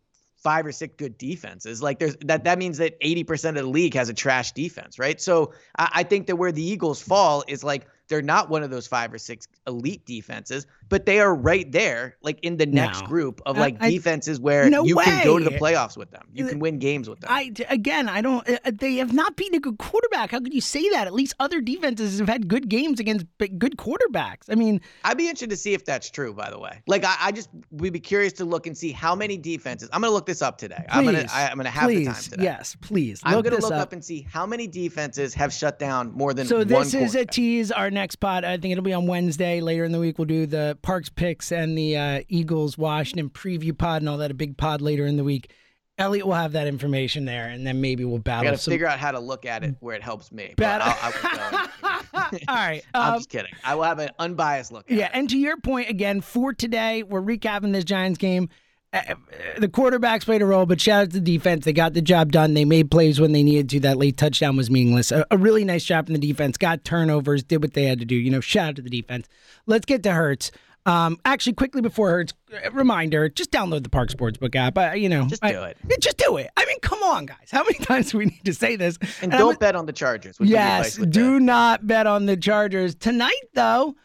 five 0.45 0.65
or 0.65 0.71
six 0.71 0.93
good 0.97 1.17
defenses. 1.17 1.81
Like 1.81 1.99
there's 1.99 2.15
that 2.17 2.43
that 2.43 2.59
means 2.59 2.77
that 2.77 2.99
80% 2.99 3.49
of 3.49 3.55
the 3.55 3.63
league 3.63 3.95
has 3.95 4.09
a 4.09 4.13
trash 4.13 4.51
defense, 4.51 4.99
right? 4.99 5.19
So 5.19 5.53
I, 5.77 5.89
I 5.93 6.03
think 6.03 6.27
that 6.27 6.35
where 6.35 6.51
the 6.51 6.63
Eagles 6.63 7.01
fall 7.01 7.43
is 7.47 7.63
like 7.63 7.87
they're 8.07 8.21
not 8.21 8.49
one 8.49 8.61
of 8.61 8.69
those 8.69 8.85
five 8.85 9.11
or 9.11 9.17
six 9.17 9.47
elite 9.65 10.05
defenses, 10.05 10.67
but 10.89 11.05
they 11.05 11.19
are 11.19 11.33
right 11.33 11.71
there, 11.71 12.15
like 12.21 12.39
in 12.41 12.57
the 12.57 12.65
next 12.65 13.01
No. 13.01 13.07
group 13.07 13.41
of 13.45 13.57
like 13.57 13.77
I- 13.79 13.89
defenses 13.91 14.39
where 14.39 14.69
No 14.69 14.83
you 14.83 14.95
can 14.95 15.23
go 15.23 15.37
to 15.39 15.43
the 15.43 15.51
playoffs 15.51 15.97
with 15.97 16.11
them. 16.11 16.23
You 16.33 16.45
can 16.47 16.59
win 16.59 16.79
games 16.79 17.09
with 17.09 17.19
them. 17.21 17.29
I 17.31 17.51
again, 17.69 18.07
I 18.09 18.21
don't. 18.21 18.47
uh, 18.49 18.71
They 18.73 18.95
have 18.97 19.13
not 19.13 19.35
beaten 19.35 19.55
a 19.55 19.59
good 19.59 19.77
quarterback. 19.77 20.31
How 20.31 20.39
could 20.39 20.53
you 20.53 20.61
say 20.61 20.87
that? 20.89 21.07
At 21.07 21.13
least 21.13 21.33
other 21.39 21.61
defenses 21.61 22.19
have 22.19 22.29
had 22.29 22.47
good 22.47 22.69
games 22.69 22.99
against 22.99 23.25
good 23.39 23.77
quarterbacks. 23.77 24.43
I 24.49 24.55
mean, 24.55 24.81
I'd 25.03 25.17
be 25.17 25.25
interested 25.25 25.49
to 25.51 25.57
see 25.57 25.73
if 25.73 25.85
that's 25.85 26.09
true, 26.09 26.33
by 26.33 26.49
the 26.49 26.59
way. 26.59 26.81
Like 26.87 27.03
I, 27.05 27.15
I 27.19 27.31
just 27.31 27.49
would 27.71 27.93
be 27.93 27.99
curious 27.99 28.33
to 28.33 28.45
look 28.45 28.67
and 28.67 28.77
see 28.77 28.91
how 28.91 29.15
many 29.15 29.37
defenses. 29.37 29.89
I'm 29.93 30.01
gonna 30.01 30.13
look 30.13 30.25
this 30.25 30.41
up 30.41 30.57
today. 30.57 30.83
I'm 30.89 31.05
gonna 31.05 31.19
please, 31.21 31.31
I, 31.33 31.47
I'm 31.49 31.57
gonna 31.57 31.69
have 31.69 31.83
please, 31.85 32.05
the 32.07 32.13
time 32.13 32.23
today. 32.23 32.43
Yes, 32.43 32.75
please. 32.81 33.21
I'm 33.23 33.41
gonna 33.41 33.57
look 33.57 33.71
up. 33.71 33.79
up. 33.81 33.93
and 33.93 34.03
see 34.03 34.21
how 34.29 34.45
many 34.45 34.67
defenses 34.67 35.33
have 35.33 35.53
shut 35.53 35.79
down 35.79 36.11
more 36.13 36.33
than 36.33 36.47
So 36.47 36.63
this 36.63 36.93
is 36.93 37.15
a 37.15 37.25
tease. 37.25 37.71
Our 37.71 37.89
next 37.91 38.17
pod, 38.17 38.43
I 38.43 38.57
think 38.57 38.71
it'll 38.71 38.83
be 38.83 38.93
on 38.93 39.07
Wednesday. 39.07 39.61
Later 39.61 39.83
in 39.83 39.91
the 39.91 39.99
week, 39.99 40.17
we'll 40.17 40.25
do 40.25 40.45
the 40.45 40.74
Parx 40.81 41.13
picks 41.13 41.51
and 41.51 41.77
the 41.77 41.97
uh, 41.97 42.21
Eagles 42.27 42.77
Washington 42.77 43.29
preview 43.29 43.77
pod 43.77 44.01
and 44.01 44.09
all 44.09 44.17
that. 44.17 44.31
A 44.31 44.35
big 44.35 44.57
pod 44.57 44.81
later 44.81 45.05
in 45.05 45.17
the 45.17 45.23
week. 45.23 45.51
Eliot 45.97 46.25
will 46.27 46.33
have 46.33 46.51
that 46.51 46.67
information 46.67 47.23
there, 47.23 47.47
and 47.47 47.65
then 47.65 47.79
maybe 47.79 48.03
we'll 48.03 48.17
I 48.17 48.19
battle. 48.19 48.43
gotta 48.43 48.57
some- 48.57 48.71
figure 48.73 48.87
out 48.87 48.99
how 48.99 49.11
to 49.11 49.19
look 49.19 49.45
at 49.45 49.63
it 49.63 49.75
where 49.79 49.95
it 49.95 50.03
helps 50.03 50.29
me. 50.31 50.53
But 50.57 50.81
I'll, 50.81 50.97
I 51.01 51.69
go. 51.81 52.37
all 52.49 52.55
right. 52.55 52.83
I'm 52.93 53.13
um, 53.13 53.19
just 53.19 53.29
kidding. 53.29 53.51
I 53.63 53.75
will 53.75 53.83
have 53.83 53.99
an 53.99 54.09
unbiased 54.19 54.73
look. 54.73 54.91
At 54.91 54.97
Yeah, 54.97 55.05
it. 55.05 55.11
and 55.13 55.29
to 55.29 55.37
your 55.37 55.57
point 55.57 55.89
again, 55.89 56.19
for 56.19 56.53
today, 56.53 57.03
we're 57.03 57.21
recapping 57.21 57.71
this 57.71 57.85
Giants 57.85 58.17
game. 58.17 58.49
Uh, 58.91 59.15
the 59.57 59.67
quarterbacks 59.67 60.23
played 60.25 60.41
a 60.41 60.45
role, 60.45 60.65
but 60.65 60.79
shout 60.79 61.01
out 61.03 61.09
to 61.11 61.19
the 61.19 61.37
defense. 61.37 61.65
They 61.65 61.73
got 61.73 61.93
the 61.93 62.01
job 62.01 62.31
done. 62.31 62.53
They 62.53 62.63
made 62.65 62.89
plays 62.91 63.19
when 63.19 63.31
they 63.33 63.43
needed 63.43 63.69
to. 63.71 63.79
That 63.81 63.97
late 63.97 64.15
touchdown 64.17 64.55
was 64.55 64.69
meaningless. 64.69 65.11
A, 65.11 65.25
a 65.31 65.37
really 65.37 65.63
nice 65.65 65.83
job 65.83 66.05
from 66.07 66.13
the 66.13 66.19
defense. 66.27 66.57
Got 66.57 66.83
turnovers, 66.85 67.43
did 67.43 67.61
what 67.61 67.73
they 67.73 67.83
had 67.85 67.99
to 67.99 68.05
do. 68.05 68.15
You 68.15 68.31
know, 68.31 68.39
shout 68.41 68.69
out 68.69 68.75
to 68.77 68.81
the 68.81 68.89
defense. 68.89 69.27
Let's 69.65 69.85
get 69.85 70.03
to 70.03 70.13
Hurts. 70.13 70.51
Um, 70.85 71.19
actually, 71.25 71.53
quickly 71.53 71.81
before 71.81 72.09
Hurts, 72.11 72.33
uh, 72.53 72.69
reminder: 72.71 73.27
just 73.29 73.51
download 73.51 73.83
the 73.83 73.89
Parx 73.89 74.13
Sportsbook 74.15 74.55
app. 74.55 74.77
Uh, 74.77 74.91
you 74.95 75.09
know, 75.09 75.25
Just 75.27 75.43
I- 75.43 75.51
do 75.51 75.63
it. 75.63 75.77
Yeah, 75.89 75.95
Just 75.99 76.17
do 76.17 76.37
it. 76.37 76.49
I 76.55 76.65
mean, 76.65 76.79
come 76.81 77.01
on, 77.01 77.25
guys. 77.25 77.49
How 77.51 77.63
many 77.63 77.77
times 77.85 78.11
do 78.11 78.19
we 78.19 78.25
need 78.25 78.45
to 78.45 78.53
say 78.53 78.75
this? 78.75 78.97
And 79.21 79.33
I 79.33 79.37
don't 79.37 79.59
bet 79.59 79.75
on 79.75 79.85
the 79.87 79.93
Chargers. 79.93 80.37
Yes, 80.39 80.95
do 80.97 81.33
the- 81.35 81.39
not 81.39 81.87
bet 81.87 82.05
on 82.07 82.27
the 82.27 82.37
Chargers. 82.37 82.93
Tonight, 82.95 83.33
though, 83.55 83.95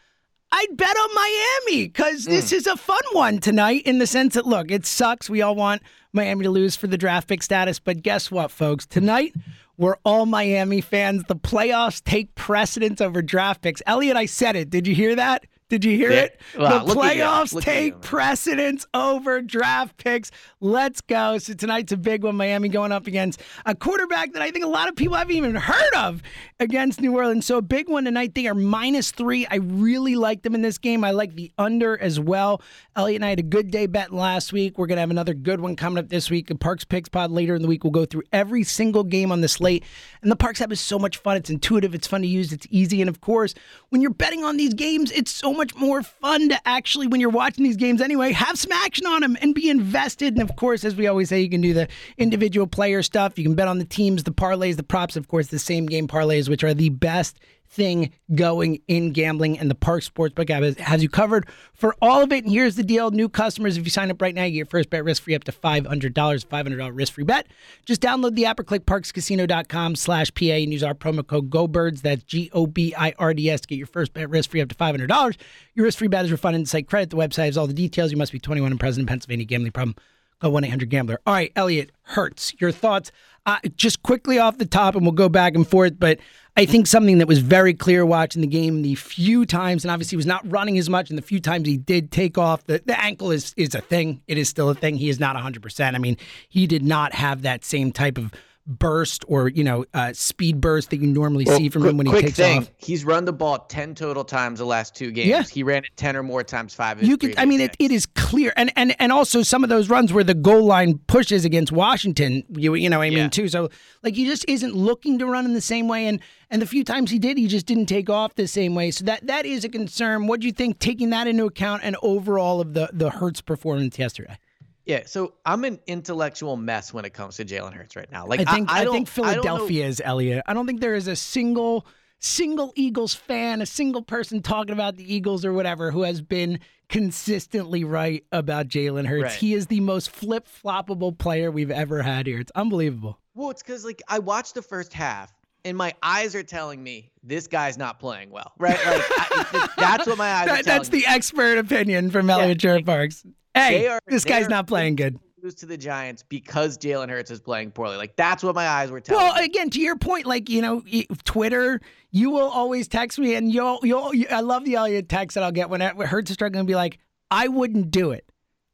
I'd 0.53 0.77
bet 0.77 0.97
on 0.97 1.15
Miami 1.15 1.87
because 1.89 2.25
Hmm. 2.25 2.31
this 2.31 2.53
is 2.53 2.67
a 2.67 2.77
fun 2.77 3.03
one 3.13 3.39
tonight 3.41 3.83
in 3.85 3.99
the 3.99 4.07
sense 4.07 4.35
that, 4.35 4.47
look, 4.47 4.71
it 4.71 4.87
sucks. 4.87 5.29
We 5.29 5.43
all 5.43 5.55
want 5.55 5.83
Miami 6.15 6.45
to 6.45 6.51
lose 6.51 6.77
for 6.77 6.87
the 6.87 6.97
draft 6.99 7.29
pick 7.29 7.43
status. 7.43 7.79
But 7.79 8.03
guess 8.03 8.31
what, 8.31 8.51
folks? 8.51 8.87
Tonight, 8.87 9.35
we're 9.77 9.97
all 10.05 10.25
Miami 10.27 10.81
fans. 10.81 11.25
The 11.29 11.37
playoffs 11.37 12.03
take 12.03 12.35
precedence 12.35 13.01
over 13.03 13.21
draft 13.23 13.61
picks. 13.63 13.83
Eliot, 13.87 14.17
I 14.17 14.25
said 14.27 14.57
it. 14.57 14.71
Did 14.71 14.87
you 14.87 14.95
hear 14.95 15.15
that? 15.15 15.45
Did 15.71 15.85
you 15.85 15.97
hear 15.97 16.11
Yeah. 16.11 16.19
it? 16.25 16.41
Wow, 16.59 16.85
the 16.85 16.95
playoffs 16.95 17.59
take 17.63 17.95
you, 17.95 18.01
precedence 18.01 18.87
over 18.93 19.41
draft 19.41 19.97
picks. 19.97 20.31
Let's 20.61 21.01
go. 21.01 21.39
So 21.39 21.55
tonight's 21.55 21.93
a 21.93 21.97
big 21.97 22.25
one. 22.25 22.37
Miami 22.37 22.69
going 22.69 22.91
up 22.93 23.07
against 23.07 23.41
a 23.65 23.75
quarterback 23.75 24.33
that 24.33 24.43
I 24.43 24.51
think 24.51 24.65
a 24.65 24.69
lot 24.69 24.89
of 24.89 24.97
people 24.97 25.17
haven't 25.17 25.35
even 25.37 25.55
heard 25.55 25.95
of 25.95 26.23
against 26.59 27.01
New 27.01 27.15
Orleans. 27.17 27.47
So 27.47 27.57
a 27.57 27.63
big 27.63 27.89
one 27.89 28.05
tonight. 28.05 28.35
They 28.35 28.49
are 28.49 28.55
minus 28.55 29.13
three. 29.13 29.47
I 29.47 29.57
really 29.57 30.17
like 30.17 30.43
them 30.43 30.55
in 30.55 30.63
this 30.63 30.77
game. 30.77 31.05
I 31.05 31.13
like 31.13 31.35
the 31.37 31.53
under 31.57 31.97
as 31.97 32.19
well. 32.19 32.61
Eliot 32.97 33.17
and 33.19 33.25
I 33.25 33.31
had 33.31 33.39
a 33.39 33.43
good 33.45 33.71
day 33.71 33.87
betting 33.87 34.19
last 34.19 34.53
week. 34.53 34.77
We're 34.77 34.89
gonna 34.89 35.01
have 35.03 35.11
another 35.13 35.35
good 35.35 35.61
one 35.61 35.77
coming 35.77 35.99
up 35.99 36.09
this 36.09 36.31
week. 36.31 36.49
The 36.49 36.55
Parx 36.57 36.87
Picks 36.87 37.09
Pod 37.09 37.31
later 37.31 37.55
in 37.55 37.63
the 37.63 37.69
week. 37.69 37.85
We'll 37.85 37.93
go 37.93 38.05
through 38.05 38.25
every 38.33 38.65
single 38.65 39.05
game 39.05 39.31
on 39.31 39.41
the 39.41 39.49
slate. 39.49 39.85
And 40.21 40.33
the 40.33 40.37
Parx 40.37 40.61
app 40.61 40.73
is 40.73 40.81
so 40.81 40.99
much 40.99 41.17
fun. 41.19 41.37
It's 41.37 41.49
intuitive. 41.49 41.95
It's 41.95 42.09
fun 42.09 42.23
to 42.23 42.27
use. 42.27 42.53
It's 42.53 42.67
easy. 42.71 43.01
And 43.01 43.09
of 43.09 43.21
course, 43.21 43.55
when 43.91 44.01
you're 44.03 44.11
betting 44.11 44.43
on 44.43 44.57
these 44.57 44.75
games, 44.75 45.13
it's 45.13 45.31
so 45.31 45.55
much 45.61 45.77
more 45.77 46.03
fun 46.03 46.49
to 46.49 46.59
actually, 46.67 47.07
when 47.07 47.21
you're 47.21 47.29
watching 47.29 47.65
these 47.65 47.77
games 47.77 48.01
anyway, 48.01 48.33
have 48.33 48.59
some 48.59 48.73
action 48.73 49.07
on 49.07 49.21
them 49.21 49.37
and 49.43 49.55
be 49.55 49.69
invested. 49.69 50.33
And 50.33 50.43
of 50.49 50.57
course, 50.57 50.87
as 50.87 50.97
we 50.97 51.07
always 51.07 51.29
say, 51.29 51.39
you 51.43 51.51
can 51.51 51.61
do 51.61 51.75
the 51.75 51.87
individual 52.17 52.67
player 52.67 53.03
stuff. 53.03 53.37
You 53.37 53.45
can 53.45 53.55
bet 53.55 53.69
on 53.69 53.77
the 53.77 53.85
teams, 53.85 54.25
the 54.25 54.33
parlays, 54.33 54.77
the 54.77 54.83
props, 54.83 55.17
of 55.17 55.29
course, 55.29 55.49
the 55.49 55.59
same 55.59 55.85
game 55.85 56.09
parlays, 56.09 56.49
which 56.49 56.65
are 56.65 56.73
the 56.73 56.89
best 56.89 57.39
thing 57.71 58.11
going 58.35 58.81
in 58.89 59.13
gambling 59.13 59.59
and 59.59 59.71
the 59.71 59.75
Parx 59.75 60.11
Sportsbook 60.11 60.51
app 60.51 60.79
has, 60.79 61.03
you 61.03 61.09
covered 61.09 61.47
for 61.73 61.95
all 62.03 62.23
of 62.23 62.33
it. 62.33 62.45
And 62.45 62.53
here's 62.53 62.77
the 62.77 62.83
deal. 62.83 63.11
New 63.11 63.29
customers, 63.29 63.77
if 63.77 63.85
you 63.85 63.91
sign 63.91 64.11
up 64.11 64.21
right 64.21 64.35
now, 64.35 64.45
you 64.45 64.51
get 64.51 64.57
your 64.57 64.67
first 64.67 64.91
bet 64.91 65.05
risk 65.05 65.23
free 65.23 65.35
up 65.35 65.45
to 65.45 65.53
$500, 65.53 65.85
$500 66.13 66.91
risk 66.93 67.13
free 67.13 67.25
bet. 67.25 67.47
Just 67.87 68.01
download 68.01 68.35
the 68.35 68.45
app 68.47 68.59
or 68.59 68.65
click 68.65 68.87
parxcasino.com 68.87 69.97
slash 69.97 70.35
PA 70.35 70.45
and 70.45 70.73
use 70.73 70.83
our 70.83 70.95
promo 70.95 71.27
code 71.27 71.51
GOBIRDS. 71.51 72.03
That's 72.03 72.25
G-O-B-I-R-D-S 72.25 73.61
to 73.61 73.69
get 73.69 73.79
your 73.79 73.87
first 73.87 74.13
bet 74.13 74.29
risk 74.29 74.51
free 74.51 74.61
up 74.61 74.69
to 74.69 74.75
$500. 74.75 75.37
Your 75.75 75.85
risk 75.85 75.99
free 75.99 76.09
bet 76.09 76.25
is 76.25 76.33
refunded 76.33 76.61
in 76.61 76.67
site 76.67 76.89
credit. 76.89 77.11
The 77.11 77.17
website 77.17 77.47
has 77.47 77.57
all 77.57 77.67
the 77.67 77.73
details. 77.73 78.11
You 78.11 78.17
must 78.17 78.33
be 78.33 78.41
21 78.41 78.73
and 78.73 78.81
present 78.81 79.03
in 79.03 79.07
Pennsylvania. 79.07 79.47
Gambling 79.47 79.73
problem. 79.73 79.95
Call 80.41 80.53
1 80.53 80.65
800 80.65 80.89
Gambler. 80.89 81.21
All 81.27 81.35
right, 81.35 81.53
Eliot 81.55 81.93
Hurts, 82.03 82.55
your 82.59 82.73
thoughts. 82.73 83.13
Uh, 83.47 83.57
just 83.75 84.03
quickly 84.03 84.39
off 84.39 84.59
the 84.59 84.67
top, 84.67 84.95
and 84.95 85.03
we'll 85.03 85.13
go 85.13 85.29
back 85.29 85.55
and 85.55 85.67
forth, 85.67 85.99
but 85.99 86.19
I 86.57 86.67
think 86.67 86.87
something 86.87 87.19
that 87.19 87.27
was 87.27 87.39
very 87.39 87.73
clear 87.73 88.05
watching 88.05 88.43
the 88.43 88.47
game 88.47 88.83
the 88.83 88.95
few 88.95 89.47
times, 89.47 89.83
and 89.83 89.91
obviously 89.91 90.15
he 90.15 90.17
was 90.19 90.27
not 90.27 90.49
running 90.51 90.77
as 90.77 90.91
much, 90.91 91.09
and 91.09 91.17
the 91.17 91.23
few 91.23 91.41
times 91.41 91.67
he 91.67 91.79
did 91.79 92.11
take 92.11 92.37
off, 92.37 92.65
the, 92.67 92.83
the 92.85 93.03
ankle 93.03 93.31
is, 93.31 93.55
is 93.57 93.75
a 93.75 93.81
thing. 93.81 94.21
It 94.29 94.37
is 94.37 94.49
still 94.49 94.69
a 94.69 94.75
thing. 94.75 94.97
He 94.97 95.09
is 95.09 95.19
not 95.19 95.37
100%. 95.37 95.95
I 95.95 95.99
mean, 95.99 96.19
he 96.49 96.67
did 96.67 96.83
not 96.83 97.15
have 97.15 97.43
that 97.43 97.65
same 97.65 97.93
type 97.93 98.19
of 98.19 98.31
burst 98.79 99.25
or, 99.29 99.49
you 99.49 99.65
know, 99.65 99.85
uh, 99.93 100.13
speed 100.13 100.61
burst 100.61 100.91
that 100.91 100.99
you 101.01 101.07
normally 101.09 101.45
see 101.45 101.69
from 101.69 101.83
quick, 101.83 101.91
him 101.91 101.97
when 101.99 102.07
he 102.07 102.13
quick 102.13 102.25
takes 102.27 102.37
thing, 102.39 102.59
off. 102.61 102.71
He's 102.79 103.05
run 103.05 103.25
the 103.25 103.33
ball 103.33 103.59
10 103.59 103.95
total 103.95 104.25
times 104.25 104.61
the 104.61 104.65
last 104.65 104.95
two 104.95 105.11
games. 105.11 105.29
Yeah. 105.29 105.43
He 105.43 105.63
ran 105.63 105.85
it 105.85 105.91
10 105.97 106.17
or 106.17 106.23
more 106.23 106.43
times 106.45 106.73
five 106.75 107.03
You 107.03 107.17
could, 107.17 107.39
I 107.39 107.45
mean, 107.45 107.61
it, 107.61 107.77
it 107.79 107.91
is 107.91 108.07
clear, 108.07 108.53
and 108.57 108.73
and 108.77 108.95
and 108.99 109.11
also 109.13 109.43
some 109.43 109.65
of 109.65 109.71
those 109.71 109.89
runs 109.91 110.13
where 110.13 110.25
the 110.25 110.35
goal 110.35 110.65
line 110.65 110.99
pushes 111.07 111.45
against 111.45 111.73
Washington, 111.73 112.45
you 112.51 112.75
you 112.75 112.89
know, 112.89 112.99
what 112.99 113.05
I 113.05 113.11
mean, 113.11 113.19
Yeah. 113.19 113.29
too. 113.29 113.49
So 113.49 113.69
like, 114.03 114.15
he 114.15 114.25
just 114.25 114.45
isn't 114.49 114.75
looking 114.75 115.19
to 115.19 115.27
run 115.27 115.45
in 115.45 115.53
the 115.53 115.61
same 115.61 115.89
way, 115.89 116.07
and 116.07 116.21
and 116.49 116.63
the 116.63 116.67
few 116.67 116.85
times 116.85 117.11
he 117.11 117.19
did, 117.19 117.37
he 117.39 117.47
just 117.49 117.67
didn't 117.67 117.87
take 117.87 118.09
off 118.09 118.35
the 118.37 118.47
same 118.47 118.75
way. 118.75 118.91
So 118.93 119.05
that 119.05 119.27
that 119.27 119.45
is 119.47 119.65
a 119.65 119.69
concern. 119.69 120.27
What 120.27 120.41
do 120.41 120.47
you 120.47 120.53
think, 120.53 120.79
taking 120.79 121.11
that 121.11 121.27
into 121.27 121.45
account, 121.45 121.83
and 121.85 121.97
overall 122.03 122.61
of 122.61 122.75
the 122.75 122.91
the 122.93 123.11
Hurts 123.11 123.41
performance 123.41 123.99
yesterday? 123.99 124.39
Yeah, 124.87 125.03
so 125.07 125.35
I'm 125.47 125.65
an 125.65 125.79
intellectual 125.87 126.57
mess 126.57 126.93
when 126.93 127.05
it 127.05 127.11
comes 127.13 127.37
to 127.37 127.45
Jalen 127.45 127.75
Hurts 127.75 127.97
right 127.97 128.11
now. 128.11 128.27
Like 128.27 128.41
I 128.41 128.53
think 128.55 128.71
I, 128.71 128.81
I, 128.81 128.85
don't- 128.85 128.93
think 129.07 129.09
I 129.19 129.35
know- 129.37 129.43
Philadelphia 129.43 129.87
is 129.87 130.03
Eliot. 130.05 130.43
I 130.47 130.55
don't 130.55 130.67
think 130.67 130.81
there 130.81 130.95
is 130.95 131.07
a 131.09 131.17
single 131.17 131.87
single 132.23 132.73
Eagles 132.77 133.15
fan, 133.15 133.63
a 133.63 133.67
single 133.67 134.03
person 134.03 134.43
talking 134.43 134.73
about 134.73 134.97
the 134.97 135.15
Eagles 135.15 135.45
or 135.45 135.53
whatever 135.55 135.91
who 135.91 136.03
has 136.03 136.21
been 136.21 136.59
consistently 136.91 137.83
right 137.85 138.25
about 138.31 138.69
Jalen 138.69 139.07
Hurts. 139.07 139.23
Right. 139.23 139.33
He 139.33 139.55
is 139.55 139.69
the 139.69 139.81
most 139.81 140.11
flip 140.11 140.47
floppable 140.47 141.17
player 141.17 141.51
we've 141.51 141.71
ever 141.71 142.03
had 142.03 142.27
here. 142.27 142.39
It's 142.41 142.53
unbelievable. 142.55 143.19
Well, 143.35 143.51
it's 143.51 143.63
because 143.63 143.85
like 143.85 144.03
I 144.09 144.19
watched 144.19 144.55
the 144.55 144.61
first 144.63 144.93
half 144.93 145.33
and 145.65 145.77
my 145.79 145.95
eyes 146.03 146.35
are 146.35 146.43
telling 146.43 146.83
me 146.83 147.11
this 147.23 147.47
guy's 147.47 147.79
not 147.79 147.99
playing 148.01 148.31
well, 148.31 148.53
right? 148.59 148.73
Like 148.85 149.03
I, 149.09 149.69
that's 149.79 150.07
what 150.07 150.19
my 150.19 150.27
eyes 150.31 150.43
are 150.43 150.57
That, 150.57 150.65
telling 150.65 150.79
that's 150.81 150.93
me. 150.93 151.01
the 151.01 151.07
expert 151.07 151.59
opinion 151.59 152.11
from 152.11 152.29
Eliot 152.29 152.63
Yeah. 152.63 152.81
Parks. 152.81 153.25
Hey, 153.55 153.87
are- 153.89 154.01
this 154.07 154.25
guy's 154.25 154.49
not 154.49 154.67
playing 154.67 154.97
good. 154.97 155.19
Lose 155.43 155.55
to 155.55 155.65
the 155.67 155.79
Giants 155.79 156.23
because 156.23 156.77
Jalen 156.77 157.09
Hurts 157.09 157.31
is 157.31 157.41
playing 157.41 157.71
poorly. 157.71 157.97
Like 157.97 158.15
that's 158.15 158.43
what 158.43 158.55
my 158.55 158.69
eyes 158.69 158.91
were 158.91 159.01
telling 159.01 159.25
Well, 159.25 159.35
me. 159.37 159.45
again, 159.47 159.71
to 159.71 159.81
your 159.81 159.97
point, 159.97 160.27
like 160.27 160.51
you 160.51 160.61
know, 160.61 160.83
Twitter, 161.25 161.81
you 162.11 162.31
will 162.31 162.51
always 162.51 162.89
text 162.89 163.19
me, 163.19 163.35
and 163.35 163.51
you'll 163.51 163.81
you'll. 163.83 164.15
You, 164.15 164.27
I 164.31 164.41
love 164.41 164.65
the 164.67 164.77
all 164.77 164.85
Eliot 164.85 165.09
text 165.09 165.37
that 165.37 165.43
I'll 165.45 165.51
get 165.51 165.71
when 165.71 165.81
hurts 165.81 166.31
is 166.31 166.35
struggling. 166.35 166.59
and 166.61 166.69
Be 166.69 166.75
like, 166.75 166.99
I 167.31 167.49
wouldn't 167.49 167.91
do 167.91 168.11
it, 168.11 168.31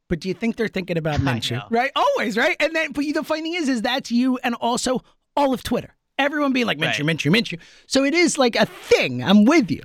but 0.09 0.19
do 0.19 0.27
you 0.27 0.35
think 0.35 0.57
they're 0.57 0.67
thinking 0.67 0.99
about 0.99 1.21
Minshew? 1.21 1.63
Right? 1.71 1.93
Always, 1.95 2.37
right? 2.37 2.57
And 2.59 2.75
then, 2.75 2.91
but 2.91 3.05
the 3.15 3.23
funny 3.23 3.43
thing 3.43 3.55
is, 3.55 3.69
is 3.69 3.83
that's 3.83 4.11
you, 4.11 4.37
and 4.43 4.57
also 4.57 5.03
all 5.37 5.55
of 5.55 5.63
Twitter. 5.63 5.95
Everyone 6.19 6.53
being 6.53 6.67
like 6.67 6.79
Minshew, 6.79 7.07
Right. 7.07 7.17
Minshew, 7.17 7.31
Minshew. 7.31 7.61
So 7.87 8.03
it 8.03 8.13
is 8.15 8.39
like 8.39 8.57
a 8.57 8.67
thing. 8.67 9.23
I'm 9.23 9.45
with 9.45 9.71
you. 9.71 9.85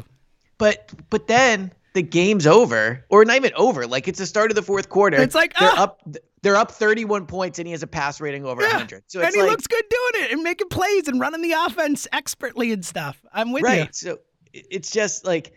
But 0.57 0.89
but 1.11 1.27
then 1.27 1.73
the 1.93 2.01
game's 2.01 2.47
over, 2.47 3.05
or 3.09 3.25
not 3.25 3.35
even 3.35 3.51
over. 3.55 3.85
Like 3.85 4.07
it's 4.07 4.19
the 4.19 4.25
start 4.25 4.51
of 4.51 4.55
the 4.55 4.61
fourth 4.61 4.89
quarter. 4.89 5.21
It's 5.21 5.35
like, 5.35 5.53
they're 5.55 5.69
ah. 5.69 5.83
up. 5.83 6.01
They're 6.43 6.55
up 6.55 6.71
31 6.71 7.27
points, 7.27 7.59
and 7.59 7.67
he 7.67 7.71
has 7.71 7.83
a 7.83 7.87
pass 7.87 8.19
rating 8.19 8.45
over 8.45 8.61
100. 8.61 9.03
So 9.05 9.19
it's 9.19 9.27
and 9.27 9.35
he 9.35 9.41
like, 9.41 9.51
looks 9.51 9.67
good 9.67 9.83
doing 9.87 10.25
it 10.25 10.31
and 10.31 10.41
making 10.41 10.69
plays 10.69 11.07
and 11.07 11.19
running 11.19 11.43
the 11.43 11.51
offense 11.51 12.07
expertly 12.11 12.71
and 12.71 12.83
stuff. 12.83 13.23
I'm 13.31 13.51
with 13.51 13.61
you. 13.61 13.67
right. 13.67 13.95
So 13.95 14.19
it's 14.51 14.89
just 14.89 15.23
like, 15.23 15.53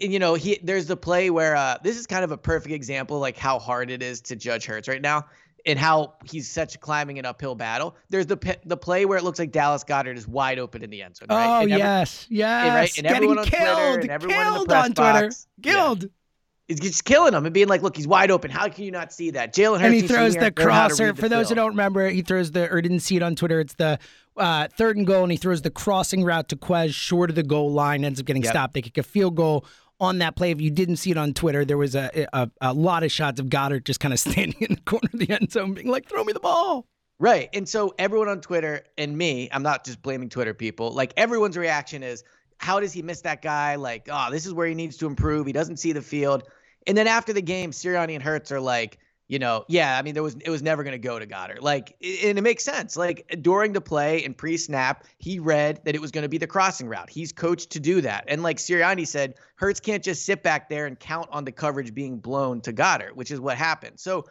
you 0.00 0.18
know, 0.18 0.34
he 0.34 0.58
there's 0.62 0.86
the 0.86 0.96
play 0.96 1.30
where 1.30 1.54
uh, 1.54 1.78
this 1.84 1.96
is 1.96 2.08
kind 2.08 2.24
of 2.24 2.32
a 2.32 2.36
perfect 2.36 2.74
example, 2.74 3.20
like 3.20 3.36
how 3.36 3.60
hard 3.60 3.90
it 3.90 4.02
is 4.02 4.20
to 4.22 4.34
judge 4.34 4.66
Hurts 4.66 4.88
right 4.88 5.00
now, 5.00 5.26
and 5.66 5.78
how 5.78 6.14
he's 6.24 6.50
such 6.50 6.78
climbing 6.80 7.18
an 7.18 7.24
uphill 7.24 7.54
battle. 7.54 7.96
There's 8.10 8.26
the 8.26 8.58
the 8.66 8.76
play 8.76 9.04
where 9.06 9.18
it 9.18 9.24
looks 9.24 9.38
like 9.38 9.50
Dallas 9.52 9.84
Goedert 9.84 10.16
is 10.16 10.28
wide 10.28 10.58
open 10.58 10.82
in 10.82 10.90
the 10.90 11.02
end 11.02 11.16
zone. 11.16 11.28
Right? 11.30 11.46
Oh 11.46 11.62
And 11.62 11.72
every- 11.72 11.78
yes, 11.82 12.26
yes. 12.28 12.64
and 12.66 12.74
right, 12.74 12.98
and 12.98 13.02
Getting 13.04 13.16
everyone 13.16 13.38
on 13.38 13.44
killed, 13.46 13.76
Twitter 13.76 14.00
and 14.00 14.10
everyone 14.10 14.36
killed 14.54 14.72
on 14.72 14.84
Twitter, 14.92 15.26
box. 15.26 15.46
Yeah. 15.62 15.72
killed. 15.72 16.06
It's 16.66 16.80
just 16.80 17.04
killing 17.04 17.34
him 17.34 17.44
and 17.44 17.52
being 17.52 17.68
like, 17.68 17.82
look, 17.82 17.94
he's 17.94 18.06
wide 18.06 18.30
open. 18.30 18.50
How 18.50 18.70
can 18.70 18.84
you 18.84 18.90
not 18.90 19.12
see 19.12 19.32
that? 19.32 19.54
Jalen 19.54 19.80
Hurts 19.80 19.84
and 19.84 19.94
he 19.94 20.00
throws 20.00 20.32
the 20.32 20.40
learn 20.40 20.44
how 20.44 20.48
to 20.48 20.62
crosser. 20.94 21.14
For 21.14 21.28
those 21.28 21.50
who 21.50 21.54
don't 21.54 21.72
remember, 21.72 22.08
he 22.08 22.22
throws 22.22 22.52
the 22.52 22.70
or 22.70 22.80
didn't 22.80 23.00
see 23.00 23.16
it 23.16 23.22
on 23.22 23.36
Twitter. 23.36 23.60
It's 23.60 23.74
the 23.74 23.98
uh, 24.38 24.68
third 24.78 24.96
and 24.96 25.06
goal, 25.06 25.24
and 25.24 25.30
he 25.30 25.36
throws 25.36 25.60
the 25.60 25.70
crossing 25.70 26.24
route 26.24 26.48
to 26.48 26.56
Quez 26.56 26.94
short 26.94 27.28
of 27.28 27.36
the 27.36 27.42
goal 27.42 27.70
line. 27.70 28.02
Ends 28.02 28.18
up 28.18 28.24
getting 28.24 28.42
Yep. 28.42 28.50
stopped. 28.52 28.72
They 28.74 28.80
kick 28.80 28.96
a 28.96 29.02
field 29.02 29.34
goal 29.34 29.66
on 30.00 30.18
that 30.18 30.36
play. 30.36 30.50
If 30.50 30.60
you 30.60 30.70
didn't 30.70 30.96
see 30.96 31.10
it 31.10 31.16
on 31.16 31.34
Twitter, 31.34 31.64
there 31.64 31.78
was 31.78 31.94
a 31.94 32.26
a, 32.32 32.50
a 32.60 32.72
lot 32.72 33.02
of 33.02 33.12
shots 33.12 33.40
of 33.40 33.46
Goedert 33.46 33.84
just 33.84 34.00
kind 34.00 34.12
of 34.12 34.20
standing 34.20 34.60
in 34.60 34.74
the 34.74 34.80
corner 34.82 35.08
of 35.12 35.18
the 35.18 35.30
end 35.30 35.52
zone, 35.52 35.74
being 35.74 35.88
like, 35.88 36.08
"Throw 36.08 36.24
me 36.24 36.32
the 36.32 36.40
ball." 36.40 36.86
Right. 37.20 37.48
And 37.54 37.68
so 37.68 37.94
everyone 37.98 38.28
on 38.28 38.40
Twitter 38.40 38.82
and 38.98 39.16
me, 39.16 39.48
I'm 39.52 39.62
not 39.62 39.84
just 39.84 40.02
blaming 40.02 40.28
Twitter 40.28 40.52
people, 40.52 40.90
like 40.90 41.12
everyone's 41.16 41.56
reaction 41.56 42.02
is, 42.02 42.24
how 42.58 42.80
does 42.80 42.92
he 42.92 43.02
miss 43.02 43.20
that 43.22 43.40
guy? 43.40 43.76
Like, 43.76 44.08
oh, 44.10 44.30
this 44.30 44.46
is 44.46 44.52
where 44.52 44.66
he 44.66 44.74
needs 44.74 44.96
to 44.98 45.06
improve. 45.06 45.46
He 45.46 45.52
doesn't 45.52 45.76
see 45.76 45.92
the 45.92 46.02
field. 46.02 46.44
And 46.86 46.96
then 46.96 47.06
after 47.06 47.32
the 47.32 47.42
game, 47.42 47.70
Sirianni 47.70 48.14
and 48.14 48.22
Hurts 48.22 48.50
are 48.52 48.60
like, 48.60 48.98
you 49.26 49.38
know, 49.38 49.64
yeah, 49.68 49.98
I 49.98 50.02
mean, 50.02 50.14
there 50.14 50.22
was 50.22 50.34
it 50.34 50.50
was 50.50 50.62
never 50.62 50.82
going 50.82 50.92
to 50.92 50.98
go 50.98 51.18
to 51.18 51.26
Goedert. 51.26 51.62
Like, 51.62 51.96
and 52.02 52.38
it 52.38 52.42
makes 52.42 52.64
sense. 52.64 52.96
Like 52.96 53.38
during 53.40 53.72
the 53.72 53.80
play 53.80 54.24
and 54.24 54.36
pre-snap, 54.36 55.04
he 55.18 55.38
read 55.38 55.80
that 55.84 55.94
it 55.94 56.00
was 56.00 56.10
going 56.10 56.22
to 56.22 56.28
be 56.28 56.38
the 56.38 56.46
crossing 56.46 56.88
route. 56.88 57.08
He's 57.08 57.32
coached 57.32 57.70
to 57.70 57.80
do 57.80 58.02
that. 58.02 58.24
And 58.28 58.42
like 58.42 58.58
Sirianni 58.58 59.06
said, 59.06 59.34
Hurts 59.56 59.80
can't 59.80 60.02
just 60.02 60.26
sit 60.26 60.42
back 60.42 60.68
there 60.68 60.86
and 60.86 60.98
count 60.98 61.28
on 61.32 61.44
the 61.44 61.52
coverage 61.52 61.94
being 61.94 62.18
blown 62.18 62.60
to 62.62 62.72
Goedert, 62.72 63.16
which 63.16 63.30
is 63.30 63.40
what 63.40 63.56
happened. 63.56 63.98
So 63.98 64.26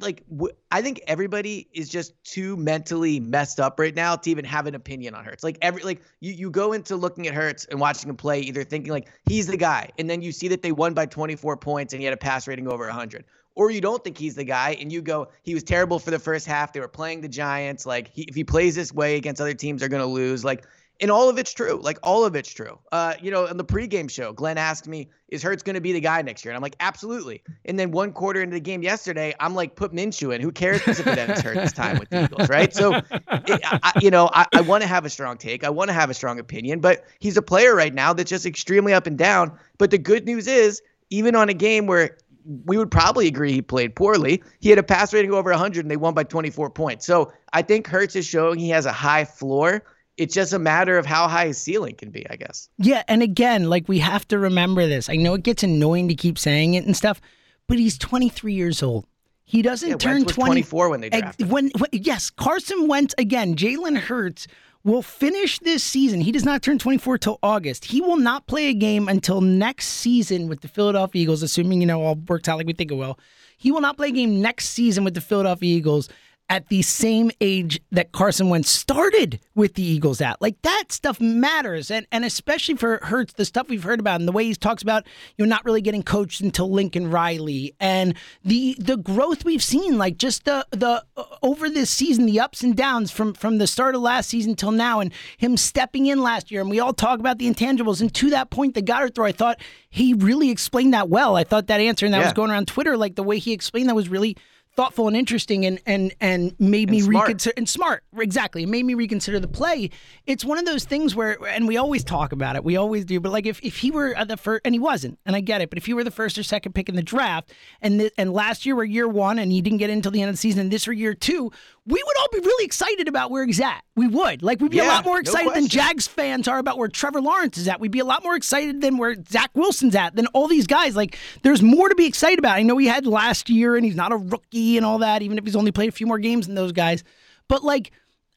like 0.00 0.24
w- 0.28 0.54
I 0.70 0.82
think 0.82 1.02
everybody 1.06 1.68
is 1.72 1.88
just 1.88 2.12
too 2.24 2.56
mentally 2.56 3.20
messed 3.20 3.60
up 3.60 3.78
right 3.78 3.94
now 3.94 4.16
to 4.16 4.30
even 4.30 4.44
have 4.44 4.66
an 4.66 4.74
opinion 4.74 5.14
on 5.14 5.24
Hurts. 5.24 5.44
Like 5.44 5.58
every 5.60 5.82
like 5.82 6.02
you 6.20 6.32
you 6.32 6.50
go 6.50 6.72
into 6.72 6.96
looking 6.96 7.26
at 7.26 7.34
Hurts 7.34 7.64
and 7.66 7.80
watching 7.80 8.08
him 8.08 8.16
play, 8.16 8.40
either 8.40 8.64
thinking 8.64 8.92
like 8.92 9.08
he's 9.26 9.46
the 9.46 9.56
guy, 9.56 9.90
and 9.98 10.08
then 10.08 10.22
you 10.22 10.32
see 10.32 10.48
that 10.48 10.62
they 10.62 10.72
won 10.72 10.94
by 10.94 11.06
24 11.06 11.56
points 11.56 11.92
and 11.92 12.00
he 12.00 12.04
had 12.04 12.14
a 12.14 12.18
pass 12.18 12.46
rating 12.48 12.68
over 12.68 12.86
100. 12.86 13.24
Or 13.54 13.70
you 13.70 13.80
don't 13.82 14.02
think 14.02 14.16
he's 14.16 14.34
the 14.34 14.44
guy, 14.44 14.76
and 14.80 14.90
you 14.90 15.02
go, 15.02 15.28
he 15.42 15.52
was 15.52 15.62
terrible 15.62 15.98
for 15.98 16.10
the 16.10 16.18
first 16.18 16.46
half. 16.46 16.72
They 16.72 16.80
were 16.80 16.88
playing 16.88 17.20
the 17.20 17.28
Giants. 17.28 17.84
Like 17.84 18.08
he, 18.08 18.22
if 18.22 18.34
he 18.34 18.44
plays 18.44 18.74
this 18.74 18.92
way 18.92 19.16
against 19.16 19.40
other 19.40 19.54
teams, 19.54 19.80
they're 19.80 19.90
gonna 19.90 20.06
lose. 20.06 20.44
Like 20.44 20.64
and 21.02 21.10
all 21.10 21.28
of 21.28 21.36
it's 21.36 21.52
true. 21.52 21.80
Like 21.82 21.98
all 22.02 22.24
of 22.24 22.36
it's 22.36 22.48
true. 22.48 22.78
Uh, 22.92 23.14
you 23.20 23.32
know, 23.32 23.46
in 23.46 23.56
the 23.56 23.64
pregame 23.64 24.08
show, 24.08 24.32
Glen 24.32 24.56
asked 24.56 24.86
me, 24.86 25.10
"Is 25.28 25.42
Hurts 25.42 25.64
going 25.64 25.74
to 25.74 25.80
be 25.80 25.92
the 25.92 26.00
guy 26.00 26.22
next 26.22 26.44
year?" 26.44 26.52
And 26.52 26.56
I'm 26.56 26.62
like, 26.62 26.76
"Absolutely." 26.78 27.42
And 27.64 27.76
then 27.78 27.90
one 27.90 28.12
quarter 28.12 28.40
into 28.40 28.54
the 28.54 28.60
game 28.60 28.82
yesterday, 28.82 29.34
I'm 29.40 29.54
like, 29.54 29.74
"Put 29.74 29.92
Minshew 29.92 30.32
in. 30.34 30.40
Who 30.40 30.52
cares 30.52 30.80
if 30.86 31.04
Dennis 31.04 31.40
Hurts 31.40 31.60
this 31.60 31.72
time 31.72 31.98
with 31.98 32.08
the 32.10 32.24
Eagles, 32.24 32.48
right?" 32.48 32.72
So, 32.72 32.94
it, 32.94 33.60
I, 33.64 33.92
you 34.00 34.12
know, 34.12 34.30
I, 34.32 34.46
I 34.52 34.60
want 34.60 34.82
to 34.82 34.88
have 34.88 35.04
a 35.04 35.10
strong 35.10 35.36
take. 35.38 35.64
I 35.64 35.70
want 35.70 35.88
to 35.88 35.94
have 35.94 36.08
a 36.08 36.14
strong 36.14 36.38
opinion, 36.38 36.78
but 36.78 37.04
he's 37.18 37.36
a 37.36 37.42
player 37.42 37.74
right 37.74 37.92
now 37.92 38.12
that's 38.12 38.30
just 38.30 38.46
extremely 38.46 38.92
up 38.94 39.08
and 39.08 39.18
down. 39.18 39.58
But 39.78 39.90
the 39.90 39.98
good 39.98 40.24
news 40.24 40.46
is, 40.46 40.82
even 41.10 41.34
on 41.34 41.48
a 41.48 41.54
game 41.54 41.86
where 41.86 42.16
we 42.44 42.76
would 42.76 42.90
probably 42.90 43.26
agree 43.26 43.52
he 43.52 43.62
played 43.62 43.94
poorly. 43.94 44.42
He 44.60 44.68
had 44.70 44.78
a 44.78 44.82
pass 44.82 45.12
rating 45.12 45.32
over 45.32 45.50
100 45.50 45.84
and 45.84 45.90
they 45.90 45.96
won 45.96 46.14
by 46.14 46.24
24 46.24 46.70
points. 46.70 47.06
So 47.06 47.32
I 47.52 47.62
think 47.62 47.86
Hurts 47.86 48.16
is 48.16 48.26
showing 48.26 48.58
he 48.58 48.70
has 48.70 48.86
a 48.86 48.92
high 48.92 49.24
floor. 49.24 49.84
It's 50.16 50.34
just 50.34 50.52
a 50.52 50.58
matter 50.58 50.98
of 50.98 51.06
how 51.06 51.26
high 51.28 51.46
his 51.46 51.58
ceiling 51.58 51.94
can 51.94 52.10
be, 52.10 52.28
I 52.28 52.36
guess. 52.36 52.68
Yeah, 52.78 53.02
and 53.08 53.22
again, 53.22 53.70
like 53.70 53.88
we 53.88 53.98
have 54.00 54.28
to 54.28 54.38
remember 54.38 54.86
this. 54.86 55.08
I 55.08 55.16
know 55.16 55.34
it 55.34 55.42
gets 55.42 55.62
annoying 55.62 56.08
to 56.08 56.14
keep 56.14 56.38
saying 56.38 56.74
it 56.74 56.84
and 56.84 56.96
stuff, 56.96 57.20
but 57.66 57.78
he's 57.78 57.96
23 57.98 58.52
years 58.52 58.82
old. 58.82 59.06
He 59.44 59.62
doesn't 59.62 59.88
Yeah, 59.88 59.96
turn 59.96 60.12
Wentz 60.14 60.26
was 60.26 60.34
20 60.36 60.50
24 60.62 60.88
when 60.88 61.00
they 61.00 61.10
drafted. 61.10 61.50
When, 61.50 61.70
when 61.78 61.90
yes, 61.92 62.30
Carson 62.30 62.88
Wentz 62.88 63.14
again. 63.18 63.54
Jalen 63.54 63.98
Hurts 63.98 64.46
will 64.84 65.02
finish 65.02 65.58
this 65.60 65.84
season. 65.84 66.20
He 66.20 66.32
does 66.32 66.44
not 66.44 66.62
turn 66.62 66.78
24 66.78 67.18
till 67.18 67.38
August. 67.42 67.84
He 67.86 68.00
will 68.00 68.16
not 68.16 68.46
play 68.46 68.66
a 68.66 68.74
game 68.74 69.08
until 69.08 69.40
next 69.40 69.86
season 69.86 70.48
with 70.48 70.60
the 70.60 70.68
Philadelphia 70.68 71.22
Eagles, 71.22 71.42
assuming 71.42 71.80
you 71.80 71.86
know 71.86 72.02
all 72.02 72.16
works 72.16 72.48
out 72.48 72.58
like 72.58 72.66
we 72.66 72.72
think 72.72 72.90
it 72.90 72.96
will. 72.96 73.18
He 73.56 73.70
will 73.70 73.80
not 73.80 73.96
play 73.96 74.08
a 74.08 74.12
game 74.12 74.40
next 74.40 74.70
season 74.70 75.04
with 75.04 75.14
the 75.14 75.20
Philadelphia 75.20 75.76
Eagles 75.76 76.08
at 76.52 76.68
the 76.68 76.82
same 76.82 77.30
age 77.40 77.80
that 77.90 78.12
Carson 78.12 78.50
Wentz 78.50 78.68
started 78.68 79.40
with 79.54 79.72
the 79.72 79.82
Eagles 79.82 80.20
at. 80.20 80.42
Like 80.42 80.60
that 80.60 80.92
stuff 80.92 81.18
matters. 81.18 81.90
And 81.90 82.06
and 82.12 82.26
especially 82.26 82.74
for 82.74 83.00
Hurts, 83.04 83.32
the 83.32 83.46
stuff 83.46 83.70
we've 83.70 83.82
heard 83.82 83.98
about 83.98 84.20
and 84.20 84.28
the 84.28 84.32
way 84.32 84.44
he 84.44 84.54
talks 84.54 84.82
about 84.82 85.06
you 85.38 85.46
know 85.46 85.48
not 85.48 85.64
really 85.64 85.80
getting 85.80 86.02
coached 86.02 86.42
until 86.42 86.70
Lincoln 86.70 87.10
Riley 87.10 87.74
and 87.80 88.14
the 88.44 88.76
the 88.78 88.98
growth 88.98 89.46
we've 89.46 89.62
seen, 89.62 89.96
like 89.96 90.18
just 90.18 90.44
the 90.44 90.66
the 90.72 91.02
uh, 91.16 91.24
over 91.42 91.70
this 91.70 91.88
season, 91.88 92.26
the 92.26 92.38
ups 92.38 92.62
and 92.62 92.76
downs 92.76 93.10
from 93.10 93.32
from 93.32 93.56
the 93.56 93.66
start 93.66 93.94
of 93.94 94.02
last 94.02 94.28
season 94.28 94.54
till 94.54 94.72
now, 94.72 95.00
and 95.00 95.10
him 95.38 95.56
stepping 95.56 96.04
in 96.04 96.20
last 96.20 96.50
year. 96.50 96.60
And 96.60 96.68
we 96.68 96.80
all 96.80 96.92
talk 96.92 97.18
about 97.18 97.38
the 97.38 97.50
intangibles. 97.50 98.02
And 98.02 98.12
to 98.12 98.28
that 98.28 98.50
point, 98.50 98.74
the 98.74 98.82
Goedert 98.82 99.14
throw, 99.14 99.24
I 99.24 99.32
thought 99.32 99.58
he 99.88 100.12
really 100.12 100.50
explained 100.50 100.92
that 100.92 101.08
well. 101.08 101.34
I 101.34 101.44
thought 101.44 101.68
that 101.68 101.80
answer 101.80 102.04
and 102.04 102.12
that 102.12 102.22
was 102.22 102.34
going 102.34 102.50
around 102.50 102.68
Twitter, 102.68 102.98
like 102.98 103.14
the 103.14 103.22
way 103.22 103.38
he 103.38 103.52
explained 103.52 103.88
that 103.88 103.94
was 103.94 104.10
really 104.10 104.36
thoughtful 104.74 105.06
and 105.06 105.16
interesting 105.16 105.66
and 105.66 105.80
and 105.86 106.14
and 106.20 106.54
made 106.58 106.90
me 106.90 107.00
smart. 107.00 107.28
reconsider 107.28 107.54
and 107.56 107.68
smart. 107.68 108.04
Exactly. 108.16 108.62
It 108.62 108.68
made 108.68 108.84
me 108.84 108.94
reconsider 108.94 109.38
the 109.38 109.48
play. 109.48 109.90
It's 110.26 110.44
one 110.44 110.58
of 110.58 110.64
those 110.64 110.84
things 110.84 111.14
where 111.14 111.36
and 111.46 111.68
we 111.68 111.76
always 111.76 112.02
talk 112.04 112.32
about 112.32 112.56
it. 112.56 112.64
We 112.64 112.76
always 112.76 113.04
do. 113.04 113.20
But 113.20 113.32
like 113.32 113.46
if, 113.46 113.60
if 113.62 113.78
he 113.78 113.90
were 113.90 114.14
the 114.24 114.36
first 114.36 114.62
and 114.64 114.74
he 114.74 114.78
wasn't 114.78 115.18
and 115.26 115.36
i 115.36 115.40
get 115.40 115.60
it. 115.60 115.68
But 115.68 115.78
if 115.78 115.86
he 115.86 115.94
were 115.94 116.04
the 116.04 116.10
first 116.10 116.38
or 116.38 116.42
second 116.42 116.72
pick 116.74 116.88
in 116.88 116.96
the 116.96 117.02
draft 117.02 117.52
and 117.80 118.00
th- 118.00 118.12
and 118.16 118.32
last 118.32 118.64
year 118.64 118.74
were 118.74 118.84
year 118.84 119.08
one 119.08 119.38
and 119.38 119.52
he 119.52 119.60
didn't 119.60 119.78
get 119.78 119.90
in 119.90 119.98
until 119.98 120.10
the 120.12 120.22
end 120.22 120.30
of 120.30 120.34
the 120.34 120.38
season 120.38 120.60
and 120.62 120.70
this 120.70 120.86
were 120.86 120.92
year 120.92 121.14
two 121.14 121.52
we 121.84 122.00
would 122.04 122.18
all 122.20 122.28
be 122.32 122.38
really 122.38 122.64
excited 122.64 123.08
about 123.08 123.32
where 123.32 123.44
he's 123.44 123.60
at. 123.60 123.82
We 123.96 124.06
would. 124.06 124.42
Like 124.42 124.60
we'd 124.60 124.70
be 124.70 124.78
a 124.78 124.84
lot 124.84 125.04
more 125.04 125.16
no 125.16 125.20
excited 125.20 125.52
than 125.52 125.66
jags 125.66 126.06
fans 126.06 126.46
are 126.46 126.58
about 126.58 126.78
where 126.78 126.88
trevor 126.88 127.20
lawrence 127.20 127.58
is 127.58 127.66
at. 127.66 127.80
We'd 127.80 127.90
be 127.90 127.98
a 127.98 128.04
lot 128.04 128.22
more 128.22 128.36
excited 128.36 128.80
than 128.80 128.98
where 128.98 129.16
zach 129.28 129.50
wilson's 129.54 129.96
at 129.96 130.14
than 130.14 130.26
all 130.28 130.46
these 130.46 130.68
guys. 130.68 130.94
Like 130.94 131.18
there's 131.42 131.60
more 131.60 131.88
to 131.88 131.96
be 131.96 132.06
excited 132.06 132.38
about. 132.38 132.56
I 132.56 132.62
know 132.62 132.78
he 132.78 132.86
had 132.86 133.04
last 133.04 133.50
year 133.50 133.74
and 133.74 133.84
he's 133.84 133.96
not 133.96 134.12
a 134.12 134.16
rookie 134.16 134.76
and 134.76 134.86
all 134.86 134.98
that 134.98 135.22
even 135.22 135.38
if 135.38 135.44
he's 135.44 135.56
only 135.56 135.72
played 135.72 135.88
a 135.88 135.92
few 135.92 136.06
more 136.06 136.18
games 136.20 136.46
than 136.46 136.54
those 136.54 136.72
guys. 136.72 137.02
But 137.48 137.64
like 137.64 137.90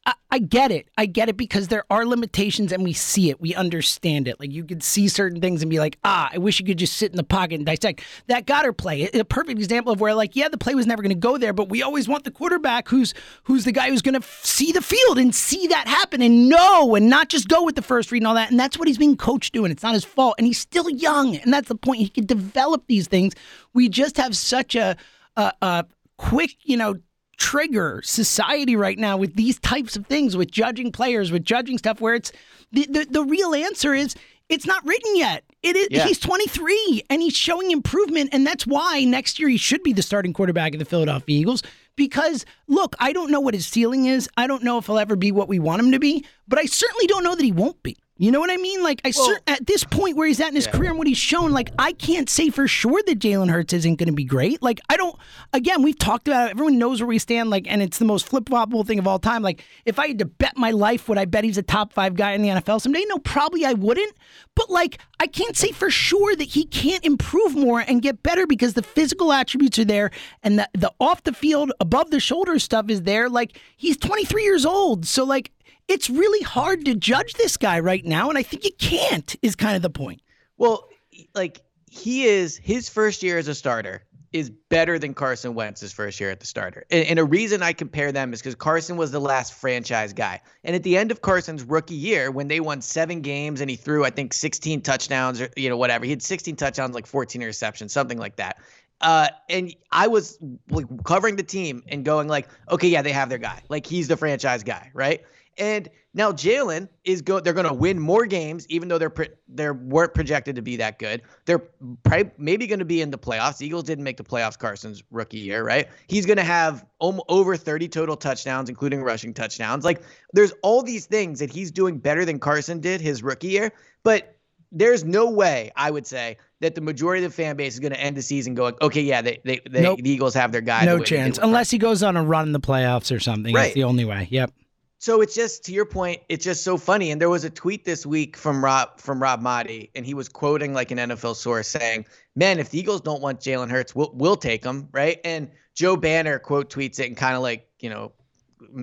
I, 0.06 0.14
I 0.30 0.38
get 0.38 0.70
it. 0.70 0.88
I 0.96 1.06
get 1.06 1.28
it 1.28 1.36
because 1.36 1.68
there 1.68 1.84
are 1.90 2.06
limitations 2.06 2.70
and 2.70 2.84
we 2.84 2.92
see 2.92 3.28
it. 3.28 3.40
We 3.40 3.54
understand 3.54 4.28
it. 4.28 4.38
Like 4.38 4.52
you 4.52 4.64
could 4.64 4.82
see 4.82 5.08
certain 5.08 5.40
things 5.40 5.62
and 5.62 5.70
be 5.70 5.80
like, 5.80 5.98
ah, 6.04 6.30
I 6.32 6.38
wish 6.38 6.60
you 6.60 6.64
could 6.64 6.78
just 6.78 6.96
sit 6.96 7.10
in 7.10 7.16
the 7.16 7.24
pocket 7.24 7.56
and 7.56 7.66
dissect. 7.66 8.02
That 8.28 8.46
Goedert 8.46 8.76
play, 8.76 9.08
a 9.12 9.24
perfect 9.24 9.58
example 9.58 9.92
of 9.92 10.00
where 10.00 10.14
like, 10.14 10.36
yeah, 10.36 10.48
the 10.48 10.58
play 10.58 10.74
was 10.74 10.86
never 10.86 11.02
going 11.02 11.14
to 11.14 11.16
go 11.16 11.36
there, 11.36 11.52
but 11.52 11.68
we 11.68 11.82
always 11.82 12.08
want 12.08 12.24
the 12.24 12.30
quarterback 12.30 12.88
who's 12.88 13.14
who's 13.44 13.64
the 13.64 13.72
guy 13.72 13.88
who's 13.90 14.02
going 14.02 14.20
to 14.20 14.26
see 14.42 14.70
the 14.72 14.82
field 14.82 15.18
and 15.18 15.34
see 15.34 15.66
that 15.66 15.88
happen 15.88 16.22
and 16.22 16.48
know 16.48 16.94
and 16.94 17.08
not 17.10 17.28
just 17.28 17.48
go 17.48 17.64
with 17.64 17.74
the 17.74 17.82
first 17.82 18.12
read 18.12 18.22
and 18.22 18.28
all 18.28 18.34
that. 18.34 18.50
And 18.50 18.60
that's 18.60 18.78
what 18.78 18.86
he's 18.86 18.98
being 18.98 19.16
coached 19.16 19.52
doing. 19.52 19.72
It's 19.72 19.82
not 19.82 19.94
his 19.94 20.04
fault. 20.04 20.36
And 20.38 20.46
he's 20.46 20.58
still 20.58 20.88
young. 20.88 21.36
And 21.36 21.52
that's 21.52 21.68
the 21.68 21.74
point. 21.74 22.00
He 22.00 22.08
can 22.08 22.26
develop 22.26 22.84
these 22.86 23.08
things. 23.08 23.34
We 23.74 23.88
just 23.88 24.16
have 24.18 24.36
such 24.36 24.76
a, 24.76 24.96
a, 25.36 25.52
a 25.60 25.86
quick, 26.16 26.56
you 26.62 26.76
know, 26.76 26.96
trigger 27.36 28.00
society 28.04 28.76
right 28.76 28.98
now 28.98 29.16
with 29.16 29.34
these 29.36 29.58
types 29.60 29.96
of 29.96 30.06
things, 30.06 30.36
with 30.36 30.50
judging 30.50 30.92
players, 30.92 31.30
with 31.30 31.44
judging 31.44 31.78
stuff 31.78 32.00
where 32.00 32.14
it's 32.14 32.32
the, 32.72 32.86
the, 32.86 33.06
the 33.10 33.22
real 33.24 33.54
answer 33.54 33.94
is 33.94 34.14
it's 34.48 34.66
not 34.66 34.84
written 34.86 35.16
yet. 35.16 35.44
It 35.62 35.76
is 35.76 35.88
Yeah. 35.90 36.06
he's 36.06 36.18
23 36.18 37.02
and 37.10 37.20
he's 37.20 37.36
showing 37.36 37.70
improvement 37.72 38.30
and 38.32 38.46
that's 38.46 38.66
why 38.66 39.04
next 39.04 39.38
year 39.38 39.48
he 39.48 39.56
should 39.56 39.82
be 39.82 39.92
the 39.92 40.02
starting 40.02 40.32
quarterback 40.32 40.72
of 40.74 40.78
the 40.78 40.84
Philadelphia 40.84 41.38
Eagles 41.40 41.62
because 41.96 42.44
look, 42.68 42.94
I 43.00 43.12
don't 43.12 43.30
know 43.30 43.40
what 43.40 43.54
his 43.54 43.66
ceiling 43.66 44.04
is. 44.06 44.28
I 44.36 44.46
don't 44.46 44.62
know 44.62 44.78
if 44.78 44.86
he'll 44.86 44.98
ever 44.98 45.16
be 45.16 45.32
what 45.32 45.48
we 45.48 45.58
want 45.58 45.82
him 45.82 45.92
to 45.92 45.98
be, 45.98 46.24
but 46.46 46.58
I 46.58 46.66
certainly 46.66 47.06
don't 47.06 47.24
know 47.24 47.34
that 47.34 47.42
he 47.44 47.52
won't 47.52 47.82
be. 47.82 47.96
You 48.18 48.30
know 48.30 48.40
what 48.40 48.50
I 48.50 48.56
mean? 48.56 48.82
Like 48.82 49.02
I 49.04 49.10
cer- 49.10 49.40
at 49.46 49.66
this 49.66 49.84
point 49.84 50.16
where 50.16 50.26
he's 50.26 50.40
at 50.40 50.48
in 50.48 50.54
his 50.54 50.66
career 50.66 50.88
and 50.88 50.98
what 50.98 51.06
he's 51.06 51.18
shown, 51.18 51.50
like 51.52 51.70
I 51.78 51.92
can't 51.92 52.30
say 52.30 52.48
for 52.48 52.66
sure 52.66 53.02
that 53.06 53.18
Jalen 53.18 53.50
Hurts 53.50 53.74
isn't 53.74 53.96
going 53.96 54.06
to 54.06 54.14
be 54.14 54.24
great. 54.24 54.62
Like 54.62 54.80
I 54.88 54.96
don't. 54.96 55.14
Again, 55.52 55.82
we've 55.82 55.98
talked 55.98 56.26
about 56.26 56.48
it. 56.48 56.52
Everyone 56.52 56.78
knows 56.78 57.00
where 57.00 57.08
we 57.08 57.18
stand. 57.18 57.50
Like, 57.50 57.66
and 57.68 57.82
it's 57.82 57.98
the 57.98 58.06
most 58.06 58.26
flip 58.26 58.44
floppable 58.44 58.86
thing 58.86 58.98
of 58.98 59.06
all 59.06 59.18
time. 59.18 59.42
Like, 59.42 59.64
if 59.84 59.98
I 59.98 60.08
had 60.08 60.18
to 60.20 60.24
bet 60.24 60.56
my 60.56 60.70
life, 60.70 61.08
would 61.10 61.18
I 61.18 61.26
bet 61.26 61.44
he's 61.44 61.58
a 61.58 61.62
top 61.62 61.92
five 61.92 62.14
guy 62.14 62.32
in 62.32 62.40
the 62.40 62.48
NFL 62.48 62.80
someday? 62.80 63.04
No, 63.06 63.18
probably 63.18 63.66
I 63.66 63.74
wouldn't. 63.74 64.14
But 64.54 64.70
like, 64.70 64.98
I 65.20 65.26
can't 65.26 65.56
say 65.56 65.72
for 65.72 65.90
sure 65.90 66.34
that 66.36 66.44
he 66.48 66.64
can't 66.64 67.04
improve 67.04 67.54
more 67.54 67.80
and 67.80 68.00
get 68.00 68.22
better 68.22 68.46
because 68.46 68.72
the 68.72 68.82
physical 68.82 69.30
attributes 69.30 69.78
are 69.78 69.84
there 69.84 70.10
and 70.42 70.58
the 70.58 70.68
the 70.72 70.90
off 71.00 71.22
the 71.24 71.34
field, 71.34 71.70
above 71.80 72.10
the 72.10 72.20
shoulder 72.20 72.58
stuff 72.58 72.88
is 72.88 73.02
there. 73.02 73.28
Like, 73.28 73.60
he's 73.76 73.98
23 73.98 74.42
years 74.42 74.64
old, 74.64 75.04
so 75.04 75.24
like 75.24 75.50
it's 75.88 76.10
really 76.10 76.42
hard 76.42 76.84
to 76.84 76.94
judge 76.94 77.34
this 77.34 77.56
guy 77.56 77.80
right 77.80 78.04
now, 78.04 78.28
and 78.28 78.38
I 78.38 78.42
think 78.42 78.64
you 78.64 78.72
can't. 78.78 79.36
Is 79.42 79.54
kind 79.54 79.76
of 79.76 79.82
the 79.82 79.90
point. 79.90 80.20
Well, 80.58 80.88
like 81.34 81.60
he 81.90 82.24
is 82.24 82.56
his 82.56 82.88
first 82.88 83.22
year 83.22 83.38
as 83.38 83.48
a 83.48 83.54
starter 83.54 84.02
is 84.32 84.50
better 84.50 84.98
than 84.98 85.14
Carson 85.14 85.54
Wentz's 85.54 85.92
first 85.92 86.20
year 86.20 86.30
at 86.30 86.40
the 86.40 86.46
starter. 86.46 86.84
And, 86.90 87.06
and 87.06 87.18
a 87.18 87.24
reason 87.24 87.62
I 87.62 87.72
compare 87.72 88.12
them 88.12 88.32
is 88.32 88.40
because 88.40 88.54
Carson 88.54 88.96
was 88.96 89.10
the 89.10 89.20
last 89.20 89.54
franchise 89.54 90.12
guy. 90.12 90.42
And 90.64 90.76
at 90.76 90.82
the 90.82 90.96
end 90.96 91.10
of 91.10 91.22
Carson's 91.22 91.62
rookie 91.62 91.94
year, 91.94 92.30
when 92.30 92.48
they 92.48 92.60
won 92.60 92.82
seven 92.82 93.22
games 93.22 93.60
and 93.60 93.70
he 93.70 93.76
threw, 93.76 94.04
I 94.04 94.10
think, 94.10 94.34
16 94.34 94.82
touchdowns 94.82 95.40
or, 95.40 95.48
you 95.56 95.70
know, 95.70 95.76
whatever, 95.76 96.04
he 96.04 96.10
had 96.10 96.22
16 96.22 96.56
touchdowns, 96.56 96.94
like 96.94 97.06
14 97.06 97.40
interceptions, 97.40 97.90
something 97.90 98.18
like 98.18 98.36
that. 98.36 98.58
Uh, 99.00 99.28
and 99.48 99.74
I 99.92 100.06
was 100.06 100.38
like 100.70 100.86
covering 101.04 101.36
the 101.36 101.42
team 101.42 101.82
and 101.88 102.04
going 102.04 102.28
like, 102.28 102.48
okay, 102.70 102.88
yeah, 102.88 103.02
they 103.02 103.12
have 103.12 103.28
their 103.28 103.38
guy. 103.38 103.62
Like 103.68 103.86
he's 103.86 104.08
the 104.08 104.16
franchise 104.16 104.62
guy, 104.64 104.90
right? 104.94 105.22
And 105.58 105.88
now 106.12 106.32
Jalen 106.32 106.88
is 107.04 107.22
go. 107.22 107.40
They're 107.40 107.52
going 107.52 107.66
to 107.66 107.72
win 107.74 107.98
more 107.98 108.26
games, 108.26 108.66
even 108.68 108.88
though 108.88 108.98
they're 108.98 109.10
pro- 109.10 109.26
they 109.48 109.70
weren't 109.70 110.12
projected 110.14 110.56
to 110.56 110.62
be 110.62 110.76
that 110.76 110.98
good. 110.98 111.22
They're 111.46 111.60
probably, 112.04 112.30
maybe 112.38 112.66
going 112.66 112.78
to 112.78 112.84
be 112.84 113.00
in 113.00 113.10
the 113.10 113.18
playoffs. 113.18 113.58
The 113.58 113.66
Eagles 113.66 113.84
didn't 113.84 114.04
make 114.04 114.16
the 114.18 114.24
playoffs 114.24 114.58
Carson's 114.58 115.02
rookie 115.10 115.38
year, 115.38 115.64
right? 115.64 115.88
He's 116.08 116.26
going 116.26 116.36
to 116.38 116.44
have 116.44 116.84
om- 117.00 117.20
over 117.28 117.56
30 117.56 117.88
total 117.88 118.16
touchdowns, 118.16 118.68
including 118.68 119.02
rushing 119.02 119.32
touchdowns. 119.32 119.84
Like 119.84 120.02
there's 120.34 120.52
all 120.62 120.82
these 120.82 121.06
things 121.06 121.38
that 121.38 121.50
he's 121.50 121.70
doing 121.70 121.98
better 121.98 122.24
than 122.24 122.38
Carson 122.38 122.80
did 122.80 123.00
his 123.00 123.22
rookie 123.22 123.48
year, 123.48 123.72
but 124.02 124.32
there's 124.72 125.04
no 125.04 125.30
way 125.30 125.70
I 125.76 125.90
would 125.90 126.06
say 126.06 126.36
that 126.60 126.74
the 126.74 126.80
majority 126.80 127.24
of 127.24 127.30
the 127.30 127.34
fan 127.36 127.56
base 127.56 127.74
is 127.74 127.80
going 127.80 127.92
to 127.92 128.00
end 128.00 128.16
the 128.16 128.22
season 128.22 128.54
going, 128.54 128.74
okay, 128.82 129.00
yeah, 129.00 129.22
they, 129.22 129.40
they, 129.44 129.60
they 129.70 129.80
Nope. 129.82 130.00
the 130.02 130.10
Eagles 130.10 130.34
have 130.34 130.50
their 130.52 130.60
guy. 130.60 130.84
no 130.84 130.98
did 130.98 131.06
chance, 131.06 131.38
unless 131.38 131.70
he 131.70 131.78
goes 131.78 132.02
on 132.02 132.16
a 132.16 132.22
run 132.22 132.46
in 132.46 132.52
the 132.52 132.60
playoffs 132.60 133.14
or 133.14 133.20
something. 133.20 133.54
That's 133.54 133.66
Right. 133.68 133.74
the 133.74 133.84
only 133.84 134.04
way. 134.04 134.26
Yep. 134.30 134.52
So 134.98 135.20
it's 135.20 135.34
just 135.34 135.64
to 135.64 135.72
your 135.72 135.84
point, 135.84 136.22
it's 136.28 136.44
just 136.44 136.64
so 136.64 136.78
funny. 136.78 137.10
And 137.10 137.20
there 137.20 137.28
was 137.28 137.44
a 137.44 137.50
tweet 137.50 137.84
this 137.84 138.06
week 138.06 138.36
from 138.36 138.64
Rob 138.64 138.98
from 138.98 139.22
Rob 139.22 139.42
Maaddi, 139.42 139.90
and 139.94 140.06
he 140.06 140.14
was 140.14 140.28
quoting 140.28 140.72
like 140.72 140.90
an 140.90 140.98
NFL 140.98 141.36
source 141.36 141.68
saying, 141.68 142.06
"Man, 142.34 142.58
if 142.58 142.70
the 142.70 142.78
Eagles 142.78 143.02
don't 143.02 143.20
want 143.20 143.40
Jalen 143.40 143.70
Hurts, 143.70 143.94
we'll 143.94 144.10
we'll 144.14 144.36
take 144.36 144.64
him, 144.64 144.88
right?" 144.92 145.20
And 145.22 145.50
Joe 145.74 145.96
Banner 145.96 146.38
quote 146.38 146.70
tweets 146.70 146.98
it 146.98 147.06
and 147.06 147.16
kind 147.16 147.36
of 147.36 147.42
like 147.42 147.68
you 147.78 147.90
know 147.90 148.12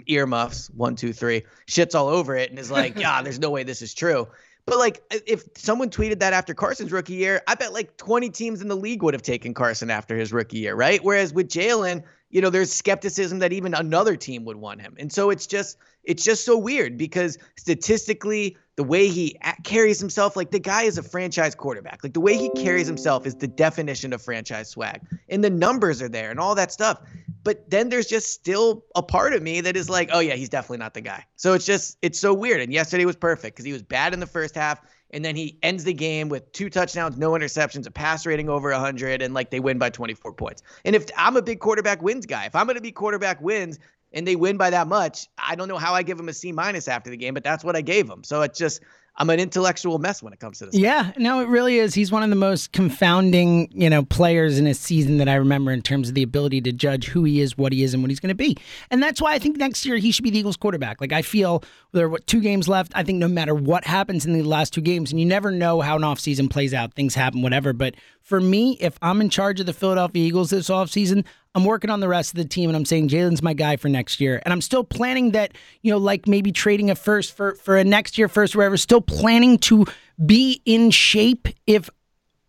earmuffs 0.07 0.69
one 0.69 0.95
two 0.95 1.13
three 1.13 1.43
shits 1.67 1.95
all 1.95 2.07
over 2.07 2.35
it 2.35 2.51
and 2.51 2.59
is 2.59 2.69
like, 2.69 2.95
"Yeah, 2.99 3.23
there's 3.23 3.39
no 3.39 3.49
way 3.49 3.63
this 3.63 3.81
is 3.81 3.93
true." 3.95 4.27
But 4.65 4.77
like, 4.77 5.01
if 5.27 5.43
someone 5.55 5.89
tweeted 5.89 6.19
that 6.19 6.31
after 6.31 6.53
Carson's 6.53 6.91
rookie 6.91 7.15
year, 7.15 7.41
I 7.47 7.55
bet 7.55 7.73
like 7.73 7.97
20 7.97 8.29
teams 8.29 8.61
in 8.61 8.69
the 8.69 8.77
league 8.77 9.03
would 9.03 9.13
have 9.13 9.21
taken 9.21 9.53
Carson 9.53 9.89
after 9.89 10.15
his 10.15 10.31
rookie 10.31 10.59
year, 10.59 10.73
right? 10.73 11.03
Whereas 11.03 11.33
with 11.33 11.49
Jalen, 11.49 12.03
you 12.29 12.39
know, 12.39 12.49
there's 12.49 12.71
skepticism 12.71 13.39
that 13.39 13.51
even 13.51 13.73
another 13.73 14.15
team 14.15 14.45
would 14.45 14.55
want 14.55 14.81
him, 14.81 14.95
and 14.97 15.11
so 15.11 15.31
it's 15.31 15.47
just 15.47 15.77
it's 16.03 16.23
just 16.23 16.45
so 16.45 16.57
weird 16.57 16.97
because 16.97 17.37
statistically, 17.57 18.57
the 18.75 18.83
way 18.83 19.07
he 19.07 19.37
carries 19.63 19.99
himself, 19.99 20.35
like 20.35 20.51
the 20.51 20.59
guy 20.59 20.83
is 20.83 20.97
a 20.97 21.03
franchise 21.03 21.53
quarterback. 21.53 21.99
Like 22.03 22.13
the 22.13 22.19
way 22.19 22.37
he 22.37 22.49
carries 22.49 22.87
himself 22.87 23.25
is 23.25 23.35
the 23.35 23.47
definition 23.47 24.13
of 24.13 24.21
franchise 24.21 24.69
swag, 24.69 25.01
and 25.29 25.43
the 25.43 25.49
numbers 25.49 26.01
are 26.01 26.09
there 26.09 26.31
and 26.31 26.39
all 26.39 26.55
that 26.55 26.71
stuff. 26.71 26.99
But 27.43 27.69
then 27.69 27.89
there's 27.89 28.07
just 28.07 28.33
still 28.33 28.85
a 28.95 29.03
part 29.03 29.33
of 29.33 29.43
me 29.43 29.61
that 29.61 29.75
is 29.75 29.89
like, 29.89 30.09
oh 30.11 30.19
yeah, 30.19 30.35
he's 30.35 30.49
definitely 30.49 30.77
not 30.77 30.93
the 30.93 31.01
guy. 31.01 31.25
So 31.35 31.53
it's 31.53 31.65
just 31.65 31.97
it's 32.01 32.19
so 32.19 32.33
weird. 32.33 32.61
And 32.61 32.73
yesterday 32.73 33.05
was 33.05 33.15
perfect 33.15 33.55
because 33.55 33.65
he 33.65 33.73
was 33.73 33.83
bad 33.83 34.13
in 34.13 34.19
the 34.19 34.27
first 34.27 34.55
half, 34.55 34.81
and 35.11 35.23
then 35.23 35.35
he 35.35 35.59
ends 35.61 35.83
the 35.83 35.93
game 35.93 36.27
with 36.27 36.51
two 36.51 36.71
touchdowns, 36.71 37.15
no 37.17 37.31
interceptions, 37.31 37.85
a 37.85 37.91
pass 37.91 38.25
rating 38.25 38.49
over 38.49 38.71
100, 38.71 39.21
and 39.21 39.35
like 39.35 39.51
they 39.51 39.59
win 39.59 39.77
by 39.77 39.91
24 39.91 40.33
points. 40.33 40.63
And 40.83 40.95
if 40.95 41.05
I'm 41.15 41.37
a 41.37 41.41
big 41.43 41.59
quarterback 41.59 42.01
wins 42.01 42.25
guy, 42.25 42.45
if 42.45 42.55
I'm 42.55 42.65
going 42.65 42.75
to 42.75 42.81
be 42.81 42.91
quarterback 42.91 43.39
wins 43.39 43.77
and 44.13 44.27
they 44.27 44.35
win 44.35 44.57
by 44.57 44.69
that 44.69 44.87
much, 44.87 45.27
I 45.37 45.55
don't 45.55 45.67
know 45.67 45.77
how 45.77 45.93
I 45.93 46.03
give 46.03 46.19
him 46.19 46.29
a 46.29 46.33
C 46.33 46.51
minus 46.51 46.87
after 46.87 47.09
the 47.09 47.17
game, 47.17 47.33
but 47.33 47.43
that's 47.43 47.63
what 47.63 47.75
I 47.75 47.81
gave 47.81 48.09
him. 48.09 48.23
So 48.23 48.41
it's 48.41 48.57
just 48.57 48.81
I'm 49.15 49.29
an 49.29 49.39
intellectual 49.39 49.99
mess 49.99 50.23
when 50.23 50.33
it 50.33 50.39
comes 50.39 50.57
to 50.59 50.65
this. 50.65 50.75
Yeah, 50.75 51.11
no, 51.17 51.39
it 51.39 51.47
really 51.47 51.77
is. 51.77 51.93
He's 51.93 52.11
one 52.11 52.23
of 52.23 52.31
the 52.31 52.35
most 52.35 52.71
confounding, 52.71 53.69
you 53.71 53.87
know, 53.87 54.03
players 54.03 54.57
in 54.57 54.65
a 54.65 54.73
season 54.73 55.17
that 55.17 55.29
I 55.29 55.35
remember 55.35 55.71
in 55.71 55.83
terms 55.83 56.09
of 56.09 56.15
the 56.15 56.23
ability 56.23 56.61
to 56.61 56.71
judge 56.71 57.05
who 57.05 57.23
he 57.23 57.39
is, 57.39 57.55
what 57.55 57.73
he 57.73 57.83
is, 57.83 57.93
and 57.93 58.01
what 58.01 58.09
he's 58.09 58.19
going 58.19 58.29
to 58.29 58.35
be. 58.35 58.57
And 58.89 59.03
that's 59.03 59.21
why 59.21 59.33
I 59.33 59.39
think 59.39 59.57
next 59.57 59.85
year 59.85 59.97
he 59.97 60.11
should 60.11 60.23
be 60.23 60.31
the 60.31 60.39
Eagles 60.39 60.57
quarterback. 60.57 60.99
Like 60.99 61.13
I 61.13 61.21
feel 61.21 61.63
there 61.91 62.07
are 62.07 62.09
what 62.09 62.25
two 62.25 62.41
games 62.41 62.67
left. 62.67 62.91
I 62.95 63.03
think 63.03 63.19
no 63.19 63.27
matter 63.27 63.53
what 63.53 63.85
happens 63.85 64.25
in 64.25 64.33
the 64.33 64.41
last 64.41 64.73
two 64.73 64.81
games, 64.81 65.11
and 65.11 65.19
you 65.19 65.27
never 65.27 65.51
know 65.51 65.81
how 65.81 65.95
an 65.95 66.01
offseason 66.01 66.49
plays 66.49 66.73
out, 66.73 66.95
things 66.95 67.13
happen, 67.13 67.43
whatever. 67.43 67.71
But 67.71 67.93
for 68.21 68.41
me, 68.41 68.77
if 68.79 68.97
I'm 69.03 69.21
in 69.21 69.29
charge 69.29 69.59
of 69.59 69.67
the 69.67 69.73
Philadelphia 69.73 70.25
Eagles 70.25 70.49
this 70.49 70.69
offseason, 70.69 71.23
I'm 71.55 71.65
working 71.65 71.89
on 71.89 71.99
the 71.99 72.07
rest 72.07 72.31
of 72.31 72.37
the 72.37 72.45
team 72.45 72.69
and 72.69 72.75
I'm 72.75 72.85
saying 72.85 73.09
Jalen's 73.09 73.43
my 73.43 73.53
guy 73.53 73.75
for 73.75 73.87
next 73.89 74.19
year. 74.19 74.41
And 74.43 74.51
I'm 74.51 74.61
still 74.61 74.83
planning 74.83 75.31
that, 75.31 75.53
you 75.81 75.91
know, 75.91 75.97
like 75.99 76.27
maybe 76.27 76.51
trading 76.51 76.89
a 76.89 76.95
first 76.95 77.35
for, 77.37 77.55
for 77.55 77.77
a 77.77 77.83
next 77.83 78.17
year 78.17 78.27
first 78.27 78.55
or 78.55 78.59
whatever, 78.59 78.77
still 78.77 79.01
planning 79.01 79.57
to 79.59 79.85
be 80.25 80.61
in 80.65 80.89
shape 80.89 81.47
if 81.67 81.89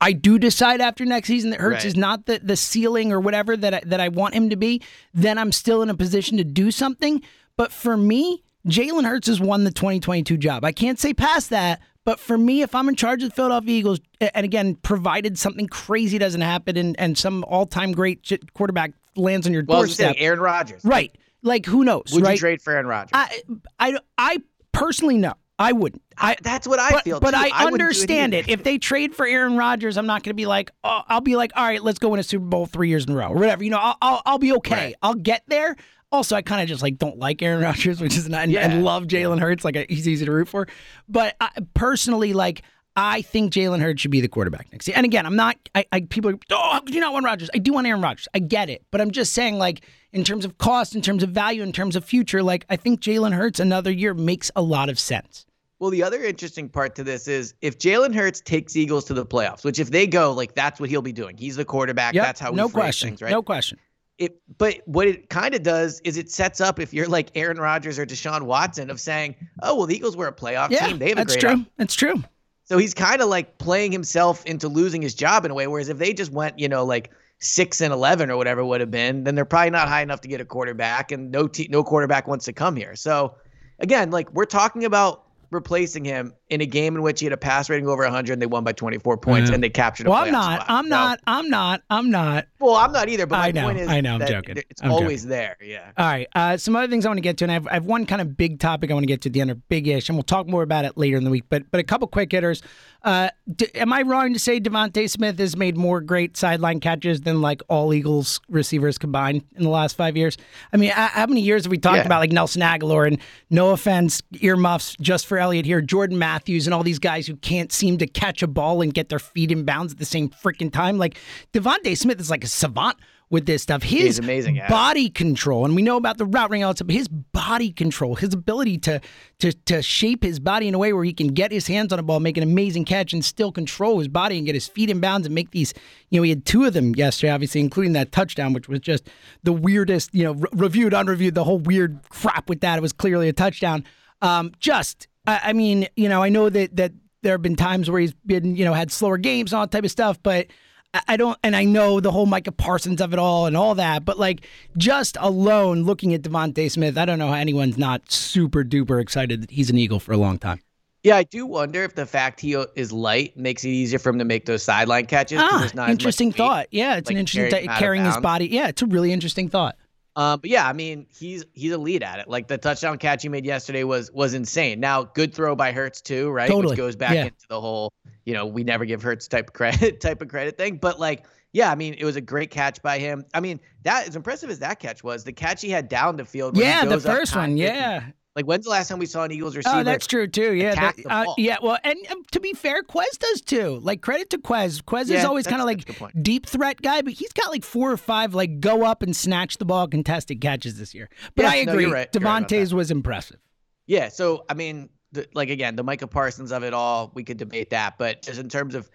I 0.00 0.12
do 0.12 0.38
decide 0.38 0.80
after 0.80 1.04
next 1.04 1.28
season 1.28 1.50
that 1.50 1.60
Hurts 1.60 1.76
Right. 1.76 1.84
is 1.86 1.96
not 1.96 2.26
the, 2.26 2.40
the 2.42 2.56
ceiling 2.56 3.12
or 3.12 3.20
whatever 3.20 3.56
that 3.56 3.74
I, 3.74 3.82
that 3.86 4.00
I 4.00 4.08
want 4.08 4.34
him 4.34 4.50
to 4.50 4.56
be, 4.56 4.82
then 5.12 5.38
I'm 5.38 5.52
still 5.52 5.82
in 5.82 5.88
a 5.90 5.94
position 5.94 6.36
to 6.38 6.44
do 6.44 6.70
something. 6.70 7.22
But 7.56 7.72
for 7.72 7.96
me, 7.96 8.42
Jalen 8.66 9.04
Hurts 9.06 9.28
has 9.28 9.40
won 9.40 9.64
the 9.64 9.70
2022 9.70 10.36
job. 10.38 10.64
I 10.64 10.72
can't 10.72 10.98
say 10.98 11.14
past 11.14 11.50
that, 11.50 11.80
but 12.04 12.20
for 12.20 12.36
me, 12.38 12.62
if 12.62 12.74
I'm 12.74 12.88
in 12.88 12.96
charge 12.96 13.22
of 13.22 13.30
the 13.30 13.34
Philadelphia 13.34 13.74
Eagles, 13.78 14.00
and 14.20 14.44
again, 14.44 14.74
provided 14.76 15.38
something 15.38 15.66
crazy 15.66 16.18
doesn't 16.18 16.40
happen 16.40 16.76
and, 16.76 16.98
and 16.98 17.16
some 17.16 17.44
all 17.44 17.66
time 17.66 17.92
great 17.92 18.30
quarterback 18.54 18.92
lands 19.16 19.46
on 19.46 19.52
your 19.52 19.64
Well, 19.66 19.78
I 19.78 19.80
was 19.82 19.90
just 19.90 20.00
doorstep, 20.00 20.16
Aaron 20.22 20.40
Rodgers. 20.40 20.84
right? 20.84 21.14
Like 21.42 21.66
who 21.66 21.84
knows, 21.84 22.04
Would 22.12 22.22
right? 22.24 22.32
you 22.32 22.38
trade 22.38 22.62
for 22.62 22.72
Aaron 22.72 22.86
Rodgers? 22.86 23.10
I, 23.14 23.40
I, 23.78 23.98
I 24.18 24.38
personally 24.72 25.18
no, 25.18 25.34
I 25.58 25.72
wouldn't. 25.72 26.02
I, 26.18 26.36
That's 26.42 26.66
what 26.66 26.78
I 26.80 26.90
but, 26.90 27.04
feel. 27.04 27.20
But 27.20 27.30
too. 27.30 27.36
I, 27.52 27.64
wouldn't 27.64 27.80
understand 27.80 28.34
it. 28.34 28.48
If 28.48 28.64
they 28.64 28.78
trade 28.78 29.14
for 29.14 29.26
Aaron 29.26 29.56
Rodgers, 29.56 29.96
I'm 29.96 30.06
not 30.06 30.22
going 30.22 30.30
to 30.30 30.34
be 30.34 30.46
like, 30.46 30.70
oh, 30.82 31.02
I'll 31.08 31.20
be 31.20 31.36
like, 31.36 31.52
all 31.54 31.64
right, 31.64 31.82
let's 31.82 31.98
go 31.98 32.08
win 32.08 32.20
a 32.20 32.24
Super 32.24 32.44
Bowl 32.44 32.66
three 32.66 32.88
years 32.88 33.04
in 33.04 33.12
a 33.12 33.16
row 33.16 33.28
or 33.28 33.36
whatever. 33.36 33.62
You 33.62 33.70
know, 33.70 33.78
I'll 33.78 33.96
I'll, 34.02 34.22
I'll 34.26 34.38
be 34.38 34.52
okay. 34.54 34.74
Right. 34.74 34.94
I'll 35.02 35.14
get 35.14 35.42
there. 35.46 35.76
Also, 36.10 36.36
I 36.36 36.42
kind 36.42 36.62
of 36.62 36.68
just 36.68 36.82
like 36.82 36.98
don't 36.98 37.18
like 37.18 37.42
Aaron 37.42 37.62
Rodgers, 37.62 38.00
which 38.00 38.16
is 38.16 38.28
not, 38.28 38.42
and, 38.44 38.52
Yeah. 38.52 38.68
and 38.68 38.84
love 38.84 39.04
Jalen 39.04 39.40
Hurts. 39.40 39.64
Like 39.64 39.86
he's 39.88 40.08
easy 40.08 40.24
to 40.26 40.32
root 40.32 40.48
for. 40.48 40.66
But 41.08 41.36
I, 41.40 41.50
personally, 41.74 42.32
like 42.32 42.62
I 42.96 43.22
think 43.22 43.52
Jalen 43.52 43.80
Hurts 43.80 44.00
should 44.00 44.10
be 44.12 44.20
the 44.20 44.28
quarterback 44.28 44.70
next 44.70 44.86
year. 44.86 44.96
And 44.96 45.04
again, 45.04 45.26
I'm 45.26 45.34
not. 45.36 45.56
I, 45.74 45.84
I 45.90 46.00
people 46.02 46.30
are, 46.30 46.38
oh, 46.52 46.70
how 46.72 46.80
could 46.80 46.94
you 46.94 47.00
not 47.00 47.12
want 47.12 47.24
Rodgers? 47.24 47.50
I 47.54 47.58
do 47.58 47.72
want 47.72 47.86
Aaron 47.86 48.00
Rodgers. 48.00 48.28
I 48.34 48.38
get 48.38 48.70
it, 48.70 48.84
but 48.90 49.00
I'm 49.00 49.10
just 49.10 49.32
saying, 49.32 49.58
like 49.58 49.84
in 50.12 50.22
terms 50.22 50.44
of 50.44 50.58
cost, 50.58 50.94
in 50.94 51.02
terms 51.02 51.22
of 51.24 51.30
value, 51.30 51.62
in 51.62 51.72
terms 51.72 51.96
of 51.96 52.04
future, 52.04 52.42
like 52.42 52.64
I 52.70 52.76
think 52.76 53.00
Jalen 53.00 53.32
Hurts 53.32 53.58
another 53.58 53.90
year 53.90 54.14
makes 54.14 54.50
a 54.54 54.62
lot 54.62 54.88
of 54.88 54.98
sense. 54.98 55.44
Well, 55.80 55.90
the 55.90 56.04
other 56.04 56.22
interesting 56.22 56.68
part 56.68 56.94
to 56.94 57.04
this 57.04 57.26
is 57.26 57.54
if 57.60 57.78
Jalen 57.78 58.14
Hurts 58.14 58.40
takes 58.40 58.76
Eagles 58.76 59.04
to 59.06 59.14
the 59.14 59.26
playoffs, 59.26 59.64
which 59.64 59.80
if 59.80 59.90
they 59.90 60.06
go, 60.06 60.32
like 60.32 60.54
that's 60.54 60.78
what 60.78 60.88
he'll 60.88 61.02
be 61.02 61.12
doing. 61.12 61.36
He's 61.36 61.56
the 61.56 61.64
quarterback. 61.64 62.14
Yep, 62.14 62.24
That's 62.24 62.40
how 62.40 62.52
we 62.52 62.56
no 62.56 62.68
phrase 62.68 62.72
question, 62.84 63.08
things, 63.10 63.22
right? 63.22 63.30
no 63.32 63.42
question. 63.42 63.78
It, 64.16 64.40
but 64.58 64.78
what 64.84 65.08
it 65.08 65.28
kind 65.28 65.52
of 65.56 65.64
does 65.64 66.00
is 66.04 66.16
it 66.16 66.30
sets 66.30 66.60
up 66.60 66.78
if 66.78 66.94
you're 66.94 67.08
like 67.08 67.30
Aaron 67.34 67.56
Rodgers 67.58 67.98
or 67.98 68.06
Deshaun 68.06 68.42
Watson 68.42 68.88
of 68.88 69.00
saying, 69.00 69.34
oh 69.62 69.74
well, 69.74 69.86
the 69.86 69.96
Eagles 69.96 70.16
were 70.16 70.28
a 70.28 70.32
playoff 70.32 70.70
Yeah, 70.70 70.86
team. 70.86 70.98
They 71.00 71.08
have 71.08 71.16
that's 71.16 71.34
a 71.34 71.40
great 71.40 71.52
true. 71.52 71.60
op- 71.62 71.68
That's 71.76 71.94
true. 71.96 72.22
So 72.64 72.78
he's 72.78 72.94
kind 72.94 73.20
of 73.20 73.28
like 73.28 73.58
playing 73.58 73.92
himself 73.92 74.44
into 74.46 74.68
losing 74.68 75.02
his 75.02 75.14
job 75.14 75.44
in 75.44 75.50
a 75.50 75.54
way. 75.54 75.66
Whereas 75.66 75.88
if 75.88 75.98
they 75.98 76.12
just 76.14 76.32
went, 76.32 76.58
you 76.58 76.68
know, 76.68 76.84
like 76.84 77.10
six 77.38 77.80
and 77.80 77.92
eleven 77.92 78.30
or 78.30 78.36
whatever 78.36 78.64
would 78.64 78.80
have 78.80 78.90
been, 78.90 79.24
then 79.24 79.34
they're 79.34 79.44
probably 79.44 79.70
not 79.70 79.88
high 79.88 80.02
enough 80.02 80.22
to 80.22 80.28
get 80.28 80.40
a 80.40 80.44
quarterback, 80.44 81.12
and 81.12 81.30
no 81.30 81.48
no 81.68 81.84
quarterback 81.84 82.26
wants 82.26 82.46
to 82.46 82.52
come 82.52 82.76
here. 82.76 82.96
So 82.96 83.34
again, 83.78 84.10
like 84.10 84.32
we're 84.32 84.46
talking 84.46 84.84
about 84.84 85.24
replacing 85.50 86.04
him, 86.04 86.32
in 86.50 86.60
a 86.60 86.66
game 86.66 86.94
in 86.94 87.02
which 87.02 87.20
he 87.20 87.26
had 87.26 87.32
a 87.32 87.36
pass 87.38 87.70
rating 87.70 87.88
over 87.88 88.02
100 88.02 88.32
and 88.34 88.42
they 88.42 88.46
won 88.46 88.62
by 88.64 88.72
24 88.72 89.16
points 89.16 89.48
Yeah. 89.48 89.54
and 89.54 89.64
they 89.64 89.70
captured 89.70 90.06
a 90.06 90.10
Well, 90.10 90.24
I'm 90.24 90.30
not. 90.30 90.56
spot. 90.62 90.66
I'm 90.68 90.84
So- 90.84 90.88
not. 90.90 91.20
I'm 91.26 91.48
not. 91.50 91.82
I'm 91.88 92.10
not. 92.10 92.46
well, 92.60 92.76
I'm 92.76 92.92
not 92.92 93.08
either, 93.08 93.26
but 93.26 93.38
my 93.38 93.46
I 93.48 93.50
know, 93.52 93.62
point 93.62 93.78
is 93.80 93.88
I 93.88 94.00
know, 94.02 94.14
I'm 94.14 94.18
that 94.20 94.28
joking. 94.28 94.56
It's 94.70 94.82
I'm 94.82 94.92
always 94.92 95.26
there. 95.26 95.56
Yeah. 95.62 95.90
All 95.96 96.06
right. 96.06 96.28
Uh, 96.34 96.56
some 96.58 96.76
other 96.76 96.88
things 96.88 97.06
I 97.06 97.08
want 97.08 97.16
to 97.18 97.22
get 97.22 97.38
to, 97.38 97.44
and 97.46 97.50
I 97.50 97.54
have, 97.54 97.66
I 97.68 97.72
have 97.74 97.84
one 97.86 98.04
kind 98.06 98.20
of 98.20 98.36
big 98.36 98.58
topic 98.60 98.90
I 98.90 98.94
want 98.94 99.04
to 99.04 99.08
get 99.08 99.22
to 99.22 99.28
at 99.30 99.32
the 99.32 99.40
end, 99.40 99.50
or 99.50 99.54
big-ish, 99.54 100.08
and 100.10 100.16
we'll 100.16 100.22
talk 100.22 100.46
more 100.46 100.62
about 100.62 100.84
it 100.84 100.96
later 100.98 101.16
in 101.16 101.24
the 101.24 101.30
week. 101.30 101.44
But 101.48 101.70
but 101.70 101.80
a 101.80 101.84
couple 101.84 102.06
quick 102.08 102.30
hitters. 102.32 102.62
Uh, 103.02 103.28
d- 103.54 103.68
am 103.74 103.92
I 103.92 104.00
wrong 104.00 104.32
to 104.32 104.38
say 104.38 104.58
DeVonta 104.60 105.10
Smith 105.10 105.38
has 105.38 105.56
made 105.58 105.76
more 105.76 106.00
great 106.00 106.38
sideline 106.38 106.80
catches 106.80 107.20
than 107.22 107.42
like 107.42 107.60
all 107.68 107.92
Eagles 107.92 108.40
receivers 108.48 108.96
combined 108.96 109.44
in 109.56 109.62
the 109.62 109.68
last 109.68 109.94
five 109.94 110.16
years? 110.16 110.38
I 110.72 110.78
mean, 110.78 110.88
h- 110.88 110.94
how 110.94 111.26
many 111.26 111.42
years 111.42 111.64
have 111.64 111.70
we 111.70 111.76
talked 111.78 111.96
Yeah. 111.98 112.06
about 112.06 112.20
like 112.20 112.32
Nelson 112.32 112.62
Agholor 112.62 113.06
and 113.06 113.18
no 113.50 113.70
offense, 113.70 114.22
earmuffs 114.40 114.96
just 115.00 115.26
for 115.26 115.36
Eliot 115.38 115.66
here, 115.66 115.82
Jordan 115.82 116.18
Matthews, 116.34 116.66
and 116.66 116.74
all 116.74 116.82
these 116.82 116.98
guys 116.98 117.28
who 117.28 117.36
can't 117.36 117.70
seem 117.70 117.96
to 117.98 118.08
catch 118.08 118.42
a 118.42 118.48
ball 118.48 118.82
and 118.82 118.92
get 118.92 119.08
their 119.08 119.20
feet 119.20 119.52
in 119.52 119.64
bounds 119.64 119.92
at 119.92 120.00
the 120.00 120.04
same 120.04 120.28
freaking 120.28 120.72
time? 120.72 120.98
Like 120.98 121.16
DeVonta 121.52 121.96
Smith 121.96 122.20
is 122.20 122.28
like 122.28 122.42
a 122.42 122.48
savant 122.48 122.96
with 123.30 123.46
this 123.46 123.62
stuff. 123.62 123.84
His 123.84 124.02
He's 124.02 124.18
amazing 124.18 124.56
it. 124.56 124.68
body 124.68 125.08
control, 125.10 125.64
and 125.64 125.76
we 125.76 125.82
know 125.82 125.96
about 125.96 126.18
the 126.18 126.26
route 126.26 126.50
running, 126.50 126.64
all 126.64 126.72
that 126.72 126.78
stuff. 126.78 126.88
But 126.88 126.96
his 126.96 127.06
body 127.06 127.70
control, 127.70 128.16
his 128.16 128.34
ability 128.34 128.78
to 128.78 129.00
to 129.38 129.52
to 129.52 129.80
shape 129.80 130.24
his 130.24 130.40
body 130.40 130.66
in 130.66 130.74
a 130.74 130.78
way 130.78 130.92
where 130.92 131.04
he 131.04 131.12
can 131.12 131.28
get 131.28 131.52
his 131.52 131.68
hands 131.68 131.92
on 131.92 132.00
a 132.00 132.02
ball, 132.02 132.18
make 132.18 132.36
an 132.36 132.42
amazing 132.42 132.84
catch, 132.84 133.12
and 133.12 133.24
still 133.24 133.52
control 133.52 134.00
his 134.00 134.08
body 134.08 134.36
and 134.36 134.44
get 134.44 134.56
his 134.56 134.66
feet 134.66 134.90
in 134.90 134.98
bounds 134.98 135.26
and 135.26 135.34
make 135.36 135.52
these. 135.52 135.72
You 136.10 136.18
know, 136.18 136.24
he 136.24 136.30
had 136.30 136.44
two 136.44 136.64
of 136.64 136.72
them 136.74 136.96
yesterday, 136.96 137.32
obviously, 137.32 137.60
including 137.60 137.92
that 137.92 138.10
touchdown, 138.10 138.54
which 138.54 138.68
was 138.68 138.80
just 138.80 139.08
the 139.44 139.52
weirdest. 139.52 140.12
You 140.12 140.24
know, 140.24 140.32
re- 140.32 140.48
reviewed, 140.52 140.94
unreviewed, 140.94 141.36
the 141.36 141.44
whole 141.44 141.60
weird 141.60 142.00
crap 142.08 142.48
with 142.48 142.60
that. 142.62 142.76
It 142.78 142.82
was 142.82 142.92
clearly 142.92 143.28
a 143.28 143.32
touchdown. 143.32 143.84
Um, 144.20 144.52
just, 144.58 145.06
I, 145.26 145.40
I 145.44 145.52
mean, 145.52 145.88
you 145.96 146.08
know, 146.08 146.22
I 146.22 146.28
know 146.28 146.48
that 146.48 146.76
that 146.76 146.92
there 147.22 147.32
have 147.32 147.42
been 147.42 147.56
times 147.56 147.90
where 147.90 148.00
he's 148.00 148.12
been, 148.26 148.56
you 148.56 148.64
know, 148.64 148.74
had 148.74 148.92
slower 148.92 149.16
games 149.18 149.52
and 149.52 149.58
all 149.58 149.64
that 149.66 149.70
type 149.72 149.84
of 149.84 149.90
stuff, 149.90 150.22
but. 150.22 150.46
I- 150.48 151.02
I 151.08 151.16
don't, 151.16 151.36
and 151.42 151.56
I 151.56 151.64
know 151.64 151.98
the 151.98 152.12
whole 152.12 152.24
Micah 152.24 152.52
Parsons 152.52 153.00
of 153.00 153.12
it 153.12 153.18
all 153.18 153.46
and 153.46 153.56
all 153.56 153.74
that, 153.74 154.04
but 154.04 154.16
like 154.16 154.46
just 154.76 155.16
alone 155.18 155.82
looking 155.82 156.14
at 156.14 156.22
DeVonta 156.22 156.70
Smith, 156.70 156.96
I 156.96 157.04
don't 157.04 157.18
know 157.18 157.26
how 157.26 157.34
anyone's 157.34 157.76
not 157.76 158.12
super 158.12 158.62
duper 158.62 159.02
excited 159.02 159.42
that 159.42 159.50
he's 159.50 159.70
an 159.70 159.76
Eagle 159.76 159.98
for 159.98 160.12
a 160.12 160.16
long 160.16 160.38
time. 160.38 160.60
Yeah, 161.02 161.16
I 161.16 161.24
do 161.24 161.46
wonder 161.46 161.82
if 161.82 161.96
the 161.96 162.06
fact 162.06 162.38
he 162.40 162.52
is 162.76 162.92
light 162.92 163.36
makes 163.36 163.64
it 163.64 163.70
easier 163.70 163.98
for 163.98 164.10
him 164.10 164.20
to 164.20 164.24
make 164.24 164.46
those 164.46 164.62
sideline 164.62 165.06
catches. 165.06 165.40
Ah, 165.42 165.68
interesting 165.88 166.28
weight. 166.28 166.36
thought. 166.36 166.66
Yeah, 166.70 166.94
it's 166.94 167.10
an 167.10 167.16
interesting 167.16 167.50
th- 167.50 167.64
him 167.64 167.70
out 167.70 167.74
of 167.74 167.78
carrying 167.80 168.04
his 168.04 168.16
body. 168.18 168.46
Yeah, 168.46 168.68
it's 168.68 168.82
a 168.82 168.86
really 168.86 169.12
interesting 169.12 169.48
thought. 169.48 169.74
Um, 170.16 170.40
but 170.40 170.48
yeah, 170.50 170.68
I 170.68 170.72
mean, 170.72 171.06
he's 171.16 171.44
he's 171.54 171.72
a 171.72 171.78
lead 171.78 172.02
at 172.02 172.20
it. 172.20 172.28
Like 172.28 172.46
the 172.48 172.56
touchdown 172.58 172.98
catch 172.98 173.22
he 173.22 173.28
made 173.28 173.44
yesterday 173.44 173.82
was 173.84 174.12
was 174.12 174.34
insane. 174.34 174.78
Now, 174.80 175.02
good 175.04 175.34
throw 175.34 175.56
by 175.56 175.72
Hurts 175.72 176.00
too, 176.00 176.30
right? 176.30 176.48
Totally. 176.48 176.72
Which 176.72 176.76
goes 176.76 176.96
back 176.96 177.14
Yeah. 177.14 177.24
into 177.24 177.46
the 177.48 177.60
whole, 177.60 177.92
you 178.24 178.32
know, 178.34 178.46
we 178.46 178.62
never 178.64 178.84
give 178.84 179.02
Hurts 179.02 179.26
type 179.26 179.48
of 179.48 179.54
credit 179.54 180.00
type 180.00 180.22
of 180.22 180.28
credit 180.28 180.56
thing. 180.56 180.76
But 180.76 181.00
like, 181.00 181.24
yeah, 181.52 181.70
I 181.70 181.74
mean, 181.74 181.94
it 181.94 182.04
was 182.04 182.16
a 182.16 182.20
great 182.20 182.50
catch 182.50 182.80
by 182.82 182.98
him. 182.98 183.24
I 183.34 183.40
mean, 183.40 183.58
that 183.82 184.06
as 184.08 184.14
impressive 184.16 184.50
as 184.50 184.60
that 184.60 184.78
catch 184.78 185.02
was, 185.02 185.24
the 185.24 185.32
catch 185.32 185.62
he 185.62 185.70
had 185.70 185.88
down 185.88 186.16
the 186.16 186.24
field. 186.24 186.56
Yeah, 186.56 186.84
the 186.84 187.00
first 187.00 187.34
one. 187.34 187.56
Yeah. 187.56 188.04
Like, 188.36 188.46
when's 188.46 188.64
the 188.64 188.70
last 188.70 188.88
time 188.88 188.98
we 188.98 189.06
saw 189.06 189.22
an 189.22 189.30
Eagles 189.30 189.56
receiver? 189.56 189.76
Oh, 189.76 189.82
that's 189.84 190.08
true 190.08 190.26
too. 190.26 190.54
Yeah, 190.54 190.92
the 190.92 191.08
uh, 191.08 191.34
yeah. 191.38 191.58
Well, 191.62 191.78
and 191.84 191.96
um, 192.10 192.24
to 192.32 192.40
be 192.40 192.52
fair, 192.52 192.82
Quez 192.82 193.18
does 193.18 193.40
too. 193.40 193.78
Like 193.80 194.02
credit 194.02 194.30
to 194.30 194.38
Quez. 194.38 194.82
Quez 194.82 195.08
is 195.08 195.24
always 195.24 195.46
kind 195.46 195.60
of 195.60 195.66
like 195.66 195.82
a 195.82 195.84
good 195.84 195.96
point. 195.96 196.22
deep 196.22 196.46
threat 196.46 196.82
guy, 196.82 197.02
but 197.02 197.12
he's 197.12 197.32
got 197.32 197.50
like 197.50 197.62
four 197.62 197.92
or 197.92 197.96
five 197.96 198.34
like 198.34 198.58
go 198.58 198.84
up 198.84 199.02
and 199.02 199.14
snatch 199.14 199.58
the 199.58 199.64
ball 199.64 199.86
contested 199.86 200.40
catches 200.40 200.78
this 200.78 200.94
year. 200.94 201.08
But 201.36 201.44
Yeah, 201.44 201.50
I 201.50 201.54
agree, 201.56 201.84
you're 201.84 201.92
right. 201.92 202.08
You're 202.12 202.22
right 202.22 202.48
DeVonta's 202.48 202.74
was 202.74 202.90
impressive. 202.90 203.38
Yeah, 203.86 204.08
so 204.08 204.44
I 204.48 204.54
mean, 204.54 204.88
the, 205.12 205.28
like 205.34 205.50
again, 205.50 205.76
the 205.76 205.84
Micah 205.84 206.08
Parsons 206.08 206.50
of 206.50 206.64
it 206.64 206.74
all, 206.74 207.12
we 207.14 207.22
could 207.22 207.36
debate 207.36 207.70
that, 207.70 207.98
but 207.98 208.22
just 208.22 208.40
in 208.40 208.48
terms 208.48 208.74
of 208.74 208.90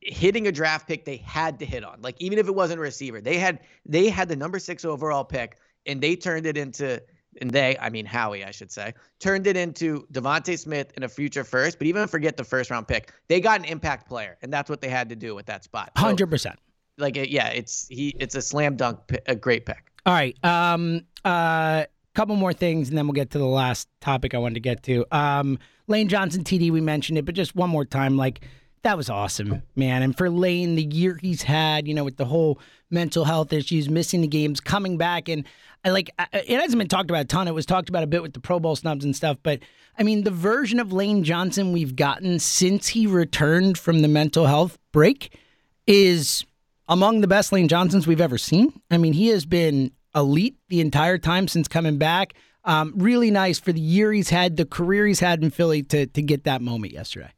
hitting 0.00 0.46
a 0.46 0.52
draft 0.52 0.88
pick, 0.88 1.04
they 1.04 1.16
had 1.16 1.58
to 1.58 1.66
hit 1.66 1.84
on. 1.84 2.00
Like 2.00 2.16
even 2.20 2.38
if 2.38 2.46
it 2.48 2.54
wasn't 2.54 2.78
a 2.78 2.82
receiver, 2.82 3.20
they 3.20 3.36
had 3.36 3.60
they 3.84 4.08
had 4.08 4.30
the 4.30 4.36
number 4.36 4.58
six 4.58 4.86
overall 4.86 5.24
pick, 5.24 5.58
and 5.84 6.00
they 6.00 6.16
turned 6.16 6.46
it 6.46 6.56
into. 6.56 7.02
And 7.40 7.50
they, 7.50 7.76
I 7.78 7.90
mean 7.90 8.04
Howie, 8.06 8.44
I 8.44 8.50
should 8.50 8.72
say, 8.72 8.94
turned 9.20 9.46
it 9.46 9.56
into 9.56 10.06
DeVonta 10.12 10.58
Smith 10.58 10.92
and 10.96 11.04
a 11.04 11.08
future 11.08 11.44
first. 11.44 11.78
But 11.78 11.86
even 11.86 12.06
forget 12.08 12.36
the 12.36 12.44
first 12.44 12.70
round 12.70 12.88
pick, 12.88 13.12
they 13.28 13.40
got 13.40 13.60
an 13.60 13.66
impact 13.66 14.08
player, 14.08 14.36
and 14.42 14.52
that's 14.52 14.68
what 14.68 14.80
they 14.80 14.88
had 14.88 15.08
to 15.10 15.16
do 15.16 15.34
with 15.34 15.46
that 15.46 15.62
spot. 15.64 15.92
So, 15.96 16.02
Hundred 16.02 16.28
percent. 16.28 16.58
like, 16.96 17.16
yeah, 17.16 17.48
it's 17.48 17.86
he, 17.88 18.14
it's 18.18 18.34
a 18.34 18.42
slam 18.42 18.76
dunk, 18.76 18.98
a 19.26 19.36
great 19.36 19.66
pick. 19.66 19.90
All 20.06 20.14
right. 20.14 20.36
Um. 20.44 21.02
Uh. 21.24 21.84
Couple 22.14 22.34
more 22.34 22.52
things, 22.52 22.88
and 22.88 22.98
then 22.98 23.06
we'll 23.06 23.12
get 23.12 23.30
to 23.30 23.38
the 23.38 23.46
last 23.46 23.86
topic 24.00 24.34
I 24.34 24.38
wanted 24.38 24.54
to 24.54 24.60
get 24.60 24.82
to. 24.84 25.04
Um. 25.12 25.58
Lane 25.86 26.08
Johnson, 26.08 26.42
TD, 26.44 26.70
we 26.70 26.80
mentioned 26.80 27.16
it, 27.18 27.24
but 27.24 27.34
just 27.34 27.54
one 27.54 27.70
more 27.70 27.84
time, 27.84 28.16
like 28.16 28.40
that 28.88 28.96
was 28.96 29.10
awesome, 29.10 29.62
man. 29.76 30.02
And 30.02 30.16
for 30.16 30.30
Lane, 30.30 30.74
the 30.74 30.82
year 30.82 31.18
he's 31.20 31.42
had, 31.42 31.86
you 31.86 31.92
know, 31.92 32.04
with 32.04 32.16
the 32.16 32.24
whole 32.24 32.58
mental 32.90 33.24
health 33.24 33.52
issues, 33.52 33.86
missing 33.90 34.22
the 34.22 34.26
games, 34.26 34.60
coming 34.60 34.96
back, 34.96 35.28
and 35.28 35.44
I 35.84 35.90
like 35.90 36.08
I- 36.18 36.26
it 36.32 36.58
hasn't 36.58 36.78
been 36.78 36.88
talked 36.88 37.10
about 37.10 37.20
a 37.20 37.26
ton. 37.26 37.48
It 37.48 37.54
was 37.54 37.66
talked 37.66 37.90
about 37.90 38.02
a 38.02 38.06
bit 38.06 38.22
with 38.22 38.32
the 38.32 38.40
Pro 38.40 38.58
Bowl 38.58 38.76
snubs 38.76 39.04
and 39.04 39.14
stuff, 39.14 39.36
but 39.42 39.60
I 39.98 40.04
mean, 40.04 40.24
the 40.24 40.30
version 40.30 40.80
of 40.80 40.90
Lane 40.90 41.22
Johnson 41.22 41.72
we've 41.72 41.96
gotten 41.96 42.38
since 42.38 42.88
he 42.88 43.06
returned 43.06 43.76
from 43.76 44.00
the 44.00 44.08
mental 44.08 44.46
health 44.46 44.78
break 44.90 45.38
is 45.86 46.46
among 46.88 47.20
the 47.20 47.28
best 47.28 47.52
Lane 47.52 47.68
Johnsons 47.68 48.06
we've 48.06 48.22
ever 48.22 48.38
seen. 48.38 48.72
I 48.90 48.96
mean, 48.96 49.12
he 49.12 49.28
has 49.28 49.44
been 49.44 49.92
elite 50.14 50.56
the 50.68 50.80
entire 50.80 51.18
time 51.18 51.46
since 51.46 51.68
coming 51.68 51.98
back. 51.98 52.32
Um, 52.64 52.94
really 52.96 53.30
nice 53.30 53.58
for 53.58 53.72
the 53.72 53.80
year 53.80 54.12
he's 54.12 54.30
had, 54.30 54.56
the 54.56 54.64
career 54.64 55.06
he's 55.06 55.20
had 55.20 55.42
in 55.42 55.50
Philly 55.50 55.82
to 55.84 56.06
to 56.06 56.22
get 56.22 56.44
that 56.44 56.62
moment 56.62 56.94
yesterday. 56.94 57.32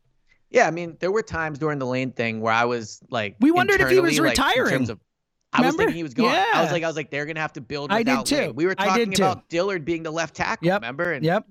Yeah, 0.51 0.67
I 0.67 0.71
mean, 0.71 0.97
there 1.01 1.13
were 1.13 1.23
times 1.23 1.59
during 1.59 1.79
the 1.79 1.87
lane 1.87 2.11
thing 2.13 2.41
where 2.41 2.53
I 2.53 2.65
was 2.65 3.01
like, 3.09 3.37
We 3.41 3.51
wondered 3.53 3.81
if 3.81 3.89
he 3.91 4.01
was 4.01 4.19
like, 4.19 4.31
retiring. 4.31 4.91
of- 4.91 4.99
I 5.53 5.59
was 5.63 5.65
Remember? 5.65 5.79
thinking 5.83 5.97
he 5.97 6.03
was 6.05 6.15
gone. 6.15 6.27
I 6.35 6.63
was 6.63 6.71
like, 6.73 6.83
I 6.85 6.87
was 6.87 6.95
like, 6.97 7.11
they're 7.11 7.27
gonna 7.27 7.41
have 7.41 7.53
to 7.55 7.61
build. 7.61 7.91
I 7.93 8.03
did 8.05 8.25
too. 8.25 8.37
Lane. 8.37 8.55
We 8.55 8.67
were 8.67 8.75
talking 8.77 9.13
about 9.15 9.49
Dillard 9.49 9.85
being 9.85 10.03
the 10.05 10.11
left 10.13 10.37
tackle. 10.37 10.67
Yep. 10.67 10.83
Remember? 10.83 11.13
And 11.13 11.25
Yep. 11.25 11.47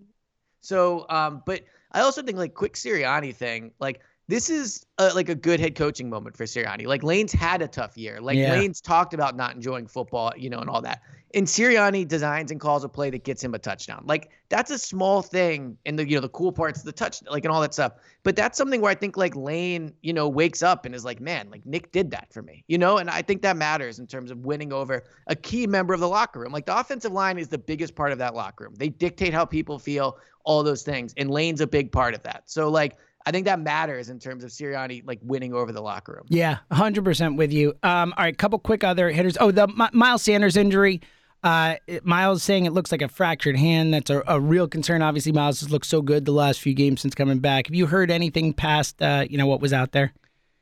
So, 0.62 1.06
um, 1.10 1.44
but 1.46 1.64
I 1.92 2.02
also 2.02 2.22
think 2.22 2.38
like 2.38 2.54
quick 2.54 2.74
Sirianni 2.76 3.36
thing, 3.36 3.72
like 3.80 4.02
this 4.30 4.48
is 4.52 4.86
a, 5.00 5.12
like 5.16 5.28
a 5.28 5.34
good 5.34 5.60
head 5.60 5.74
coaching 5.74 6.08
moment 6.08 6.38
for 6.38 6.44
Sirianni. 6.44 6.86
Like 6.86 7.02
Lane's 7.02 7.34
had 7.34 7.64
a 7.64 7.68
tough 7.68 7.98
year. 7.98 8.22
Like 8.22 8.38
Yeah. 8.38 8.52
Lane's 8.52 8.80
talked 8.80 9.16
about 9.16 9.36
not 9.36 9.56
enjoying 9.56 9.88
football, 9.88 10.32
you 10.38 10.52
know, 10.52 10.60
and 10.60 10.70
all 10.70 10.82
that. 10.84 11.02
And 11.34 11.48
Sirianni 11.48 12.08
designs 12.08 12.52
and 12.52 12.60
calls 12.60 12.84
a 12.84 12.90
play 12.90 13.10
that 13.10 13.24
gets 13.24 13.44
him 13.44 13.56
a 13.56 13.60
touchdown. 13.60 14.04
Like 14.06 14.30
that's 14.50 14.70
a 14.70 14.78
small 14.78 15.24
thing. 15.24 15.78
And 15.88 15.98
the 15.98 16.08
you 16.08 16.16
know 16.16 16.22
the 16.22 16.30
cool 16.30 16.52
parts, 16.52 16.84
the 16.84 16.92
touch, 16.92 17.24
like 17.28 17.44
and 17.44 17.52
all 17.52 17.60
that 17.62 17.74
stuff. 17.74 17.94
But 18.22 18.36
that's 18.36 18.56
something 18.56 18.82
where 18.82 18.92
I 18.92 18.96
think 18.96 19.18
like 19.18 19.36
Lane, 19.36 19.94
you 20.04 20.14
know, 20.14 20.30
wakes 20.30 20.62
up 20.62 20.86
and 20.86 20.94
is 20.94 21.04
like, 21.04 21.20
man, 21.20 21.50
like 21.50 21.66
Nick 21.66 21.92
did 21.92 22.12
that 22.12 22.32
for 22.32 22.44
me, 22.44 22.64
you 22.68 22.78
know. 22.78 23.00
And 23.00 23.10
I 23.10 23.24
think 23.24 23.42
that 23.42 23.58
matters 23.58 23.98
in 23.98 24.06
terms 24.06 24.30
of 24.30 24.46
winning 24.46 24.72
over 24.72 25.06
a 25.26 25.36
key 25.36 25.66
member 25.66 25.96
of 25.96 26.02
the 26.02 26.08
locker 26.08 26.40
room. 26.40 26.52
Like 26.52 26.68
the 26.68 26.80
offensive 26.80 27.12
line 27.12 27.40
is 27.40 27.48
the 27.48 27.58
biggest 27.58 27.96
part 27.96 28.12
of 28.12 28.20
that 28.20 28.36
locker 28.36 28.66
room. 28.66 28.76
They 28.78 28.90
dictate 28.90 29.34
how 29.34 29.46
people 29.46 29.80
feel, 29.80 30.18
all 30.44 30.62
those 30.62 30.84
things, 30.84 31.16
and 31.18 31.32
Lane's 31.32 31.62
a 31.62 31.68
big 31.68 31.92
part 31.92 32.14
of 32.14 32.22
that. 32.24 32.44
So 32.46 32.70
like. 32.70 32.96
I 33.26 33.32
think 33.32 33.46
that 33.46 33.60
matters 33.60 34.10
in 34.10 34.20
terms 34.20 34.44
of 34.44 34.50
Sirianni 34.50 35.06
like 35.06 35.20
winning 35.22 35.54
over 35.54 35.72
the 35.72 35.82
locker 35.82 36.14
room. 36.14 36.26
Yeah, 36.30 36.60
hundred 36.72 37.04
percent 37.06 37.36
with 37.36 37.52
you. 37.52 37.74
Um, 37.84 38.14
all 38.18 38.24
right, 38.24 38.38
couple 38.38 38.60
quick 38.60 38.84
other 38.84 39.10
hitters. 39.12 39.38
Oh, 39.40 39.52
the 39.52 39.64
M- 39.64 39.90
Miles 39.94 40.24
Sanders 40.24 40.58
injury. 40.58 41.02
Uh, 41.42 41.76
Miles 42.04 42.44
saying 42.44 42.66
it 42.66 42.74
looks 42.74 42.92
like 42.92 43.02
a 43.02 43.08
fractured 43.08 43.56
hand. 43.56 43.94
That's 43.94 44.10
a, 44.10 44.22
a 44.28 44.40
real 44.40 44.68
concern. 44.68 45.02
Obviously, 45.02 45.32
Miles 45.32 45.62
has 45.62 45.70
looked 45.70 45.86
so 45.86 46.02
good 46.02 46.26
the 46.26 46.34
last 46.34 46.60
few 46.60 46.74
games 46.74 47.02
since 47.02 47.16
coming 47.16 47.40
back. 47.40 47.68
Have 47.68 47.76
you 47.76 47.86
heard 47.86 48.12
anything 48.12 48.54
past 48.54 49.02
uh, 49.02 49.26
you 49.30 49.38
know 49.38 49.48
what 49.48 49.62
was 49.62 49.74
out 49.74 49.92
there? 49.92 50.14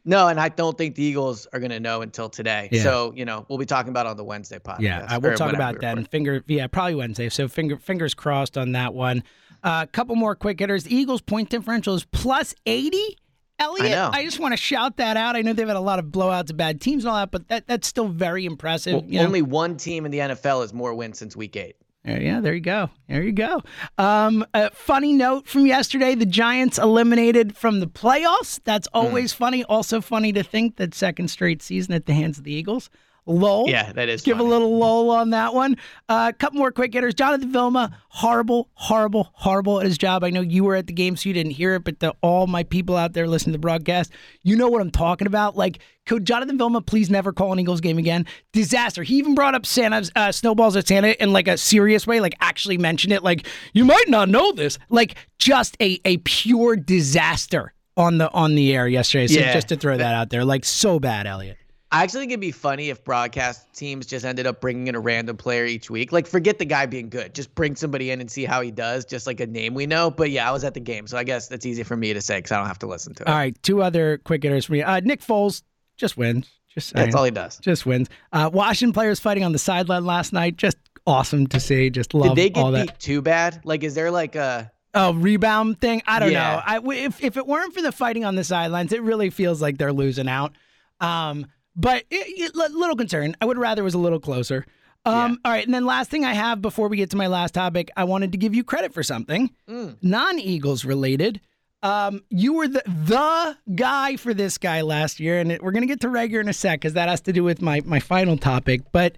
No, 0.08 0.30
and 0.30 0.40
I 0.40 0.48
don't 0.48 0.78
think 0.78 0.96
the 0.96 1.04
Eagles 1.04 1.48
are 1.52 1.60
going 1.60 1.72
to 1.72 1.82
know 1.82 2.02
until 2.02 2.30
today. 2.30 2.70
Yeah. 2.72 2.82
So, 2.82 3.12
you 3.14 3.26
know, 3.26 3.46
we'll 3.50 3.58
be 3.58 3.66
talking 3.66 3.90
about 3.90 4.06
it 4.06 4.10
on 4.12 4.16
the 4.16 4.24
Wednesday 4.24 4.58
podcast. 4.58 4.80
Yeah, 4.80 5.00
uh, 5.02 5.20
we'll 5.22 5.36
talk 5.36 5.54
about 5.54 5.82
that. 5.82 5.98
And 5.98 6.08
finger, 6.08 6.42
yeah, 6.48 6.68
probably 6.68 6.96
Wednesday. 6.96 7.28
So 7.28 7.50
finger, 7.50 7.76
fingers 7.76 8.14
crossed 8.14 8.58
on 8.58 8.72
that 8.72 8.94
one. 8.94 9.22
A 9.64 9.68
uh, 9.68 9.86
couple 9.88 10.16
more 10.16 10.36
quick 10.36 10.60
hitters. 10.60 10.84
The 10.84 10.96
Eagles' 10.96 11.22
point 11.22 11.50
differential 11.50 11.96
is 11.96 12.06
plus 12.06 12.56
eighty. 12.66 13.18
Eliot, 13.60 13.90
know. 13.90 14.12
just 14.24 14.40
want 14.40 14.54
to 14.54 14.58
shout 14.58 14.98
that 14.98 15.18
out. 15.18 15.36
I 15.36 15.42
know 15.42 15.52
they've 15.52 15.68
had 15.68 15.78
a 15.78 15.80
lot 15.80 15.98
of 15.98 16.06
blowouts 16.06 16.52
of 16.52 16.58
bad 16.58 16.80
teams 16.80 17.04
and 17.04 17.10
all 17.10 17.18
that, 17.18 17.32
but 17.32 17.48
that 17.48 17.66
that's 17.66 17.88
still 17.88 18.08
very 18.08 18.46
impressive. 18.46 18.94
Well, 18.94 19.06
you 19.08 19.20
know? 19.20 19.26
only 19.26 19.42
one 19.42 19.78
team 19.78 20.06
in 20.06 20.12
the 20.12 20.20
NFL 20.20 20.62
has 20.62 20.74
more 20.74 20.94
wins 20.94 21.18
since 21.18 21.36
week 21.36 21.56
eight. 21.56 21.76
Yeah, 22.08 22.40
there 22.40 22.54
you 22.54 22.62
go. 22.62 22.90
There 23.10 23.22
you 23.22 23.34
go. 23.34 23.64
Um, 23.98 24.46
a 24.54 24.72
funny 24.72 25.12
note 25.12 25.48
from 25.48 25.66
yesterday: 25.66 26.16
the 26.16 26.26
Giants 26.26 26.78
eliminated 26.78 27.58
from 27.58 27.80
the 27.80 27.88
playoffs. 27.88 28.62
That's 28.64 28.88
always 28.94 29.34
funny. 29.34 29.64
Also 29.66 30.00
funny 30.00 30.32
to 30.34 30.44
think 30.44 30.78
that 30.78 30.94
second 30.94 31.30
straight 31.30 31.62
season 31.62 31.94
at 31.94 32.06
the 32.06 32.14
hands 32.14 32.38
of 32.38 32.44
the 32.46 32.54
Eagles. 32.54 32.90
Lull. 33.28 33.66
Yeah, 33.70 33.92
that 33.94 34.10
is 34.10 34.22
Give 34.22 34.38
funny. 34.38 34.48
a 34.50 34.52
little 34.54 34.78
lull 34.78 35.10
on 35.12 35.32
that 35.32 35.54
one. 35.54 35.76
A 36.10 36.14
uh, 36.14 36.32
couple 36.32 36.60
more 36.60 36.72
quick 36.72 36.94
hitters. 36.94 37.14
Jonathan 37.14 37.52
Vilma, 37.52 37.96
horrible, 38.10 38.70
horrible, 38.74 39.30
horrible 39.34 39.80
at 39.80 39.86
his 39.86 39.98
job. 39.98 40.24
I 40.24 40.30
know 40.30 40.42
you 40.42 40.64
were 40.64 40.76
at 40.76 40.88
the 40.88 40.94
game, 40.94 41.16
so 41.18 41.28
you 41.30 41.34
didn't 41.34 41.52
hear 41.52 41.76
it, 41.76 41.84
but 41.84 42.00
to 42.00 42.14
all 42.22 42.48
my 42.48 42.64
people 42.64 42.96
out 42.96 43.14
there 43.14 43.28
listening 43.28 43.52
to 43.54 43.58
the 43.58 43.62
broadcast, 43.62 44.12
you 44.44 44.56
know 44.56 44.70
what 44.70 44.82
I'm 44.82 44.92
talking 44.92 45.28
about. 45.28 45.56
Like, 45.58 45.80
could 46.06 46.26
Jonathan 46.26 46.58
Vilma 46.58 46.82
please 46.82 47.10
never 47.10 47.34
call 47.34 47.52
an 47.52 47.60
Eagles 47.60 47.82
game 47.82 47.98
again? 47.98 48.26
Disaster. 48.54 49.04
He 49.04 49.18
even 49.18 49.36
brought 49.36 49.56
up 49.56 49.66
Santa's 49.66 50.10
uh, 50.16 50.32
snowballs 50.32 50.76
at 50.78 50.88
Santa 50.88 51.22
in 51.22 51.34
like 51.34 51.48
a 51.50 51.58
serious 51.58 52.08
way, 52.08 52.22
like 52.22 52.36
actually 52.40 52.78
mentioned 52.78 53.12
it. 53.14 53.24
Like, 53.24 53.46
you 53.74 53.84
might 53.84 54.08
not 54.08 54.30
know 54.30 54.52
this. 54.54 54.80
Like, 54.90 55.16
just 55.38 55.76
a 55.82 56.00
a 56.06 56.18
pure 56.18 56.76
disaster 56.76 57.74
on 57.98 58.20
the 58.20 58.32
on 58.32 58.56
the 58.56 58.74
air 58.76 58.88
yesterday. 58.88 59.28
So 59.28 59.40
Yeah. 59.40 59.54
just 59.54 59.68
to 59.70 59.76
throw 59.76 59.98
that 59.98 60.16
out 60.16 60.30
there, 60.30 60.46
like 60.46 60.64
so 60.66 61.00
bad, 61.00 61.28
Eliot. 61.28 61.58
I 61.92 62.04
actually 62.04 62.22
think 62.22 62.32
it'd 62.32 62.42
be 62.42 62.52
funny 62.52 62.90
if 62.90 63.04
broadcast 63.06 63.66
teams 63.74 64.06
just 64.06 64.26
ended 64.26 64.46
up 64.46 64.60
bringing 64.60 64.88
in 64.88 64.96
a 64.96 65.00
random 65.00 65.38
player 65.38 65.66
each 65.66 65.90
week. 65.90 66.12
Like, 66.12 66.28
forget 66.28 66.60
the 66.60 66.66
guy 66.66 66.86
being 66.86 67.08
good. 67.10 67.34
Just 67.34 67.56
bring 67.56 67.78
somebody 67.78 68.12
in 68.12 68.20
and 68.20 68.30
see 68.30 68.44
how 68.44 68.60
he 68.62 68.72
does, 68.72 69.06
just 69.06 69.26
like 69.26 69.40
a 69.40 69.48
name 69.48 69.74
we 69.74 69.86
know. 69.86 70.12
But 70.12 70.30
yeah, 70.32 70.50
I 70.50 70.52
was 70.52 70.66
at 70.66 70.74
the 70.74 70.82
game, 70.82 71.08
so 71.08 71.18
I 71.18 71.24
guess 71.24 71.48
that's 71.48 71.66
easy 71.66 71.84
for 71.84 71.96
me 71.96 72.14
to 72.14 72.20
say 72.20 72.40
because 72.40 72.52
I 72.52 72.58
don't 72.58 72.68
have 72.68 72.80
to 72.80 72.88
listen 72.88 73.14
to 73.16 73.24
it. 73.24 73.30
All 73.30 73.36
right, 73.36 73.56
two 73.64 73.82
other 73.82 74.18
quick 74.18 74.44
hitters 74.44 74.66
for 74.66 74.74
me. 74.74 74.82
Uh, 74.84 75.00
Nick 75.00 75.22
Foles 75.22 75.64
just 75.96 76.18
wins. 76.18 76.50
Just 76.74 76.90
saying. 76.90 77.06
That's 77.06 77.16
all 77.16 77.24
he 77.24 77.32
does. 77.32 77.58
Just 77.60 77.86
wins. 77.86 78.10
Uh, 78.34 78.50
Washington 78.54 78.92
players 78.94 79.20
fighting 79.22 79.44
on 79.46 79.54
the 79.54 79.58
sideline 79.58 80.06
last 80.06 80.34
night. 80.34 80.58
Just 80.58 80.78
awesome 81.08 81.48
to 81.48 81.60
see. 81.60 81.90
Just 81.90 82.14
love 82.14 82.36
Did 82.36 82.44
they 82.44 82.50
get 82.50 82.62
all 82.66 82.72
beat 82.74 82.88
that. 82.88 83.00
too 83.00 83.22
bad? 83.22 83.62
Like, 83.64 83.84
is 83.84 83.96
there 83.96 84.12
like 84.12 84.36
a 84.36 84.72
Oh, 84.94 85.14
rebound 85.14 85.80
thing. 85.80 86.02
I 86.06 86.20
don't 86.20 86.32
Yeah. 86.34 86.56
know. 86.56 86.90
I 86.92 86.96
if 86.98 87.24
if 87.24 87.38
it 87.38 87.48
weren't 87.48 87.74
for 87.74 87.82
the 87.82 87.92
fighting 87.94 88.26
on 88.26 88.36
the 88.36 88.44
sidelines, 88.44 88.92
it 88.92 89.02
really 89.04 89.30
feels 89.30 89.62
like 89.62 89.78
they're 89.78 89.94
losing 89.94 90.28
out. 90.28 90.54
Um, 91.00 91.46
but 91.78 92.04
it, 92.10 92.54
it, 92.54 92.56
little 92.56 92.96
concern. 92.96 93.36
I 93.40 93.46
would 93.46 93.58
rather 93.58 93.84
it 93.84 93.86
was 93.86 93.94
a 93.94 94.00
little 94.00 94.20
closer. 94.20 94.66
Um, 95.06 95.40
All 95.46 95.52
right, 95.54 95.64
and 95.64 95.74
then 95.74 95.86
last 95.86 96.10
thing 96.10 96.26
I 96.26 96.34
have 96.34 96.62
before 96.62 96.90
we 96.90 96.98
get 96.98 97.12
to 97.12 97.18
my 97.18 97.28
last 97.28 97.54
topic, 97.54 97.90
I 97.96 98.04
wanted 98.04 98.34
to 98.34 98.38
give 98.38 98.54
you 98.54 98.66
credit 98.66 98.94
for 98.94 99.04
something 99.04 99.52
non-Eagles 100.02 100.84
related. 100.84 101.40
Um, 101.84 102.24
you 102.30 102.54
were 102.54 102.68
the 102.68 102.82
the 102.86 103.58
guy 103.76 104.18
for 104.18 104.34
this 104.34 104.58
guy 104.58 104.82
last 104.82 105.20
year, 105.20 105.40
and 105.40 105.52
it, 105.52 105.64
we're 105.64 105.72
gonna 105.72 105.86
get 105.86 106.02
to 106.02 106.08
Reagor 106.08 106.42
in 106.42 106.50
a 106.50 106.54
sec 106.54 106.82
because 106.82 106.94
that 106.94 107.08
has 107.08 107.22
to 107.22 107.34
do 107.34 107.44
with 107.44 107.62
my 107.62 107.82
my 107.86 108.00
final 108.00 108.36
topic. 108.36 108.82
But 108.92 109.18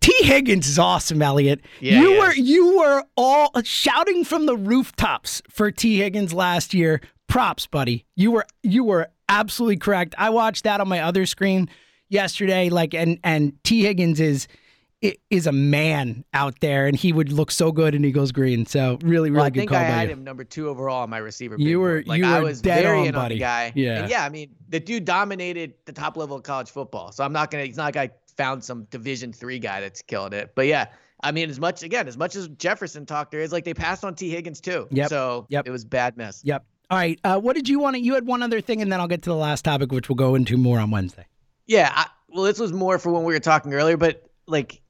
Tee 0.00 0.24
Higgins 0.24 0.66
is 0.66 0.78
awesome, 0.80 1.22
Eliot. 1.22 1.60
Yeah, 1.80 2.00
you 2.00 2.18
were 2.18 2.34
you 2.34 2.78
were 2.78 3.04
all 3.16 3.52
shouting 3.62 4.24
from 4.24 4.46
the 4.46 4.56
rooftops 4.56 5.42
for 5.48 5.70
Tee 5.70 5.98
Higgins 5.98 6.34
last 6.34 6.74
year. 6.74 7.00
Props, 7.28 7.66
buddy. 7.68 8.04
You 8.16 8.32
were 8.32 8.46
you 8.64 8.82
were 8.84 9.08
absolutely 9.28 9.78
correct. 9.78 10.14
I 10.18 10.30
watched 10.30 10.64
that 10.64 10.80
on 10.80 10.88
my 10.88 11.00
other 11.00 11.24
screen 11.24 11.70
yesterday. 12.12 12.68
Like, 12.68 12.94
and 12.94 13.18
and 13.24 13.52
Tee 13.64 13.82
Higgins 13.82 14.20
is 14.20 14.46
is 15.30 15.48
a 15.48 15.52
man 15.52 16.24
out 16.32 16.60
there, 16.60 16.86
and 16.86 16.96
he 16.96 17.12
would 17.12 17.32
look 17.32 17.50
so 17.50 17.72
good 17.72 17.92
in 17.92 18.04
Eagles 18.04 18.30
green. 18.30 18.64
So 18.66 18.98
really, 19.02 19.30
really 19.30 19.30
Well, 19.32 19.44
I 19.46 19.50
good 19.50 19.58
think 19.60 19.70
call 19.70 19.80
I 19.80 19.82
had 19.82 20.02
you. 20.08 20.12
him 20.12 20.22
number 20.22 20.44
two 20.44 20.68
overall 20.68 21.02
on 21.02 21.10
my 21.10 21.18
receiver. 21.18 21.56
You 21.58 21.80
were- 21.80 22.04
like 22.06 22.20
you 22.20 22.24
I 22.26 22.38
were 22.38 22.44
was 22.46 22.62
dead 22.62 22.84
very 22.84 23.08
on, 23.08 23.12
buddy. 23.14 23.38
guy. 23.38 23.72
Yeah. 23.74 24.02
and 24.02 24.10
yeah. 24.10 24.24
I 24.24 24.28
mean, 24.28 24.50
the 24.68 24.78
dude 24.78 25.04
dominated 25.04 25.74
the 25.86 25.92
top 25.92 26.16
level 26.16 26.36
of 26.36 26.44
college 26.44 26.70
football. 26.70 27.10
So 27.10 27.24
I'm 27.24 27.32
not 27.32 27.50
gonna. 27.50 27.64
It's 27.64 27.76
not 27.76 27.86
like 27.94 27.96
I 27.96 28.10
found 28.36 28.62
some 28.62 28.84
Division 28.84 29.32
three 29.32 29.58
guy 29.58 29.80
that's 29.80 30.02
killed 30.02 30.34
it. 30.34 30.52
But 30.54 30.68
yeah, 30.68 30.86
I 31.24 31.32
mean, 31.32 31.50
as 31.50 31.58
much 31.58 31.82
again, 31.82 32.06
as 32.06 32.16
much 32.16 32.36
as 32.36 32.46
Jefferson 32.50 33.04
talked, 33.04 33.32
there 33.32 33.40
is 33.40 33.50
like 33.50 33.64
they 33.64 33.74
passed 33.74 34.04
on 34.04 34.14
Tee 34.14 34.30
Higgins 34.30 34.60
too. 34.60 34.86
Yep, 34.92 35.08
So 35.08 35.46
yep. 35.48 35.66
it 35.66 35.72
was 35.72 35.84
bad 35.84 36.16
mess. 36.16 36.42
Yep. 36.44 36.64
All 36.90 36.98
right. 36.98 37.18
Uh, 37.24 37.40
what 37.40 37.56
did 37.56 37.68
you 37.68 37.80
want 37.80 37.96
to? 37.96 38.00
You 38.00 38.14
had 38.14 38.24
one 38.24 38.40
other 38.44 38.60
thing, 38.60 38.80
and 38.82 38.92
then 38.92 39.00
I'll 39.00 39.08
get 39.08 39.22
to 39.22 39.30
the 39.30 39.36
last 39.36 39.64
topic, 39.64 39.90
which 39.90 40.08
we'll 40.08 40.14
go 40.16 40.36
into 40.36 40.56
more 40.56 40.78
on 40.78 40.92
Wednesday. 40.92 41.26
Yeah. 41.66 41.90
I, 41.94 42.06
well, 42.28 42.44
this 42.44 42.58
was 42.58 42.72
more 42.72 42.98
for 42.98 43.12
when 43.12 43.24
we 43.24 43.32
were 43.32 43.40
talking 43.40 43.74
earlier, 43.74 43.96
but 43.96 44.28
like 44.46 44.80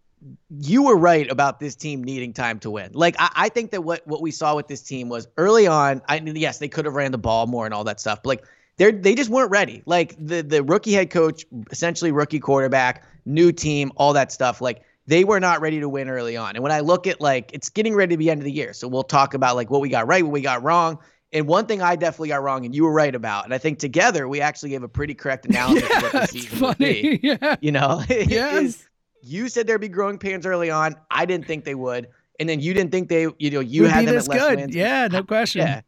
you 0.61 0.85
were 0.85 0.97
right 0.97 1.31
about 1.31 1.59
this 1.59 1.75
team 1.75 2.03
needing 2.05 2.33
time 2.33 2.59
to 2.61 2.71
win. 2.71 2.91
Like 2.93 3.17
I, 3.19 3.31
I 3.35 3.49
think 3.49 3.71
that 3.73 3.83
what 3.83 4.07
what 4.07 4.23
we 4.23 4.31
saw 4.31 4.55
with 4.55 4.69
this 4.69 4.83
team 4.83 5.09
was 5.09 5.27
early 5.37 5.67
on. 5.67 6.03
I 6.09 6.21
mean, 6.21 6.37
yes, 6.37 6.59
they 6.59 6.69
could 6.69 6.85
have 6.85 6.95
ran 6.95 7.13
the 7.13 7.19
ball 7.19 7.47
more 7.47 7.65
and 7.65 7.75
all 7.75 7.85
that 7.85 8.01
stuff, 8.01 8.23
but 8.23 8.29
like 8.29 8.45
they 8.77 8.93
they 8.93 9.15
just 9.15 9.31
weren't 9.31 9.51
ready. 9.51 9.83
Like 9.87 10.15
the 10.19 10.43
the 10.43 10.63
rookie 10.63 10.93
head 10.93 11.11
coach, 11.11 11.45
essentially 11.71 12.13
rookie 12.13 12.41
quarterback, 12.41 13.05
new 13.25 13.53
team, 13.53 13.93
all 13.97 14.13
that 14.13 14.33
stuff. 14.33 14.61
Like 14.61 14.83
they 15.07 15.25
were 15.25 15.41
not 15.41 15.61
ready 15.61 15.81
to 15.81 15.89
win 15.89 16.09
early 16.09 16.37
on. 16.37 16.55
And 16.55 16.63
when 16.63 16.73
I 16.73 16.81
look 16.81 17.07
at 17.07 17.21
like 17.21 17.51
it's 17.53 17.69
getting 17.69 17.95
ready 17.95 18.15
to 18.15 18.19
be 18.19 18.31
end 18.31 18.41
of 18.41 18.45
the 18.45 18.53
year, 18.53 18.73
so 18.73 18.87
we'll 18.87 19.03
talk 19.03 19.35
about 19.35 19.57
like 19.57 19.71
what 19.71 19.81
we 19.81 19.89
got 19.89 20.07
right, 20.07 20.23
what 20.23 20.33
we 20.33 20.41
got 20.41 20.63
wrong. 20.63 20.99
And 21.33 21.47
one 21.47 21.67
thing 21.67 21.81
I 21.81 21.97
definitely 21.97 22.29
got 22.29 22.43
wrong, 22.43 22.67
and 22.67 22.75
you 22.75 22.85
were 22.85 22.93
right 22.93 23.15
about, 23.15 23.45
and 23.47 23.55
I 23.55 23.59
think 23.59 23.79
together 23.79 24.29
we 24.29 24.41
actually 24.43 24.71
gave 24.71 24.83
a 24.83 24.89
pretty 24.89 25.15
correct 25.15 25.47
analysis 25.47 25.85
of 25.97 26.03
what 26.03 26.13
the 26.13 26.27
season 26.31 26.61
would 26.61 26.79
be. 26.79 27.03
funny. 27.03 27.21
Yeah. 27.23 27.57
You 27.61 27.73
know, 27.73 28.03
Yes. 28.11 28.87
you 29.23 29.49
said 29.49 29.67
there'd 29.67 29.81
be 29.81 29.89
growing 29.89 30.19
pains 30.19 30.45
early 30.45 30.71
on. 30.71 30.95
I 31.11 31.25
didn't 31.25 31.47
think 31.47 31.65
they 31.65 31.75
would, 31.75 32.09
and 32.39 32.49
then 32.49 32.61
you 32.61 32.75
didn't 32.75 32.91
think 32.93 33.09
they, 33.09 33.29
you 33.39 33.51
know, 33.51 33.61
you 33.61 33.83
Would 33.83 33.91
had 33.93 34.07
them 34.07 34.17
at 34.19 34.29
less 34.29 34.39
good. 34.39 34.57
wins. 34.59 34.75
Yeah, 34.75 35.09
no 35.11 35.23
question. 35.23 35.63
yeah. 35.67 35.81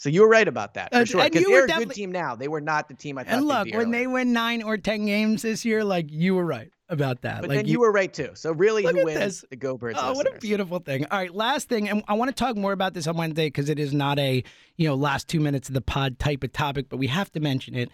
So 0.00 0.08
you 0.08 0.22
were 0.22 0.28
right 0.28 0.48
about 0.48 0.72
that 0.74 0.92
for 0.92 1.00
Uh, 1.00 1.04
sure. 1.04 1.22
Because 1.24 1.44
they're 1.46 1.64
a 1.66 1.68
good 1.68 1.90
team 1.90 2.10
now. 2.10 2.34
They 2.34 2.48
were 2.48 2.62
not 2.62 2.88
the 2.88 2.94
team 2.94 3.18
I 3.18 3.24
thought. 3.24 3.34
And 3.34 3.46
look, 3.46 3.68
when 3.74 3.90
they 3.90 4.06
win 4.06 4.32
nine 4.32 4.62
or 4.62 4.78
ten 4.78 5.04
games 5.04 5.42
this 5.42 5.62
year, 5.62 5.84
like 5.84 6.06
you 6.10 6.34
were 6.34 6.44
right 6.46 6.70
about 6.88 7.20
that. 7.20 7.42
but 7.42 7.50
like 7.50 7.58
then 7.58 7.66
you, 7.66 7.80
were 7.80 7.92
right 7.92 8.10
too. 8.10 8.30
So 8.32 8.50
really, 8.52 8.82
who 8.82 9.04
wins? 9.04 9.18
this. 9.18 9.44
The 9.50 9.56
Go 9.56 9.76
Birds. 9.76 9.98
Oh, 10.00 10.14
what 10.14 10.26
a 10.26 10.38
beautiful 10.38 10.78
thing! 10.78 11.04
All 11.10 11.18
right, 11.18 11.32
last 11.34 11.68
thing, 11.68 11.86
and 11.86 12.02
I 12.08 12.14
want 12.14 12.30
to 12.30 12.34
talk 12.34 12.56
more 12.56 12.72
about 12.72 12.94
this 12.94 13.06
on 13.06 13.14
Wednesday 13.18 13.48
because 13.48 13.68
it 13.68 13.78
is 13.78 13.92
not 13.92 14.18
a 14.18 14.42
you 14.78 14.88
know 14.88 14.94
last 14.94 15.28
two 15.28 15.38
minutes 15.38 15.68
of 15.68 15.74
the 15.74 15.82
pod 15.82 16.18
type 16.18 16.42
of 16.44 16.52
topic, 16.54 16.86
but 16.88 16.96
we 16.96 17.08
have 17.08 17.30
to 17.32 17.40
mention 17.40 17.74
it. 17.74 17.90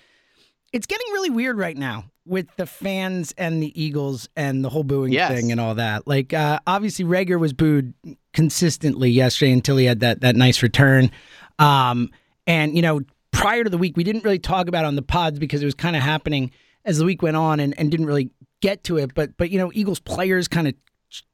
It's 0.72 0.86
getting 0.86 1.07
really 1.12 1.30
weird 1.30 1.59
right 1.59 1.76
now 1.76 2.04
with 2.24 2.46
the 2.57 2.66
fans 2.66 3.34
and 3.36 3.61
the 3.61 3.80
Eagles 3.80 4.28
and 4.36 4.64
the 4.64 4.68
whole 4.68 4.82
booing 4.84 5.12
Yes. 5.12 5.32
thing 5.32 5.50
and 5.52 5.61
all 5.61 5.74
that. 5.76 6.07
Like, 6.07 6.32
uh, 6.34 6.59
obviously, 6.66 7.04
Reagor 7.04 7.38
was 7.40 7.52
booed 7.52 7.94
consistently 8.32 9.11
yesterday 9.11 9.52
until 9.52 9.76
he 9.76 9.86
had 9.86 10.00
that 10.00 10.20
that 10.20 10.36
nice 10.36 10.62
return. 10.62 11.11
Um, 11.59 12.11
and 12.46 12.76
you 12.76 12.82
know, 12.82 13.00
prior 13.32 13.64
to 13.64 13.70
the 13.70 13.78
week, 13.78 13.96
we 13.96 14.04
didn't 14.04 14.24
really 14.24 14.38
talk 14.38 14.68
about 14.68 14.84
on 14.84 14.96
the 14.96 15.02
pods 15.02 15.38
because 15.38 15.62
it 15.62 15.64
was 15.64 15.74
kind 15.74 15.96
of 15.96 16.02
happening 16.02 16.50
as 16.84 16.98
the 16.98 17.04
week 17.04 17.22
went 17.22 17.36
on 17.36 17.61
and, 17.61 17.78
and 17.78 17.90
didn't 17.90 18.07
really 18.07 18.30
get 18.61 18.84
to 18.84 18.98
it. 18.98 19.14
But 19.14 19.36
but 19.36 19.50
you 19.50 19.59
know, 19.59 19.70
Eagles 19.74 20.00
players 20.00 20.48
kind 20.48 20.68
of 20.68 20.74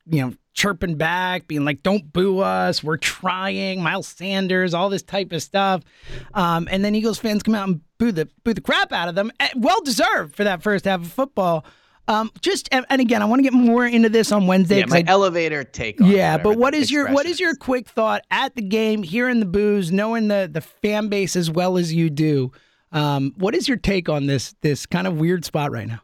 you 0.06 0.20
know 0.22 0.34
chirping 0.54 0.96
back, 0.96 1.46
being 1.48 1.64
like, 1.64 1.82
"Don't 1.82 2.12
boo 2.12 2.40
us, 2.40 2.82
we're 2.82 2.96
trying." 2.96 3.82
Miles 3.82 4.08
Sanders, 4.08 4.74
all 4.74 4.88
this 4.90 5.02
type 5.02 5.32
of 5.32 5.42
stuff, 5.42 5.82
um, 6.34 6.68
and 6.70 6.84
then 6.84 6.94
Eagles 6.94 7.18
fans 7.18 7.42
come 7.42 7.54
out 7.54 7.68
and 7.68 7.80
boo 7.98 8.12
the 8.12 8.28
boo 8.44 8.54
the 8.54 8.60
crap 8.60 8.92
out 8.92 9.08
of 9.08 9.14
them. 9.14 9.30
Eh, 9.40 9.48
Well 9.56 9.80
deserved 9.82 10.36
for 10.36 10.44
that 10.44 10.62
first 10.62 10.84
half 10.84 11.00
of 11.00 11.08
football. 11.12 11.64
Um, 12.08 12.30
just 12.40 12.68
and, 12.72 12.84
and 12.90 13.00
again, 13.00 13.22
I 13.22 13.26
want 13.26 13.38
to 13.38 13.42
get 13.44 13.52
more 13.52 13.86
into 13.86 14.08
this 14.08 14.32
on 14.32 14.46
Wednesday. 14.46 14.80
Yeah, 14.80 14.86
my 14.86 14.98
I- 14.98 15.04
elevator 15.06 15.64
take. 15.64 16.00
On 16.00 16.08
yeah, 16.08 16.36
but 16.36 16.58
what 16.58 16.74
is 16.74 16.90
your 16.90 17.12
what 17.12 17.26
is 17.26 17.38
your 17.38 17.54
quick 17.54 17.88
thought 17.88 18.22
at 18.30 18.54
the 18.56 18.62
game, 18.62 19.02
hearing 19.02 19.40
the 19.40 19.46
boos, 19.46 19.92
knowing 19.92 20.28
the 20.28 20.50
the 20.52 20.60
fan 20.60 21.08
base 21.08 21.36
as 21.36 21.50
well 21.50 21.78
as 21.78 21.92
you 21.92 22.10
do? 22.10 22.50
Um, 22.90 23.32
what 23.36 23.54
is 23.54 23.68
your 23.68 23.76
take 23.76 24.08
on 24.08 24.26
this 24.26 24.54
this 24.62 24.84
kind 24.86 25.06
of 25.06 25.18
weird 25.18 25.44
spot 25.44 25.70
right 25.70 25.86
now? 25.86 26.02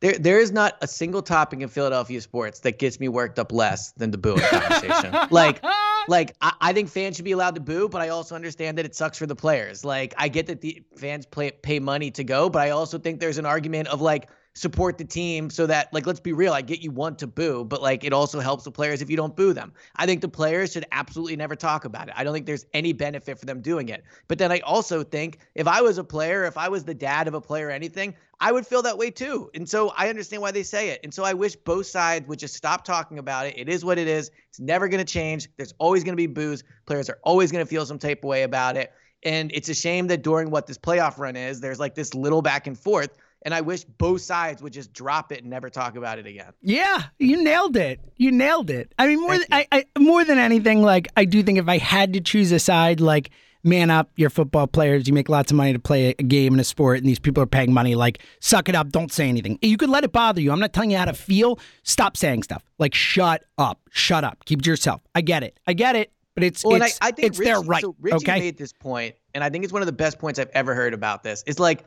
There, 0.00 0.18
there 0.18 0.40
is 0.40 0.50
not 0.50 0.76
a 0.82 0.88
single 0.88 1.22
topic 1.22 1.60
in 1.60 1.68
Philadelphia 1.68 2.20
sports 2.20 2.58
that 2.60 2.80
gets 2.80 2.98
me 2.98 3.08
worked 3.08 3.38
up 3.38 3.52
less 3.52 3.92
than 3.92 4.10
the 4.10 4.18
booing 4.18 4.40
conversation. 4.40 5.14
like, 5.30 5.62
like 6.08 6.34
I, 6.42 6.52
I 6.60 6.72
think 6.72 6.88
fans 6.88 7.14
should 7.14 7.24
be 7.24 7.30
allowed 7.30 7.54
to 7.54 7.60
boo, 7.60 7.88
but 7.88 8.02
I 8.02 8.08
also 8.08 8.34
understand 8.34 8.76
that 8.78 8.84
it 8.84 8.96
sucks 8.96 9.16
for 9.16 9.26
the 9.26 9.36
players. 9.36 9.84
Like, 9.84 10.12
I 10.18 10.26
get 10.26 10.48
that 10.48 10.60
the 10.60 10.82
fans 10.96 11.24
play, 11.24 11.52
pay 11.52 11.78
money 11.78 12.10
to 12.10 12.24
go, 12.24 12.50
but 12.50 12.62
I 12.62 12.70
also 12.70 12.98
think 12.98 13.20
there's 13.20 13.38
an 13.38 13.46
argument 13.46 13.86
of 13.88 14.00
like 14.00 14.28
support 14.54 14.98
the 14.98 15.04
team 15.04 15.48
so 15.48 15.66
that 15.66 15.92
like 15.92 16.06
let's 16.06 16.20
be 16.20 16.32
real, 16.32 16.52
I 16.52 16.60
get 16.60 16.80
you 16.80 16.90
want 16.90 17.18
to 17.20 17.26
boo, 17.26 17.64
but 17.64 17.80
like 17.80 18.04
it 18.04 18.12
also 18.12 18.38
helps 18.40 18.64
the 18.64 18.70
players 18.70 19.00
if 19.00 19.08
you 19.08 19.16
don't 19.16 19.34
boo 19.34 19.52
them. 19.52 19.72
I 19.96 20.06
think 20.06 20.20
the 20.20 20.28
players 20.28 20.72
should 20.72 20.84
absolutely 20.92 21.36
never 21.36 21.56
talk 21.56 21.84
about 21.84 22.08
it. 22.08 22.14
I 22.16 22.24
don't 22.24 22.34
think 22.34 22.46
there's 22.46 22.66
any 22.74 22.92
benefit 22.92 23.38
for 23.38 23.46
them 23.46 23.60
doing 23.60 23.88
it. 23.88 24.04
But 24.28 24.38
then 24.38 24.52
I 24.52 24.60
also 24.60 25.02
think 25.02 25.38
if 25.54 25.66
I 25.66 25.80
was 25.80 25.98
a 25.98 26.04
player, 26.04 26.44
if 26.44 26.58
I 26.58 26.68
was 26.68 26.84
the 26.84 26.94
dad 26.94 27.28
of 27.28 27.34
a 27.34 27.40
player 27.40 27.68
or 27.68 27.70
anything, 27.70 28.14
I 28.40 28.52
would 28.52 28.66
feel 28.66 28.82
that 28.82 28.98
way 28.98 29.10
too. 29.10 29.50
And 29.54 29.68
so 29.68 29.92
I 29.96 30.08
understand 30.08 30.42
why 30.42 30.50
they 30.50 30.64
say 30.64 30.90
it. 30.90 31.00
And 31.04 31.14
so 31.14 31.24
I 31.24 31.32
wish 31.32 31.56
both 31.56 31.86
sides 31.86 32.26
would 32.28 32.38
just 32.38 32.54
stop 32.54 32.84
talking 32.84 33.18
about 33.18 33.46
it. 33.46 33.54
It 33.56 33.68
is 33.68 33.84
what 33.84 33.98
it 33.98 34.08
is. 34.08 34.30
It's 34.48 34.60
never 34.60 34.88
going 34.88 35.04
to 35.04 35.10
change. 35.10 35.48
There's 35.56 35.72
always 35.78 36.04
going 36.04 36.12
to 36.12 36.16
be 36.16 36.26
boos. 36.26 36.64
Players 36.84 37.08
are 37.08 37.18
always 37.22 37.52
going 37.52 37.64
to 37.64 37.68
feel 37.68 37.86
some 37.86 37.98
type 37.98 38.18
of 38.18 38.24
way 38.24 38.42
about 38.42 38.76
it. 38.76 38.92
And 39.22 39.52
it's 39.54 39.68
a 39.68 39.74
shame 39.74 40.08
that 40.08 40.22
during 40.22 40.50
what 40.50 40.66
this 40.66 40.76
playoff 40.76 41.18
run 41.18 41.36
is, 41.36 41.60
there's 41.60 41.78
like 41.78 41.94
this 41.94 42.14
little 42.14 42.42
back 42.42 42.66
and 42.66 42.76
forth. 42.76 43.16
And 43.44 43.52
I 43.52 43.60
wish 43.60 43.84
both 43.84 44.20
sides 44.20 44.62
would 44.62 44.72
just 44.72 44.92
drop 44.92 45.32
it 45.32 45.40
and 45.40 45.50
never 45.50 45.68
talk 45.68 45.96
about 45.96 46.18
it 46.18 46.26
again. 46.26 46.52
Yeah, 46.60 47.04
you 47.18 47.42
nailed 47.42 47.76
it. 47.76 48.00
You 48.16 48.30
nailed 48.30 48.70
it. 48.70 48.94
I 48.98 49.08
mean, 49.08 49.20
more 49.20 49.36
than, 49.36 49.46
I, 49.50 49.66
I 49.72 49.84
more 49.98 50.24
than 50.24 50.38
anything, 50.38 50.82
like 50.82 51.08
I 51.16 51.24
do 51.24 51.42
think 51.42 51.58
if 51.58 51.68
I 51.68 51.78
had 51.78 52.12
to 52.12 52.20
choose 52.20 52.52
a 52.52 52.58
side, 52.58 53.00
like 53.00 53.30
man 53.64 53.90
up, 53.90 54.10
you're 54.16 54.30
football 54.30 54.66
players. 54.66 55.06
You 55.06 55.14
make 55.14 55.28
lots 55.28 55.50
of 55.50 55.56
money 55.56 55.72
to 55.72 55.78
play 55.78 56.14
a 56.18 56.22
game 56.22 56.54
in 56.54 56.60
a 56.60 56.64
sport, 56.64 56.98
and 56.98 57.06
these 57.06 57.18
people 57.18 57.42
are 57.42 57.46
paying 57.46 57.72
money. 57.72 57.94
Like, 57.94 58.20
suck 58.40 58.68
it 58.68 58.74
up. 58.74 58.90
Don't 58.90 59.12
say 59.12 59.28
anything. 59.28 59.58
You 59.62 59.76
could 59.76 59.90
let 59.90 60.04
it 60.04 60.12
bother 60.12 60.40
you. 60.40 60.52
I'm 60.52 60.60
not 60.60 60.72
telling 60.72 60.90
you 60.90 60.98
how 60.98 61.04
to 61.06 61.12
feel. 61.12 61.58
Stop 61.82 62.16
saying 62.16 62.42
stuff. 62.44 62.62
Like, 62.78 62.94
shut 62.94 63.44
up. 63.58 63.80
Shut 63.90 64.24
up. 64.24 64.44
Keep 64.44 64.60
it 64.60 64.62
to 64.64 64.70
yourself. 64.70 65.00
I 65.14 65.20
get 65.20 65.42
it. 65.42 65.58
I 65.66 65.72
get 65.72 65.96
it. 65.96 66.12
But 66.34 66.44
it's 66.44 66.64
Well, 66.64 66.76
and 66.76 66.84
I, 66.84 66.90
I 67.00 67.10
think 67.10 67.28
it's 67.28 67.38
Richie, 67.38 67.50
their 67.50 67.60
right. 67.60 67.82
So 67.82 67.94
Richie 68.00 68.16
okay. 68.16 68.40
made 68.40 68.56
this 68.56 68.72
point, 68.72 69.14
and 69.34 69.44
I 69.44 69.50
think 69.50 69.64
it's 69.64 69.72
one 69.72 69.82
of 69.82 69.86
the 69.86 69.92
best 69.92 70.18
points 70.18 70.38
I've 70.38 70.50
ever 70.54 70.74
heard 70.74 70.94
about 70.94 71.22
this. 71.22 71.44
It's 71.46 71.58
like, 71.58 71.84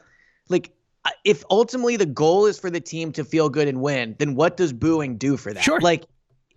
like 0.49 0.72
if 1.24 1.43
ultimately 1.49 1.97
the 1.97 2.06
goal 2.06 2.45
is 2.45 2.60
for 2.60 2.70
the 2.70 2.82
team 2.82 3.12
to 3.14 3.24
feel 3.24 3.49
good 3.49 3.68
and 3.68 3.82
win, 3.82 4.16
then 4.20 4.36
what 4.36 4.58
does 4.58 4.74
booing 4.74 5.18
do 5.18 5.38
for 5.38 5.53
that? 5.53 5.64
Sure. 5.64 5.80
Like 5.80 6.06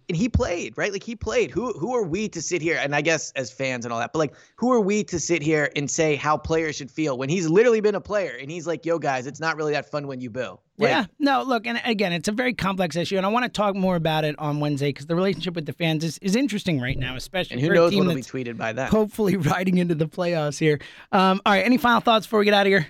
and 0.09 0.17
he 0.17 0.29
played, 0.29 0.77
right? 0.77 0.91
Like 0.91 1.03
he 1.03 1.15
played. 1.15 1.51
Who 1.51 1.73
who 1.75 1.95
are 1.95 2.03
we 2.03 2.29
to 2.31 2.41
sit 2.41 2.63
here 2.63 2.79
and 2.81 2.95
I 2.95 3.03
guess 3.03 3.31
as 3.33 3.53
fans 3.53 3.85
and 3.85 3.93
all 3.93 4.01
that, 4.01 4.13
but 4.13 4.19
like 4.19 4.35
who 4.57 4.73
are 4.73 4.81
we 4.81 5.05
to 5.05 5.21
sit 5.21 5.43
here 5.43 5.71
and 5.77 5.91
say 5.91 6.17
how 6.17 6.37
players 6.37 6.77
should 6.77 6.91
feel 6.91 7.19
when 7.19 7.29
he's 7.29 7.49
literally 7.49 7.81
been 7.81 7.95
a 7.95 8.01
player 8.01 8.37
and 8.41 8.51
he's 8.51 8.67
like, 8.67 8.87
"Yo 8.87 8.99
guys, 8.99 9.27
it's 9.27 9.41
not 9.41 9.57
really 9.57 9.73
that 9.73 9.91
fun 9.91 10.07
when 10.07 10.21
you 10.21 10.31
boo." 10.31 10.59
Like, 10.79 10.91
yeah, 10.91 11.07
no, 11.19 11.43
look, 11.43 11.67
and 11.67 11.81
again, 11.85 12.13
it's 12.13 12.29
a 12.29 12.33
very 12.33 12.55
complex 12.55 12.95
issue, 12.95 13.17
and 13.17 13.27
I 13.27 13.29
want 13.31 13.45
to 13.45 13.49
talk 13.49 13.75
more 13.75 13.97
about 13.97 14.25
it 14.25 14.39
on 14.39 14.61
Wednesday 14.61 14.91
because 14.91 15.07
the 15.07 15.17
relationship 15.17 15.55
with 15.55 15.67
the 15.67 15.73
fans 15.73 16.05
is, 16.05 16.19
is 16.19 16.37
interesting 16.37 16.81
right 16.81 16.97
now, 16.97 17.17
especially 17.17 17.55
And 17.55 17.67
who 17.67 17.75
knows 17.75 17.91
team 17.91 18.07
what'll 18.07 18.15
be 18.15 18.23
tweeted 18.23 18.57
by 18.57 18.73
that. 18.73 18.91
hopefully 18.91 19.37
riding 19.37 19.79
into 19.79 19.97
the 19.97 20.07
playoffs 20.07 20.57
here. 20.57 20.79
Um, 21.11 21.41
all 21.45 21.53
right, 21.53 21.65
any 21.65 21.79
final 21.79 22.01
thoughts 22.01 22.27
before 22.27 22.39
we 22.39 22.45
get 22.45 22.55
out 22.55 22.67
of 22.67 22.71
here? 22.71 22.87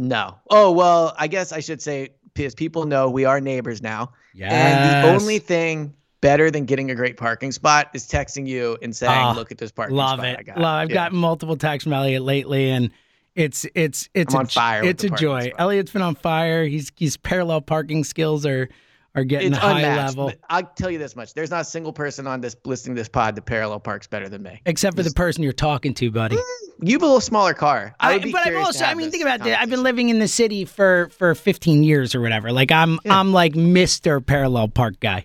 No. 0.00 0.38
Oh, 0.48 0.70
well, 0.72 1.14
I 1.18 1.26
guess 1.26 1.52
I 1.52 1.60
should 1.60 1.82
say 1.82 2.08
because 2.34 2.54
people 2.54 2.86
know 2.86 3.10
we 3.10 3.24
are 3.26 3.40
neighbors 3.40 3.82
now. 3.82 4.12
Yeah. 4.34 4.48
And 4.50 5.04
the 5.04 5.12
only 5.12 5.38
thing 5.38 5.92
better 6.22 6.50
than 6.50 6.64
getting 6.64 6.90
a 6.90 6.94
great 6.94 7.16
parking 7.18 7.52
spot 7.52 7.90
is 7.92 8.06
texting 8.08 8.46
you 8.46 8.78
and 8.82 8.96
saying, 8.96 9.12
Ah, 9.12 9.32
"Look 9.36 9.52
at 9.52 9.58
this 9.58 9.70
parking 9.70 9.96
Love 9.96 10.20
spot 10.20 10.26
it. 10.28 10.38
I 10.38 10.42
got." 10.42 10.58
Love. 10.58 10.64
I've 10.82 10.88
Yeah. 10.90 10.94
gotten 10.94 11.18
multiple 11.18 11.56
texts 11.56 11.84
from 11.84 11.92
Eliot 11.92 12.22
lately, 12.22 12.70
and 12.70 12.90
it's 13.34 13.66
it's 13.74 14.08
it's 14.14 14.34
I'm 14.34 14.38
a 14.38 14.40
on 14.40 14.46
fire 14.46 14.84
It's 14.84 15.04
a 15.04 15.10
joy. 15.10 15.48
spot. 15.48 15.54
Eliot's 15.60 15.92
been 15.92 16.02
on 16.02 16.14
fire. 16.14 16.64
He's 16.64 16.90
he's 16.96 17.16
parallel 17.18 17.60
parking 17.60 18.02
skills 18.04 18.46
are 18.46 18.68
are 19.14 19.24
getting 19.24 19.48
It's 19.52 19.58
high 19.58 19.80
unmatched. 19.80 20.16
level. 20.16 20.32
I'll 20.48 20.62
tell 20.76 20.90
you 20.90 20.98
this 20.98 21.16
much: 21.16 21.34
there's 21.34 21.50
not 21.50 21.62
a 21.62 21.64
single 21.64 21.92
person 21.92 22.26
on 22.26 22.40
this 22.40 22.56
listening 22.64 22.94
to 22.96 23.00
this 23.00 23.08
pod 23.08 23.34
that 23.34 23.42
parallel 23.46 23.80
parks 23.80 24.06
better 24.06 24.28
than 24.28 24.42
me. 24.42 24.60
Except 24.66 24.96
for 24.96 25.02
the 25.02 25.10
person 25.10 25.42
you're 25.42 25.52
talking 25.52 25.94
to, 25.94 26.10
buddy. 26.10 26.36
You 26.82 26.92
have 26.94 27.02
a 27.02 27.06
little 27.06 27.20
smaller 27.20 27.52
car. 27.54 27.94
I 28.00 28.18
be 28.18 28.32
but 28.32 28.46
I've 28.46 28.56
also, 28.56 28.84
I 28.84 28.94
mean, 28.94 29.10
think 29.10 29.22
about 29.22 29.46
it. 29.46 29.60
I've 29.60 29.68
been 29.68 29.82
living 29.82 30.08
in 30.08 30.18
the 30.18 30.28
city 30.28 30.64
for 30.64 31.08
for 31.10 31.34
15 31.34 31.82
years 31.82 32.14
or 32.14 32.20
whatever. 32.20 32.52
Like 32.52 32.72
I'm 32.72 32.98
I'm 33.08 33.32
like 33.32 33.54
Mister 33.54 34.20
Parallel 34.20 34.68
Park 34.68 35.00
guy. 35.00 35.24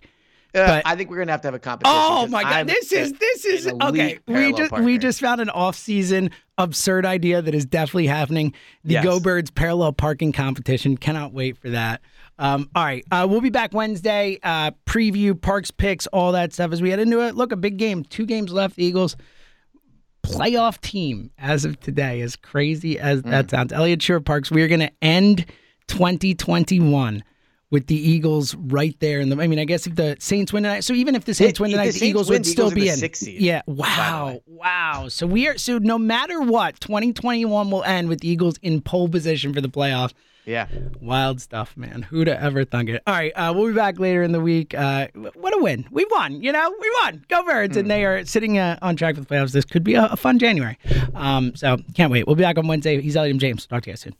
Uh, 0.53 0.65
but- 0.67 0.83
I 0.87 0.95
think 0.95 1.09
we're 1.09 1.17
gonna 1.17 1.33
have 1.33 1.41
to 1.41 1.47
have 1.47 1.53
a 1.55 1.59
competition. 1.59 1.97
Oh 2.01 2.27
my 2.27 2.41
god, 2.43 2.53
I'm 2.53 2.67
this 2.67 2.91
is 2.91 3.11
this 3.13 3.45
is 3.45 3.67
okay. 3.81 4.19
We 4.25 4.53
just 4.53 4.71
we 4.71 4.97
just 4.97 5.19
found 5.19 5.41
an 5.41 5.49
off-season 5.49 6.31
absurd 6.57 7.05
idea 7.05 7.41
that 7.41 7.53
is 7.53 7.65
definitely 7.65 8.07
happening. 8.07 8.53
The 8.85 8.93
Yes. 8.93 9.03
Go 9.03 9.19
Birds 9.19 9.51
parallel 9.51 9.91
parking 9.91 10.31
competition. 10.31 10.95
Cannot 10.95 11.33
wait 11.33 11.57
for 11.57 11.69
that. 11.71 11.99
Um, 12.37 12.69
all 12.75 12.83
right, 12.83 13.05
uh, 13.11 13.25
we'll 13.29 13.41
be 13.41 13.49
back 13.49 13.73
Wednesday. 13.73 14.39
Uh, 14.43 14.71
preview 14.85 15.33
Parx 15.33 15.71
picks, 15.75 16.05
all 16.07 16.33
that 16.33 16.51
stuff 16.53 16.71
as 16.73 16.81
we 16.81 16.89
head 16.89 16.99
into 16.99 17.21
it. 17.21 17.35
Look, 17.35 17.51
a 17.51 17.55
big 17.55 17.77
game. 17.77 18.03
Two 18.03 18.25
games 18.25 18.51
left. 18.51 18.77
Eagles 18.77 19.15
playoff 20.23 20.81
team 20.81 21.31
as 21.37 21.65
of 21.65 21.79
today. 21.79 22.21
As 22.21 22.35
crazy 22.35 22.99
as 22.99 23.21
Mm. 23.21 23.29
that 23.31 23.49
sounds, 23.51 23.71
Eliot 23.71 24.01
Shorr-Parks. 24.01 24.51
We 24.51 24.63
are 24.63 24.67
going 24.67 24.79
to 24.81 24.91
end 25.01 25.45
2021 25.87 27.23
with 27.71 27.87
the 27.87 27.95
Eagles 27.95 28.55
right 28.55 28.95
there. 28.99 29.19
In 29.19 29.29
the, 29.29 29.41
I 29.41 29.47
mean, 29.47 29.59
I 29.59 29.65
guess 29.65 29.85
if 29.87 29.95
the 29.95 30.15
Saints 30.19 30.51
win 30.53 30.63
tonight, 30.63 30.81
so 30.83 30.93
even 30.93 31.15
if 31.15 31.25
the 31.25 31.33
Saints 31.33 31.59
win 31.59 31.71
if 31.71 31.77
the 31.77 31.81
tonight, 31.83 31.93
the, 31.99 32.05
Eagles 32.05 32.29
win, 32.29 32.37
would 32.37 32.45
the 32.45 32.49
still 32.49 32.65
Eagles 32.67 32.73
are 32.73 32.75
be 32.75 32.89
in. 32.89 32.95
sixth 32.97 33.23
seed, 33.23 33.41
yeah. 33.41 33.61
Wow. 33.67 34.41
Wow. 34.45 35.07
So 35.09 35.27
we 35.27 35.47
are. 35.47 35.57
So 35.57 35.77
no 35.77 35.97
matter 35.97 36.41
what, 36.41 36.79
2021 36.79 37.71
will 37.71 37.83
end 37.83 38.07
with 38.09 38.21
the 38.21 38.29
Eagles 38.29 38.57
in 38.61 38.81
pole 38.81 39.09
position 39.09 39.53
for 39.53 39.61
the 39.61 39.69
playoffs. 39.69 40.13
Yeah. 40.45 40.67
Wild 41.01 41.41
stuff, 41.41 41.75
man. 41.75 42.03
Who'd 42.03 42.27
have 42.27 42.41
ever 42.41 42.65
thunk 42.65 42.89
it? 42.89 43.01
All 43.07 43.13
right, 43.13 43.31
uh, 43.31 43.53
we'll 43.55 43.67
be 43.67 43.73
back 43.73 43.99
later 43.99 44.23
in 44.23 44.31
the 44.31 44.39
week. 44.39 44.73
Uh, 44.73 45.07
what 45.33 45.55
a 45.57 45.61
win. 45.61 45.87
We 45.91 46.05
won, 46.11 46.41
you 46.41 46.51
know? 46.51 46.75
We 46.79 46.91
won. 47.03 47.25
Go 47.27 47.43
Birds. 47.43 47.77
And 47.77 47.89
they 47.89 48.05
are 48.05 48.25
sitting 48.25 48.57
uh, 48.57 48.77
on 48.81 48.95
track 48.95 49.15
for 49.15 49.21
the 49.21 49.27
playoffs. 49.27 49.51
This 49.51 49.65
could 49.65 49.83
be 49.83 49.95
a, 49.95 50.05
a 50.05 50.15
fun 50.15 50.39
January. 50.39 50.77
Um, 51.13 51.55
so 51.55 51.77
can't 51.95 52.11
wait. 52.11 52.27
We'll 52.27 52.35
be 52.35 52.43
back 52.43 52.57
on 52.57 52.67
Wednesday. 52.67 53.01
He's 53.01 53.15
Eliot 53.15 53.37
James. 53.37 53.65
Talk 53.65 53.83
to 53.83 53.89
you 53.89 53.93
guys 53.93 54.01
soon. 54.01 54.15